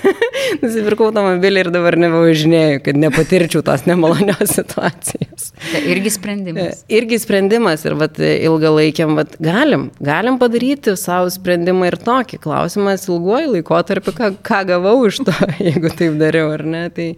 nusipirkau 0.63 1.09
automobilį 1.09 1.63
ir 1.63 1.71
dabar 1.73 1.97
nebevažinėjau, 1.99 2.81
kad 2.85 2.99
nepatirčiau 2.99 3.63
tos 3.65 3.85
nemalonios 3.87 4.53
situacijos. 4.59 5.51
Tai 5.59 5.83
irgi 5.93 6.13
sprendimas. 6.15 6.83
E, 6.83 6.97
irgi 6.99 7.19
sprendimas 7.21 7.85
ir 7.87 7.95
vat, 7.99 8.19
ilgalaikiam, 8.19 9.15
vat, 9.19 9.35
galim, 9.43 9.89
galim 10.03 10.39
padaryti 10.41 10.95
savo 10.99 11.31
sprendimą 11.33 11.91
ir 11.91 11.99
tokį. 12.03 12.41
Klausimas 12.43 13.07
ilguoju 13.09 13.55
laikotarpiu, 13.57 14.15
ką, 14.17 14.33
ką 14.45 14.63
gavau 14.73 14.97
iš 15.07 15.23
to, 15.27 15.35
jeigu 15.61 15.93
taip 15.95 16.19
dariau 16.21 16.53
ar 16.55 16.65
ne. 16.67 16.87
Tai, 16.93 17.11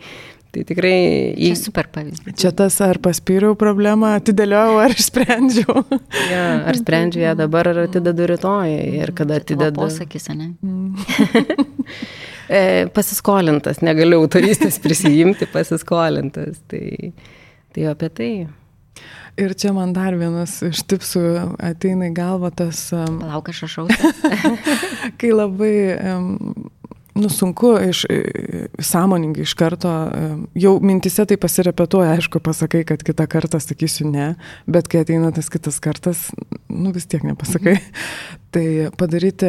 Tai 0.52 0.66
tikrai... 0.68 0.96
Į... 1.32 1.54
Čia 1.54 1.60
super 1.62 1.88
pavyzdys. 1.96 2.36
Čia 2.42 2.50
tas 2.56 2.76
ar 2.84 3.00
paspyriau 3.04 3.56
problemą, 3.60 4.18
atidėliau, 4.20 4.82
ar 4.84 4.96
sprendžiau. 5.00 5.86
ja, 6.28 6.44
ar 6.68 6.80
sprendžiu 6.80 7.24
ją 7.24 7.38
dabar, 7.40 7.70
ar 7.72 7.86
atidedu 7.86 8.28
rytoj. 8.34 8.74
Ir 9.00 9.14
kada 9.16 9.40
atidedu... 9.40 9.80
Posakis, 9.80 10.28
ne? 10.36 10.52
E, 12.52 12.90
pasiskolintas, 12.92 13.78
negaliu 13.80 14.18
autoristės 14.26 14.76
prisijimti, 14.84 15.48
pasiskolintas. 15.54 16.58
Tai, 16.68 17.14
tai 17.72 17.86
apie 17.88 18.10
tai. 18.12 18.32
Ir 19.40 19.54
čia 19.56 19.72
man 19.72 19.94
dar 19.96 20.18
vienas 20.20 20.58
iš 20.68 20.82
tipsų 20.92 21.22
ateina 21.64 22.10
į 22.10 22.16
galvą 22.18 22.52
tas... 22.52 22.90
Palauk, 22.92 23.54
aš 23.54 23.64
rašau. 23.70 23.88
kai 25.22 25.32
labai 25.32 25.72
um, 25.96 26.34
nu, 27.14 27.30
sunku 27.30 27.74
iš, 27.90 28.06
sąmoningai 28.80 29.44
iš 29.44 29.54
karto, 29.60 29.92
jau 30.56 30.74
mintise 30.84 31.26
tai 31.28 31.38
pasirepetuoja, 31.42 32.16
aišku, 32.16 32.40
pasakai, 32.44 32.84
kad 32.88 33.04
kitą 33.06 33.28
kartą 33.32 33.60
sakysiu 33.62 34.08
ne, 34.12 34.34
bet 34.68 34.88
kai 34.92 35.04
ateina 35.04 35.32
tas 35.36 35.50
kitas 35.52 35.82
kartas, 35.84 36.30
nu 36.72 36.94
vis 36.96 37.08
tiek 37.12 37.26
nepasakai. 37.28 37.78
Mhm. 37.80 38.40
Tai 38.52 38.90
padaryti 39.00 39.48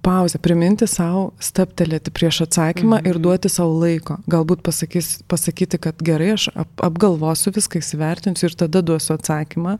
pauzę, 0.00 0.38
priminti 0.40 0.86
savo, 0.88 1.34
staptelėti 1.44 2.08
prieš 2.08 2.38
atsakymą 2.46 2.96
mhm. 2.96 3.08
ir 3.10 3.18
duoti 3.20 3.50
savo 3.52 3.74
laiko. 3.82 4.16
Galbūt 4.32 4.62
pasakys, 4.64 5.18
pasakyti, 5.28 5.76
kad 5.76 6.00
gerai, 6.00 6.30
aš 6.38 6.46
ap, 6.56 6.70
apgalvosiu 6.86 7.52
viską, 7.52 7.82
įsivertinsiu 7.84 8.48
ir 8.48 8.56
tada 8.64 8.80
duosiu 8.80 9.18
atsakymą. 9.18 9.76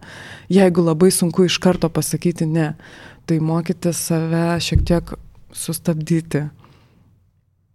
Jeigu 0.53 0.85
labai 0.85 1.09
sunku 1.09 1.47
iš 1.49 1.57
karto 1.57 1.89
pasakyti 1.89 2.45
ne, 2.45 2.75
tai 3.25 3.41
mokyti 3.41 3.95
save 3.97 4.59
šiek 4.61 4.85
tiek 4.93 5.17
sustabdyti 5.57 6.45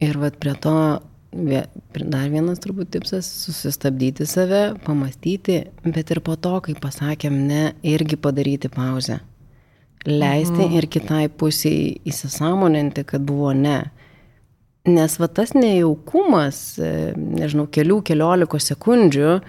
Ir 0.04 0.20
vat 0.20 0.38
prie 0.40 0.56
to 0.64 0.76
dar 1.32 2.30
vienas 2.32 2.62
turbūt 2.64 2.90
tipsas- 2.96 3.28
susistabdyti 3.46 4.26
save, 4.26 4.80
pamastyti, 4.86 5.68
bet 5.84 6.12
ir 6.12 6.22
po 6.22 6.36
to, 6.36 6.60
kai 6.62 6.74
pasakėm 6.74 7.48
ne, 7.48 7.74
irgi 7.84 8.18
padaryti 8.18 8.70
pauzę. 8.70 9.20
Leisti 10.06 10.64
mhm. 10.64 10.76
ir 10.78 10.88
kitai 10.88 11.28
pusiai 11.30 12.00
įsisamoninti, 12.08 13.04
kad 13.06 13.22
buvo 13.22 13.52
ne. 13.54 13.92
Nes 14.88 15.18
va 15.20 15.28
tas 15.28 15.52
nejaukumas, 15.54 16.80
e, 16.80 17.14
nežinau, 17.16 17.68
kelių, 17.68 18.02
keliolikos 18.08 18.72
sekundžių, 18.72 19.42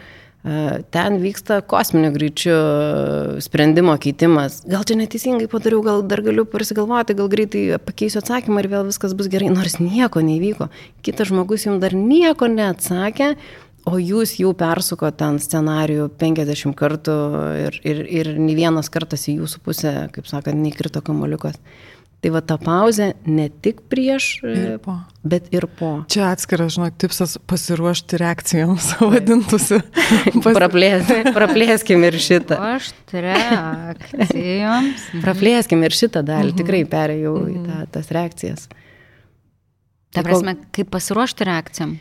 ten 0.90 1.18
vyksta 1.20 1.60
kosminio 1.68 2.10
greičiu 2.14 2.54
sprendimo 3.44 3.92
keitimas. 4.00 4.62
Gal 4.64 4.86
čia 4.88 4.96
neteisingai 4.96 5.48
padariau, 5.52 5.82
gal 5.84 6.04
dar 6.08 6.22
galiu 6.24 6.46
prisigalvoti, 6.48 7.16
gal 7.18 7.28
greitai 7.28 7.64
pakeisiu 7.84 8.22
atsakymą 8.22 8.62
ir 8.62 8.70
vėl 8.72 8.86
viskas 8.88 9.12
bus 9.16 9.28
gerai, 9.32 9.50
nors 9.52 9.76
nieko 9.82 10.24
nevyko. 10.24 10.70
Kitas 11.04 11.28
žmogus 11.28 11.68
jums 11.68 11.82
dar 11.84 11.92
nieko 11.92 12.48
neatsakė, 12.48 13.34
o 13.84 14.00
jūs 14.00 14.38
jau 14.40 14.54
persuko 14.56 15.10
ten 15.12 15.36
scenarijų 15.42 16.08
50 16.20 16.76
kartų 16.78 17.20
ir, 17.66 17.80
ir, 17.84 18.02
ir 18.08 18.34
nei 18.40 18.56
vienas 18.56 18.88
kartas 18.92 19.28
į 19.28 19.42
jūsų 19.42 19.64
pusę, 19.64 19.94
kaip 20.14 20.28
sakant, 20.30 20.56
neįkrito 20.56 21.04
kamoliukas. 21.04 21.60
Tai 22.20 22.30
va 22.34 22.42
ta 22.44 22.58
pauzė 22.60 23.14
ne 23.24 23.46
tik 23.64 23.78
prieš, 23.88 24.24
ir 24.44 24.74
po. 24.84 24.98
bet 25.24 25.46
ir 25.56 25.64
po. 25.78 26.02
Čia 26.12 26.26
atskiras, 26.34 26.74
žinok, 26.74 26.98
tipsas 27.00 27.38
pasiruošti 27.48 28.18
reakcijoms, 28.20 28.90
vadintųsi. 29.14 29.78
Pas... 30.44 30.52
Praplės, 30.52 31.08
praplėskim 31.32 32.04
ir 32.04 32.18
šitą. 32.20 32.58
Ruošti 32.60 33.24
reakcijoms. 33.24 35.06
praplėskim 35.24 35.86
ir 35.88 35.96
šitą 35.96 36.20
dalį, 36.28 36.52
mhm. 36.52 36.60
tikrai 36.60 36.82
perėjau 36.92 37.34
į 37.46 37.56
tą, 37.56 37.78
mhm. 37.78 37.88
tas 37.96 38.12
reakcijas. 38.12 38.68
Ta 40.12 40.26
prasme, 40.26 40.58
kaip 40.76 40.92
pasiruošti 40.92 41.48
reakcijom? 41.48 41.96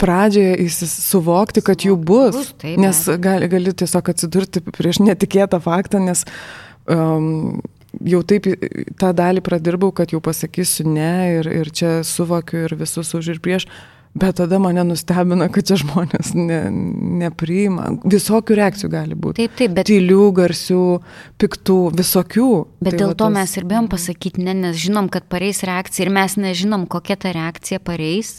Pradžioje 0.00 0.88
suvokti, 0.90 1.62
kad 1.62 1.84
jų 1.86 1.94
bus, 2.00 2.34
bus 2.34 2.52
taip, 2.58 2.74
nes 2.82 3.04
gali, 3.22 3.46
gali 3.52 3.70
tiesiog 3.76 4.10
atsidurti 4.10 4.64
prieš 4.66 4.98
netikėtą 5.04 5.60
faktą, 5.62 6.00
nes 6.02 6.24
um, 6.90 7.60
jau 8.04 8.22
taip 8.26 8.48
tą 9.00 9.12
dalį 9.16 9.42
pradirbau, 9.46 9.92
kad 9.96 10.12
jau 10.14 10.20
pasakysiu 10.24 10.88
ne 10.90 11.12
ir, 11.38 11.50
ir 11.62 11.70
čia 11.70 12.00
suvokiu 12.06 12.66
ir 12.66 12.76
visus 12.78 13.14
už 13.16 13.36
ir 13.36 13.44
prieš. 13.44 13.68
Bet 14.16 14.38
tada 14.40 14.56
mane 14.58 14.80
nustebina, 14.88 15.50
kad 15.52 15.66
čia 15.68 15.76
žmonės 15.76 16.30
ne, 16.38 16.60
nepriima. 17.20 17.90
Visokių 18.08 18.56
reakcijų 18.56 18.88
gali 18.94 19.18
būti. 19.18 19.44
Taip, 19.44 19.56
taip, 19.58 19.74
bet. 19.76 19.90
Tylių, 19.90 20.30
garsių, 20.38 20.84
piktų, 21.36 21.76
visokių. 21.98 22.48
Bet 22.80 22.96
tai 22.96 23.02
dėl 23.02 23.12
to 23.12 23.26
tas... 23.26 23.34
mes 23.34 23.56
ir 23.60 23.66
bijom 23.68 23.90
pasakyti 23.92 24.46
ne, 24.46 24.56
nes 24.62 24.80
žinom, 24.80 25.10
kad 25.12 25.28
pareis 25.28 25.60
reakcija 25.68 26.06
ir 26.06 26.14
mes 26.16 26.38
nežinom, 26.40 26.88
kokia 26.88 27.18
ta 27.20 27.34
reakcija 27.36 27.82
pareis. 27.84 28.38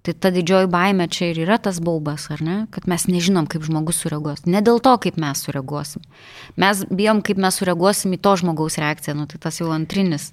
Tai 0.00 0.14
ta 0.16 0.30
didžioji 0.32 0.68
baime 0.72 1.04
čia 1.12 1.28
ir 1.30 1.42
yra 1.42 1.58
tas 1.60 1.76
baubas, 1.84 2.30
ar 2.32 2.40
ne? 2.40 2.56
Kad 2.72 2.86
mes 2.88 3.04
nežinom, 3.10 3.44
kaip 3.50 3.66
žmogus 3.66 4.00
sureaguos. 4.00 4.46
Ne 4.48 4.62
dėl 4.64 4.80
to, 4.80 4.94
kaip 5.04 5.18
mes 5.20 5.42
sureaguosim. 5.44 6.04
Mes 6.60 6.84
bijom, 6.88 7.20
kaip 7.26 7.40
mes 7.42 7.60
sureaguosim 7.60 8.16
į 8.16 8.20
to 8.24 8.32
žmogaus 8.40 8.80
reakciją, 8.80 9.18
nu 9.18 9.28
tai 9.28 9.40
tas 9.42 9.60
jau 9.60 9.68
antrinis. 9.76 10.30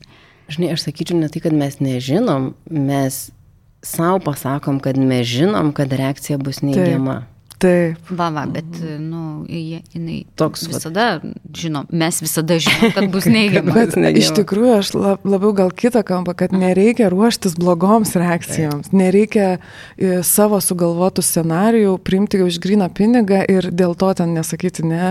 Žinai, 0.48 0.72
aš 0.78 0.88
sakyčiau 0.88 1.20
ne 1.20 1.28
tai, 1.28 1.44
kad 1.44 1.56
mes 1.56 1.82
nežinom, 1.84 2.54
mes 2.72 3.26
savo 3.84 4.22
pasakom, 4.24 4.80
kad 4.80 4.96
mes 4.96 5.28
žinom, 5.28 5.74
kad 5.76 5.92
reakcija 5.92 6.40
bus 6.40 6.64
neigiama. 6.64 7.26
Taip. 7.26 7.37
Taip. 7.58 8.10
Va, 8.14 8.28
va, 8.30 8.44
bet, 8.46 8.66
nu, 9.02 9.42
jinai 9.50 10.20
toks 10.38 10.68
visada, 10.70 11.08
žinom, 11.58 11.88
mes 11.90 12.20
visada 12.22 12.60
žinom, 12.62 12.92
kad 12.94 13.08
bus 13.14 13.26
neigiama. 13.34 13.74
bet 13.74 13.96
neigiama. 13.98 14.22
iš 14.22 14.30
tikrųjų, 14.38 14.74
aš 14.78 14.92
labiau 15.26 15.56
gal 15.58 15.74
kitą 15.74 16.04
kampą, 16.06 16.36
kad 16.38 16.54
nereikia 16.54 17.10
ruoštis 17.14 17.58
blogoms 17.58 18.14
reakcijoms, 18.20 18.92
Taip. 18.92 19.00
nereikia 19.02 19.48
e, 19.58 20.20
savo 20.22 20.62
sugalvotų 20.62 21.26
scenarijų 21.26 21.98
priimti 22.06 22.44
už 22.46 22.62
gryną 22.62 22.92
pinigą 22.94 23.42
ir 23.50 23.72
dėl 23.74 23.98
to 23.98 24.14
ten 24.22 24.38
nesakyti 24.38 24.86
ne, 24.86 25.10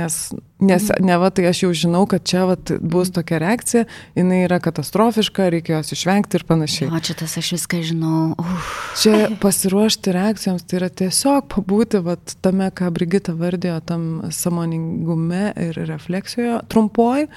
nes 0.00 0.18
Nes 0.64 0.86
ne 1.00 1.16
va, 1.18 1.28
tai 1.34 1.48
aš 1.50 1.64
jau 1.64 1.70
žinau, 1.76 2.04
kad 2.08 2.24
čia 2.26 2.44
va, 2.48 2.54
bus 2.78 3.10
tokia 3.14 3.40
reakcija, 3.42 3.84
jinai 4.16 4.44
yra 4.46 4.60
katastrofiška, 4.62 5.48
reikia 5.52 5.80
jos 5.80 5.92
išvengti 5.96 6.38
ir 6.38 6.44
panašiai. 6.48 6.90
O 6.94 7.00
čia 7.04 7.16
tas 7.18 7.34
aš 7.40 7.50
viską 7.56 7.82
žinau. 7.84 8.20
Uf. 8.40 8.70
Čia 9.02 9.34
pasiruošti 9.42 10.14
reakcijoms, 10.14 10.64
tai 10.70 10.78
yra 10.80 10.90
tiesiog 11.02 11.48
pabūti 11.52 11.83
va, 12.04 12.16
tame, 12.44 12.70
ką 12.74 12.90
Brigita 12.94 13.34
vardėjo, 13.36 13.80
tam 13.86 14.06
samoningume 14.32 15.52
ir 15.60 15.78
refleksijoje 15.88 16.60
trumpoji, 16.72 17.28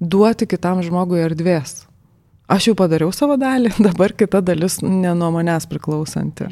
duoti 0.00 0.48
kitam 0.50 0.82
žmogui 0.82 1.22
erdvės. 1.22 1.84
Aš 2.52 2.70
jau 2.70 2.74
padariau 2.78 3.12
savo 3.14 3.38
dalį, 3.40 3.76
dabar 3.88 4.16
kita 4.18 4.42
dalis 4.44 4.80
ne 4.82 5.14
nuo 5.14 5.30
manęs 5.34 5.68
priklausanti. 5.70 6.50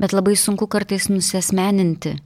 Bet 0.00 0.16
labai 0.16 0.34
sunku 0.40 0.66
kartais 0.66 1.10
nusismeninti 1.12 2.16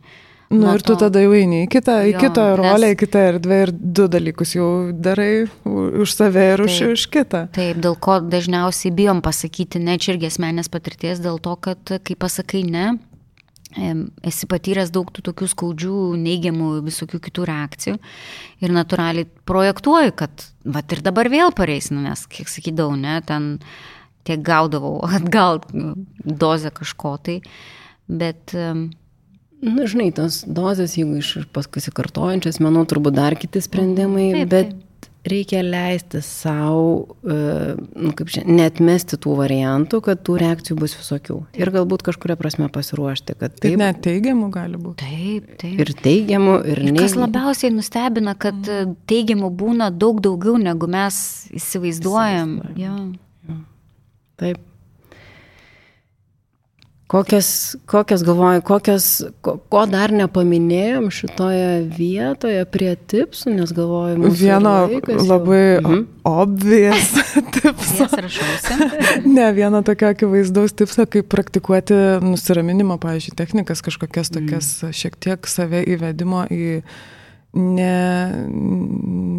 Na 0.51 0.57
nu, 0.57 0.75
ir 0.79 0.83
tu 0.87 0.95
tada 0.95 1.19
jau 1.19 1.33
eini 1.35 1.65
į 1.65 1.71
kitą, 1.71 1.97
jo, 2.07 2.13
į 2.13 2.21
kitą 2.23 2.43
rolę, 2.61 2.87
nes... 2.87 2.95
į 2.95 2.99
kitą 3.01 3.23
erdvę 3.33 3.57
ir 3.65 3.73
du 3.75 4.05
dalykus 4.11 4.53
jau 4.55 4.69
darai 4.95 5.49
už 5.67 6.13
save 6.15 6.45
ir 6.53 6.63
už, 6.63 6.77
taip, 6.77 6.93
už 6.95 7.07
kitą. 7.17 7.41
Taip, 7.57 7.81
dėl 7.83 7.97
ko 7.99 8.21
dažniausiai 8.23 8.93
bijom 8.95 9.25
pasakyti 9.27 9.83
ne, 9.83 9.97
čia 9.99 10.15
irgi 10.15 10.31
asmenės 10.31 10.71
patirties, 10.71 11.19
dėl 11.25 11.41
to, 11.43 11.57
kad 11.59 11.97
kai 12.07 12.15
pasakai 12.15 12.63
ne, 12.63 12.93
esi 13.77 14.49
patyręs 14.51 14.93
daug 14.95 15.11
tų 15.13 15.25
tokių 15.31 15.49
skaudžių, 15.53 15.99
neigiamų, 16.21 16.71
visokių 16.87 17.21
kitų 17.29 17.47
reakcijų 17.51 17.97
ir 18.65 18.75
natūraliai 18.77 19.29
projektuoju, 19.49 20.15
kad 20.17 20.49
va 20.65 20.85
ir 20.93 21.03
dabar 21.05 21.31
vėl 21.33 21.55
pareis, 21.57 21.91
nu, 21.93 22.03
nes, 22.05 22.27
kiek 22.31 22.51
sakydavau, 22.51 22.97
ne, 23.01 23.19
ten 23.27 23.57
tiek 24.27 24.43
gaudavau 24.45 25.01
atgal 25.19 25.63
dozę 26.25 26.73
kažko 26.75 27.17
tai, 27.23 27.41
bet 28.07 28.55
Na, 29.67 29.87
žinai, 29.89 30.11
tos 30.13 30.43
dozės, 30.45 30.99
jeigu 30.99 31.17
iš 31.23 31.47
pasikartojančias, 31.51 32.59
manau, 32.61 32.83
turbūt 32.89 33.17
dar 33.17 33.35
kiti 33.41 33.63
sprendimai, 33.65 34.27
taip, 34.35 34.51
bet 34.53 34.69
taip. 34.69 34.83
Reikia 35.31 35.63
leisti 35.65 36.21
savo, 36.25 37.17
e, 37.23 37.37
nu, 37.77 38.13
kaip 38.17 38.31
šiandien, 38.33 38.61
netmesti 38.61 39.19
tų 39.23 39.37
variantų, 39.41 40.01
kad 40.07 40.23
tų 40.27 40.39
reakcijų 40.43 40.79
bus 40.81 40.97
visokių. 40.99 41.39
Ir 41.59 41.73
galbūt 41.75 42.05
kažkuria 42.07 42.39
prasme 42.41 42.69
pasiruošti, 42.73 43.37
kad 43.41 43.57
taip. 43.59 43.73
Ir 43.73 43.81
net 43.83 44.01
teigiamų 44.07 44.51
gali 44.55 44.81
būti. 44.81 45.07
Taip, 45.07 45.51
taip. 45.63 45.83
Ir 45.83 45.93
teigiamų, 46.07 46.57
ir 46.73 46.85
ne. 46.91 46.97
Kas 47.01 47.17
labiausiai 47.19 47.73
nustebina, 47.75 48.37
kad 48.39 48.59
mm. 48.63 48.97
teigiamų 49.11 49.53
būna 49.65 49.91
daug 49.95 50.23
daugiau, 50.25 50.57
negu 50.61 50.89
mes 50.91 51.19
įsivaizduojam. 51.57 52.57
įsivaizduojam. 52.63 53.15
Ja. 53.51 53.61
Taip. 54.41 54.65
Kokias, 57.07 57.77
kokias 57.87 58.23
galvoju, 58.27 58.63
kokias, 58.67 59.05
ko, 59.41 59.53
ko 59.71 59.85
dar 59.87 60.11
nepaminėjom 60.11 61.05
šitoje 61.15 61.69
vietoje 61.95 62.65
prie 62.67 62.97
tipsų, 62.99 63.53
nes 63.61 63.71
galvoju, 63.75 64.33
vieno 64.35 64.73
labai 65.15 65.79
mhm. 65.79 66.01
obvies 66.27 67.13
tipso. 67.55 68.09
ne, 69.37 69.45
vieno 69.55 69.85
tokio 69.87 70.11
akivaizdaus 70.11 70.75
tipso, 70.75 71.07
kaip 71.07 71.29
praktikuoti 71.31 71.95
nusiraminimo, 72.27 72.99
pavyzdžiui, 72.99 73.37
technikas, 73.39 73.85
kažkokias 73.87 74.35
tokias 74.35 74.73
mhm. 74.83 74.97
šiek 74.99 75.21
tiek 75.23 75.47
save 75.51 75.85
įvedimo 75.87 76.43
į 76.51 76.67
ne, 77.55 77.95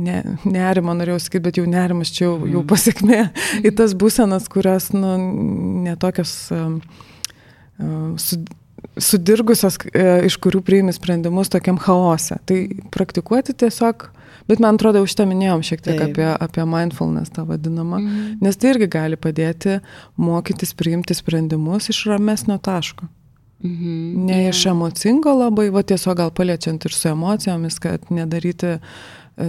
ne, 0.08 0.24
nerimo, 0.48 0.96
norėjau 0.96 1.20
sakyti, 1.26 1.44
bet 1.50 1.60
jau 1.60 1.68
nerimas 1.68 2.16
čia 2.16 2.30
jau, 2.30 2.40
jau 2.48 2.64
mhm. 2.64 2.72
pasiekmė 2.72 3.22
į 3.68 3.76
tas 3.76 3.92
būsenas, 3.92 4.48
kurios 4.56 4.94
nu, 4.96 5.18
netokios 5.84 6.38
um, 6.56 6.80
su, 8.18 8.40
sudirgusios, 8.98 9.78
e, 9.94 10.06
iš 10.28 10.38
kurių 10.42 10.62
priimi 10.66 10.94
sprendimus 10.96 11.52
tokiam 11.54 11.80
chaose. 11.82 12.38
Tai 12.50 12.60
praktikuoti 12.94 13.56
tiesiog, 13.58 14.08
bet 14.50 14.62
man 14.64 14.78
atrodo, 14.78 15.04
už 15.06 15.16
tą 15.18 15.28
minėjom 15.30 15.64
šiek 15.66 15.84
tiek 15.86 16.00
Taip. 16.00 16.16
apie, 16.16 16.28
apie 16.48 16.66
mindfulness 16.70 17.34
tą 17.34 17.46
vadinamą, 17.50 18.02
mhm. 18.02 18.40
nes 18.44 18.58
tai 18.58 18.74
irgi 18.74 18.90
gali 18.98 19.20
padėti 19.20 19.80
mokytis 20.22 20.74
priimti 20.78 21.18
sprendimus 21.18 21.92
iš 21.94 22.06
ramesnio 22.12 22.60
taško. 22.64 23.10
Mhm. 23.64 24.26
Ne 24.28 24.44
iš 24.50 24.68
emocingo 24.70 25.34
labai, 25.34 25.70
va 25.74 25.82
tiesiog 25.82 26.20
gal 26.20 26.32
paliečiant 26.32 26.84
ir 26.86 26.94
su 26.94 27.10
emocijomis, 27.10 27.80
kad 27.82 28.12
nedaryti 28.14 28.76
e, 28.78 28.80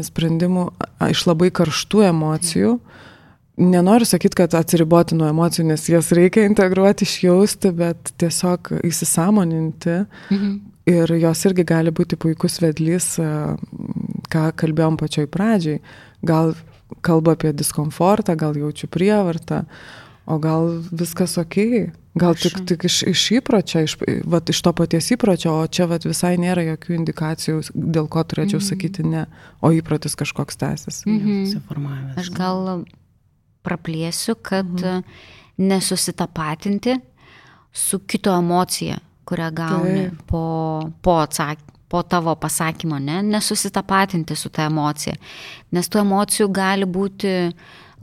sprendimų 0.05 0.70
iš 1.11 1.26
labai 1.29 1.51
karštų 1.53 2.07
emocijų. 2.09 2.79
Nenoriu 3.59 4.07
sakyti, 4.07 4.37
kad 4.39 4.55
atsiriboti 4.55 5.17
nuo 5.19 5.27
emocijų, 5.33 5.65
nes 5.73 5.89
jas 5.91 6.13
reikia 6.15 6.45
integruoti, 6.47 7.07
išjausti, 7.09 7.73
bet 7.75 8.13
tiesiog 8.23 8.73
įsisamoninti. 8.87 10.05
Mhm. 10.31 10.59
Ir 10.89 11.11
jos 11.21 11.45
irgi 11.45 11.67
gali 11.69 11.93
būti 11.93 12.17
puikus 12.17 12.63
vedlys, 12.63 13.19
e, 13.21 13.27
ką 14.33 14.45
kalbėjom 14.57 14.97
pačioj 14.97 15.27
pradžiai. 15.29 15.83
Gal 16.25 16.55
kalba 17.05 17.35
apie 17.37 17.53
diskomfortą, 17.53 18.37
gal 18.39 18.57
jaučiu 18.57 18.89
prievartą, 18.89 19.65
o 20.25 20.39
gal 20.39 20.79
viskas 20.93 21.37
ok. 21.41 21.59
Gal 22.19 22.35
tik, 22.35 22.57
tik 22.67 22.87
iš, 22.89 23.03
iš 23.07 23.25
įpročio, 23.39 23.83
iš, 23.87 23.95
vat, 24.27 24.49
iš 24.51 24.63
to 24.65 24.73
paties 24.75 25.11
įpročio, 25.15 25.53
o 25.61 25.67
čia 25.71 25.87
vat, 25.91 26.07
visai 26.09 26.35
nėra 26.41 26.65
jokių 26.73 26.97
indikacijų, 26.97 27.61
dėl 27.75 28.09
ko 28.11 28.25
turėčiau 28.25 28.59
mm 28.59 28.65
-hmm. 28.65 28.71
sakyti 28.71 29.05
ne, 29.07 29.27
o 29.63 29.71
įprotis 29.71 30.17
kažkoks 30.19 30.57
tęsis. 30.57 31.05
Mm 31.07 31.21
-hmm. 31.21 32.17
Aš 32.17 32.31
gal 32.31 32.85
praplėsiu, 33.69 34.35
kad 34.43 34.66
mm 34.66 34.85
-hmm. 34.85 35.03
nesusitapatinti 35.59 36.99
su 37.73 37.99
kito 37.99 38.35
emocija, 38.35 38.99
kurią 39.25 39.51
gauni 39.55 40.09
Taip. 40.09 40.23
po, 40.27 40.45
po 41.03 41.21
atsakymą 41.21 41.79
po 41.89 42.03
tavo 42.03 42.35
pasakymo, 42.35 42.99
ne, 42.99 43.23
nesusitapatinti 43.23 44.37
su 44.37 44.49
ta 44.49 44.66
emocija. 44.69 45.14
Nes 45.73 45.89
tų 45.89 46.03
emocijų 46.05 46.49
gali 46.53 46.85
būti 46.85 47.53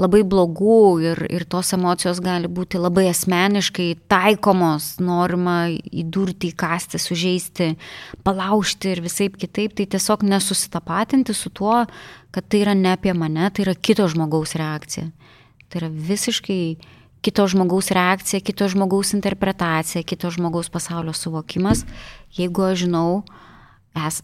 labai 0.01 0.23
blogų 0.27 0.79
ir, 1.05 1.21
ir 1.31 1.45
tos 1.47 1.71
emocijos 1.77 2.19
gali 2.23 2.49
būti 2.51 2.79
labai 2.81 3.05
asmeniškai 3.11 3.87
taikomos, 4.11 4.95
norima 4.99 5.69
įdurti, 5.71 6.51
įkasti, 6.51 6.99
sužeisti, 6.99 7.69
palaužti 8.25 8.91
ir 8.91 9.03
visai 9.05 9.29
kitaip, 9.31 9.77
tai 9.77 9.87
tiesiog 9.95 10.25
nesusitapatinti 10.27 11.35
su 11.37 11.53
tuo, 11.53 11.85
kad 12.35 12.49
tai 12.49 12.65
yra 12.65 12.73
ne 12.75 12.95
apie 12.97 13.13
mane, 13.15 13.47
tai 13.53 13.69
yra 13.69 13.77
kito 13.77 14.07
žmogaus 14.11 14.57
reakcija. 14.59 15.07
Tai 15.69 15.81
yra 15.81 15.89
visiškai 15.89 16.61
kito 17.25 17.47
žmogaus 17.49 17.89
reakcija, 17.95 18.43
kito 18.45 18.67
žmogaus 18.69 19.15
interpretacija, 19.17 20.03
kito 20.05 20.29
žmogaus 20.33 20.69
pasaulio 20.69 21.13
suvokimas. 21.17 21.81
Jeigu 22.37 22.67
aš 22.67 22.85
žinau, 22.85 23.23
es, 23.95 24.21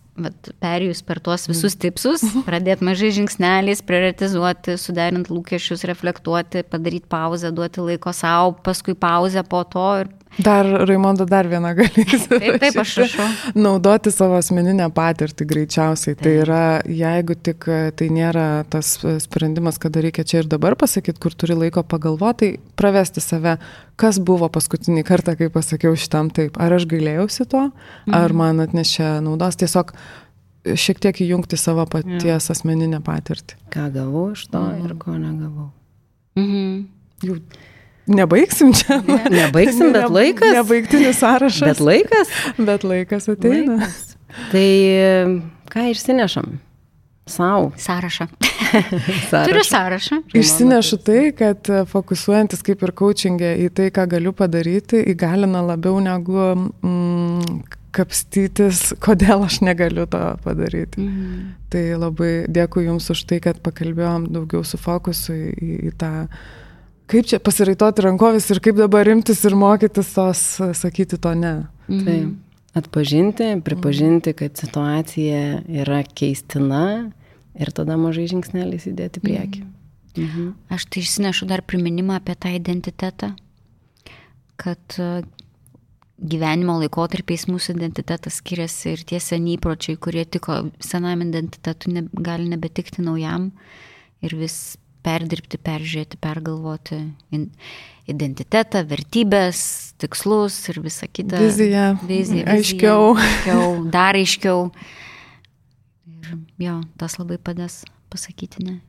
perėjus 0.61 1.01
per 1.07 1.21
tuos 1.23 1.47
visus 1.49 1.77
tipsus, 1.79 2.23
pradėti 2.47 2.85
mažai 2.85 3.09
žingsneliais, 3.17 3.81
prioritizuoti, 3.87 4.77
suderinti 4.77 5.33
lūkesčius, 5.33 5.85
reflektuoti, 5.89 6.65
padaryti 6.69 7.09
pauzę, 7.09 7.53
duoti 7.55 7.87
laiko 7.87 8.13
savo, 8.13 8.53
paskui 8.65 8.93
pauzę 8.93 9.45
po 9.49 9.63
to 9.65 9.87
ir 10.03 10.13
Dar, 10.39 10.65
Raimondo, 10.87 11.25
dar 11.27 11.47
vieną 11.51 11.73
galėsiu. 11.75 12.37
Taip, 12.39 12.55
taip, 12.61 12.77
aš 12.79 12.93
rašau. 13.01 13.25
Naudoti 13.59 14.13
savo 14.13 14.37
asmeninę 14.39 14.87
patirtį 14.95 15.47
greičiausiai. 15.49 16.15
Tai 16.15 16.23
taip. 16.23 16.23
Tai 16.23 16.35
yra, 16.45 16.61
jeigu 16.87 17.35
tik 17.35 17.67
tai 17.99 18.07
nėra 18.13 18.45
tas 18.71 18.93
sprendimas, 19.25 19.79
kada 19.81 20.03
reikia 20.05 20.23
čia 20.27 20.41
ir 20.41 20.49
dabar 20.51 20.77
pasakyti, 20.79 21.19
kur 21.21 21.35
turi 21.35 21.57
laiko 21.59 21.83
pagalvoti, 21.83 22.53
tai 22.55 22.75
pravesti 22.79 23.23
save, 23.23 23.57
kas 23.99 24.21
buvo 24.23 24.47
paskutinį 24.53 25.03
kartą, 25.07 25.35
kai 25.39 25.51
pasakiau 25.53 25.99
šitam 25.99 26.31
taip. 26.33 26.55
Ar 26.61 26.77
aš 26.77 26.87
gailėjausi 26.89 27.45
to, 27.51 27.67
mhm. 27.67 28.15
ar 28.21 28.35
man 28.37 28.63
atnešė 28.63 29.17
naudos. 29.25 29.59
Tiesiog 29.59 29.91
šiek 30.63 31.01
tiek 31.03 31.21
įjungti 31.25 31.59
savo 31.59 31.83
paties 31.89 32.47
ja. 32.47 32.55
asmeninę 32.55 33.01
patirtį. 33.03 33.59
Ką 33.73 33.89
gavau 33.93 34.29
iš 34.35 34.47
to 34.47 34.63
mhm. 34.63 34.87
ir 34.87 34.95
ko 35.01 35.17
negavau. 35.17 35.67
Mhm. 36.39 36.87
Jau 37.21 37.37
Nebaigsim 38.11 38.73
čia. 38.75 38.99
Ne, 39.07 39.19
nebaigsim, 39.31 39.93
bet 39.95 40.09
laikas. 40.11 40.55
Nebaigtinis 40.57 41.21
sąrašas. 41.21 41.67
Bet 41.69 41.85
laikas. 41.85 42.33
Bet 42.57 42.87
laikas 42.87 43.29
ateina. 43.31 43.79
Laikas. 43.79 44.11
Tai 44.51 44.67
ką 45.71 45.87
išsinešam? 45.91 46.59
Sau. 47.31 47.71
Sąrašą. 47.77 48.27
sąrašą. 49.31 49.45
Turiu 49.45 49.63
sąrašą. 49.63 50.21
Išsinešu 50.33 50.97
tai, 50.97 51.33
kad 51.37 51.67
fokusuojantis 51.87 52.63
kaip 52.65 52.81
ir 52.83 52.91
coachingė 52.97 53.51
į 53.65 53.69
tai, 53.77 53.91
ką 53.93 54.07
galiu 54.11 54.33
padaryti, 54.35 55.03
įgalina 55.13 55.61
labiau 55.63 56.01
negu 56.03 56.39
mm, 56.57 57.61
kapstytis, 57.95 58.91
kodėl 59.03 59.45
aš 59.45 59.61
negaliu 59.63 60.07
to 60.11 60.21
padaryti. 60.43 61.03
Mm. 61.03 61.51
Tai 61.71 61.83
labai 62.01 62.31
dėkui 62.51 62.87
Jums 62.87 63.11
už 63.13 63.25
tai, 63.29 63.39
kad 63.43 63.61
pakalbėjom 63.63 64.31
daugiau 64.33 64.65
su 64.67 64.79
fokusu 64.81 65.35
į, 65.35 65.51
į, 65.55 65.77
į 65.91 65.93
tą 66.01 66.11
kaip 67.11 67.27
čia 67.27 67.39
pasiraitoti 67.43 68.05
rankovis 68.05 68.47
ir 68.53 68.61
kaip 68.63 68.77
dabar 68.79 69.05
rimtis 69.07 69.43
ir 69.47 69.57
mokytis 69.59 70.13
tos, 70.15 70.45
sakyti 70.79 71.19
to 71.21 71.33
ne. 71.35 71.53
Mhm. 71.89 72.05
Taip. 72.07 72.47
Atpažinti, 72.71 73.49
pripažinti, 73.65 74.31
kad 74.39 74.55
situacija 74.55 75.59
yra 75.83 76.05
keistina 76.07 77.11
ir 77.59 77.71
tada 77.75 77.97
mažai 77.99 78.29
žingsneliais 78.31 78.87
įdėti 78.87 79.23
prieki. 79.23 79.65
Mhm. 79.65 80.23
mhm. 80.23 80.49
Aš 80.71 80.87
tai 80.87 81.03
išsinešu 81.03 81.49
dar 81.51 81.65
priminimą 81.67 82.21
apie 82.21 82.37
tą 82.39 82.53
identitetą, 82.55 83.33
kad 84.61 84.99
e, 84.99 85.23
gyvenimo 86.21 86.77
laikotarpiais 86.79 87.47
mūsų 87.49 87.75
identitetas 87.75 88.39
skiriasi 88.39 88.95
ir 88.95 89.03
tie 89.09 89.19
seniai 89.19 89.57
įpročiai, 89.57 89.99
kurie 89.99 90.23
tiko 90.23 90.61
senam 90.79 91.25
identitetui, 91.25 91.95
ne, 91.97 92.05
gali 92.13 92.47
nebetikti 92.51 93.03
naujam 93.03 93.49
ir 94.23 94.37
vis 94.39 94.77
perdirbti, 95.05 95.59
peržiūrėti, 95.61 96.19
pergalvoti 96.21 96.99
identitetą, 98.11 98.83
vertybės, 98.89 99.63
tikslus 100.01 100.57
ir 100.71 100.81
visą 100.83 101.09
kitą. 101.11 101.41
Viziją. 101.41 101.87
Viziją. 102.07 102.45
Aiškiau. 102.49 103.15
aiškiau. 103.17 103.67
Dar 103.95 104.19
aiškiau. 104.19 104.69
Ir 106.11 106.37
jo, 106.61 106.79
tas 107.01 107.17
labai 107.21 107.39
padės 107.41 107.81
pasakyti 108.11 108.65
ne. 108.67 108.79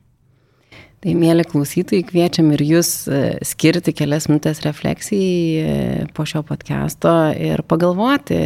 Tai, 1.03 1.11
mėly 1.19 1.43
klausytojai, 1.43 2.05
kviečiam 2.07 2.53
ir 2.55 2.61
jūs 2.63 2.89
e, 3.11 3.17
skirti 3.43 3.91
kelias 3.91 4.29
minutės 4.29 4.61
refleksijai 4.63 5.33
e, 5.59 6.05
po 6.15 6.23
šio 6.29 6.45
podcast'o 6.47 7.11
ir 7.35 7.59
pagalvoti, 7.67 8.39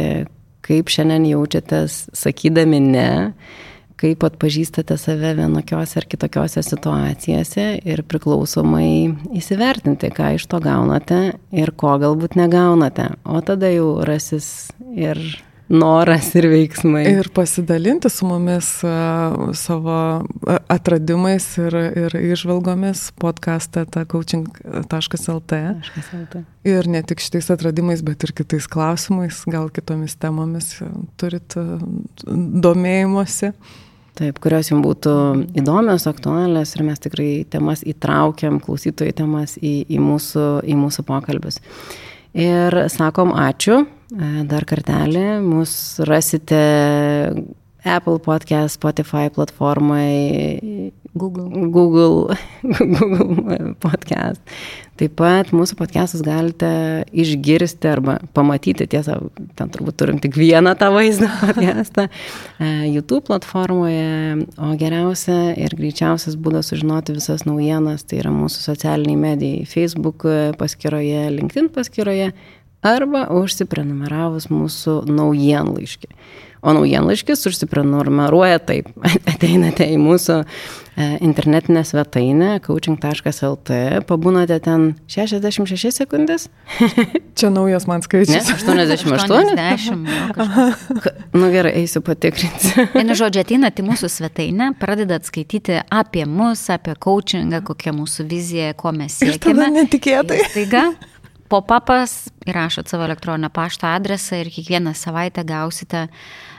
kaip 0.66 0.90
šiandien 0.90 1.28
jaučiatės 1.30 2.08
sakydami 2.18 2.80
ne 2.82 3.10
kaip 3.98 4.22
atpažįstate 4.28 4.96
save 5.00 5.34
vienokiose 5.38 5.98
ar 6.00 6.06
kitokiose 6.10 6.62
situacijose 6.62 7.66
ir 7.82 8.04
priklausomai 8.08 8.90
įsivertinti, 9.38 10.12
ką 10.14 10.34
iš 10.38 10.46
to 10.50 10.62
gaunate 10.62 11.20
ir 11.50 11.74
ko 11.78 11.96
galbūt 12.00 12.38
negaunate. 12.38 13.10
O 13.26 13.42
tada 13.44 13.72
jau 13.74 13.98
rasis 14.06 14.70
ir 14.94 15.20
noras 15.68 16.30
ir 16.38 16.48
veiksmai. 16.48 17.02
Ir 17.10 17.28
pasidalinti 17.34 18.10
su 18.12 18.26
mumis 18.26 18.70
uh, 18.86 19.50
savo 19.56 19.96
atradimais 20.70 21.46
ir, 21.60 21.76
ir 22.06 22.16
išvalgomis 22.32 23.08
podcast'e 23.20 23.84
coaching.lt. 24.08 25.58
Ir 26.68 26.88
ne 26.88 27.02
tik 27.02 27.24
šitais 27.24 27.50
atradimais, 27.52 28.04
bet 28.04 28.24
ir 28.24 28.32
kitais 28.36 28.68
klausimais, 28.70 29.42
gal 29.50 29.68
kitomis 29.74 30.16
temomis 30.20 30.78
turit 31.20 31.58
domėjimuose. 32.68 33.52
Taip, 34.18 34.40
kurios 34.42 34.72
jums 34.72 34.82
būtų 34.82 35.12
įdomios, 35.60 36.08
aktualios 36.10 36.72
ir 36.74 36.82
mes 36.88 36.98
tikrai 36.98 37.30
temas 37.46 37.84
įtraukiam, 37.86 38.58
klausytojų 38.62 39.14
temas 39.20 39.54
į, 39.60 39.74
į, 39.86 40.00
mūsų, 40.02 40.46
į 40.66 40.74
mūsų 40.80 41.04
pokalbius. 41.06 41.60
Ir 42.34 42.74
sakom 42.90 43.30
ačiū 43.38 43.84
dar 44.48 44.66
kartelį, 44.66 45.24
mus 45.44 45.72
rasite 46.08 46.58
Apple 47.86 48.18
podcast, 48.24 48.80
Spotify 48.80 49.30
platformai, 49.30 50.90
Google. 51.18 51.48
Google, 51.70 52.36
Google 52.98 53.74
podcast. 53.82 54.42
Taip 54.98 55.14
pat 55.18 55.52
mūsų 55.54 55.76
podcastus 55.78 56.24
galite 56.26 56.68
išgirsti 57.14 57.90
arba 57.90 58.16
pamatyti, 58.34 58.88
tiesą, 58.90 59.18
ten 59.58 59.70
turbūt 59.74 59.98
turim 60.00 60.18
tik 60.22 60.34
vieną 60.38 60.72
tą 60.78 60.88
vaizdą 60.94 61.28
podcastą, 61.44 62.08
e, 62.58 62.70
YouTube 62.90 63.28
platformoje, 63.28 64.48
o 64.58 64.72
geriausia 64.80 65.38
ir 65.54 65.76
greičiausias 65.78 66.34
būdas 66.34 66.72
sužinoti 66.72 67.14
visas 67.18 67.46
naujienas, 67.46 68.06
tai 68.08 68.22
yra 68.24 68.34
mūsų 68.34 68.64
socialiniai 68.72 69.20
medijai, 69.22 69.68
Facebook 69.70 70.26
paskyroje, 70.58 71.28
LinkedIn 71.36 71.70
paskyroje 71.74 72.32
arba 72.86 73.26
užsiprenumeravus 73.34 74.48
mūsų 74.52 75.02
naujienlaiškį. 75.10 76.12
O 76.62 76.72
naujienlaiškis 76.74 77.46
užsiprenumeruoja 77.46 78.58
taip. 78.58 78.88
Ateinate 79.32 79.86
į 79.86 79.98
mūsų 80.02 80.40
e, 80.42 80.46
internetinę 81.22 81.84
svetainę 81.86 82.56
coaching.lt, 82.64 83.76
pabūnate 84.08 84.58
ten 84.64 84.88
66 85.06 85.92
sekundės. 86.00 86.48
Čia 87.38 87.52
naujas 87.54 87.86
man 87.86 88.02
skaičius. 88.02 88.34
Ne, 88.34 88.56
88? 88.58 89.54
80. 89.54 91.36
nu 91.38 91.50
gerai, 91.54 91.76
eisiu 91.84 92.02
patikrinti. 92.02 92.72
Vienu 92.96 93.14
žodžiu, 93.18 93.44
ateinate 93.46 93.84
į 93.84 93.92
mūsų 93.92 94.10
svetainę, 94.16 94.72
pradedat 94.82 95.30
skaityti 95.30 95.78
apie 95.94 96.26
mus, 96.26 96.64
apie 96.74 96.98
coachingą, 96.98 97.62
kokia 97.70 97.94
mūsų 97.94 98.26
vizija, 98.26 98.74
ko 98.78 98.90
mes 98.98 99.14
siekiame. 99.20 99.38
Ir 99.38 99.46
tada 99.46 99.70
netikėtai. 99.78 100.42
Staiga 100.50 100.88
pop-upas, 101.50 102.28
įrašot 102.48 102.90
savo 102.90 103.06
elektroninio 103.08 103.50
pašto 103.54 103.88
adresą 103.90 104.42
ir 104.42 104.52
kiekvieną 104.54 104.94
savaitę 104.96 105.44
gausite 105.48 106.06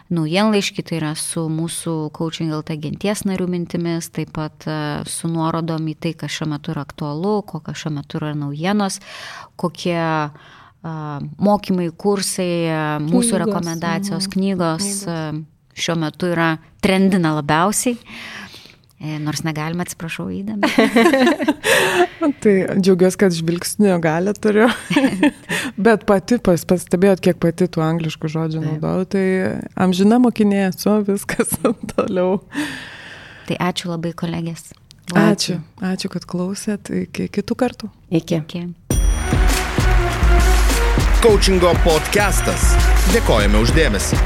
naujienlaiškį, 0.09 0.85
tai 0.89 0.97
yra 0.97 1.11
su 1.17 1.45
mūsų 1.53 1.95
coaching 2.17 2.53
LT 2.57 2.79
genties 2.81 3.21
narių 3.29 3.45
mintimis, 3.51 4.09
taip 4.09 4.31
pat 4.33 4.65
e, 4.65 4.77
su 5.05 5.29
nuorodom 5.29 5.85
į 5.91 5.97
tai, 6.01 6.15
kas 6.17 6.33
šiuo 6.33 6.49
metu 6.55 6.73
yra 6.73 6.81
aktualu, 6.87 7.35
kokios 7.45 7.83
šiuo 7.83 7.93
metu 7.99 8.17
yra 8.17 8.33
naujienos, 8.33 8.97
kokie 9.59 9.99
uh, 9.99 10.55
mokymai, 10.83 11.89
kursai, 11.91 12.69
mūsų 13.03 13.35
knygos, 13.35 13.39
rekomendacijos, 13.43 14.27
mhm. 14.27 14.33
knygos, 14.33 14.89
knygos. 15.03 15.47
šiuo 15.79 15.95
metu 15.99 16.31
yra 16.31 16.57
trendina 16.83 17.33
labiausiai. 17.35 17.97
E, 18.99 19.15
nors 19.23 19.45
negalime, 19.47 19.85
atsiprašau, 19.85 20.25
įdami. 20.27 20.67
tai 22.43 22.55
džiaugiuosi, 22.83 23.19
kad 23.21 23.31
žvilgsnio 23.31 23.95
galę 24.03 24.33
turiu. 24.35 24.67
Bet 25.85 26.03
pati 26.09 26.35
pas, 26.43 26.65
pastebėjot, 26.67 27.21
kiek 27.23 27.39
pati 27.39 27.69
tų 27.71 27.85
angliškų 27.85 28.31
žodžių 28.33 28.63
naudojau, 28.65 29.05
tai 29.15 29.23
amžina 29.79 30.19
mokinė 30.19 30.65
esu, 30.65 30.97
viskas 31.07 31.55
toliau. 31.93 32.41
Tai 33.47 33.59
ačiū 33.69 33.93
labai 33.93 34.11
kolegės. 34.19 34.73
Ačiū, 35.15 35.61
ačiū, 35.79 36.11
kad 36.11 36.27
klausėt. 36.29 36.91
Iki 37.07 37.31
kitų 37.39 37.55
kartų. 37.63 37.89
Iki. 38.11 38.43
Iki. 38.43 38.65
Coachingo 41.23 41.71
podcastas. 41.87 42.75
Dėkojame 43.15 43.63
uždėmesi. 43.63 44.19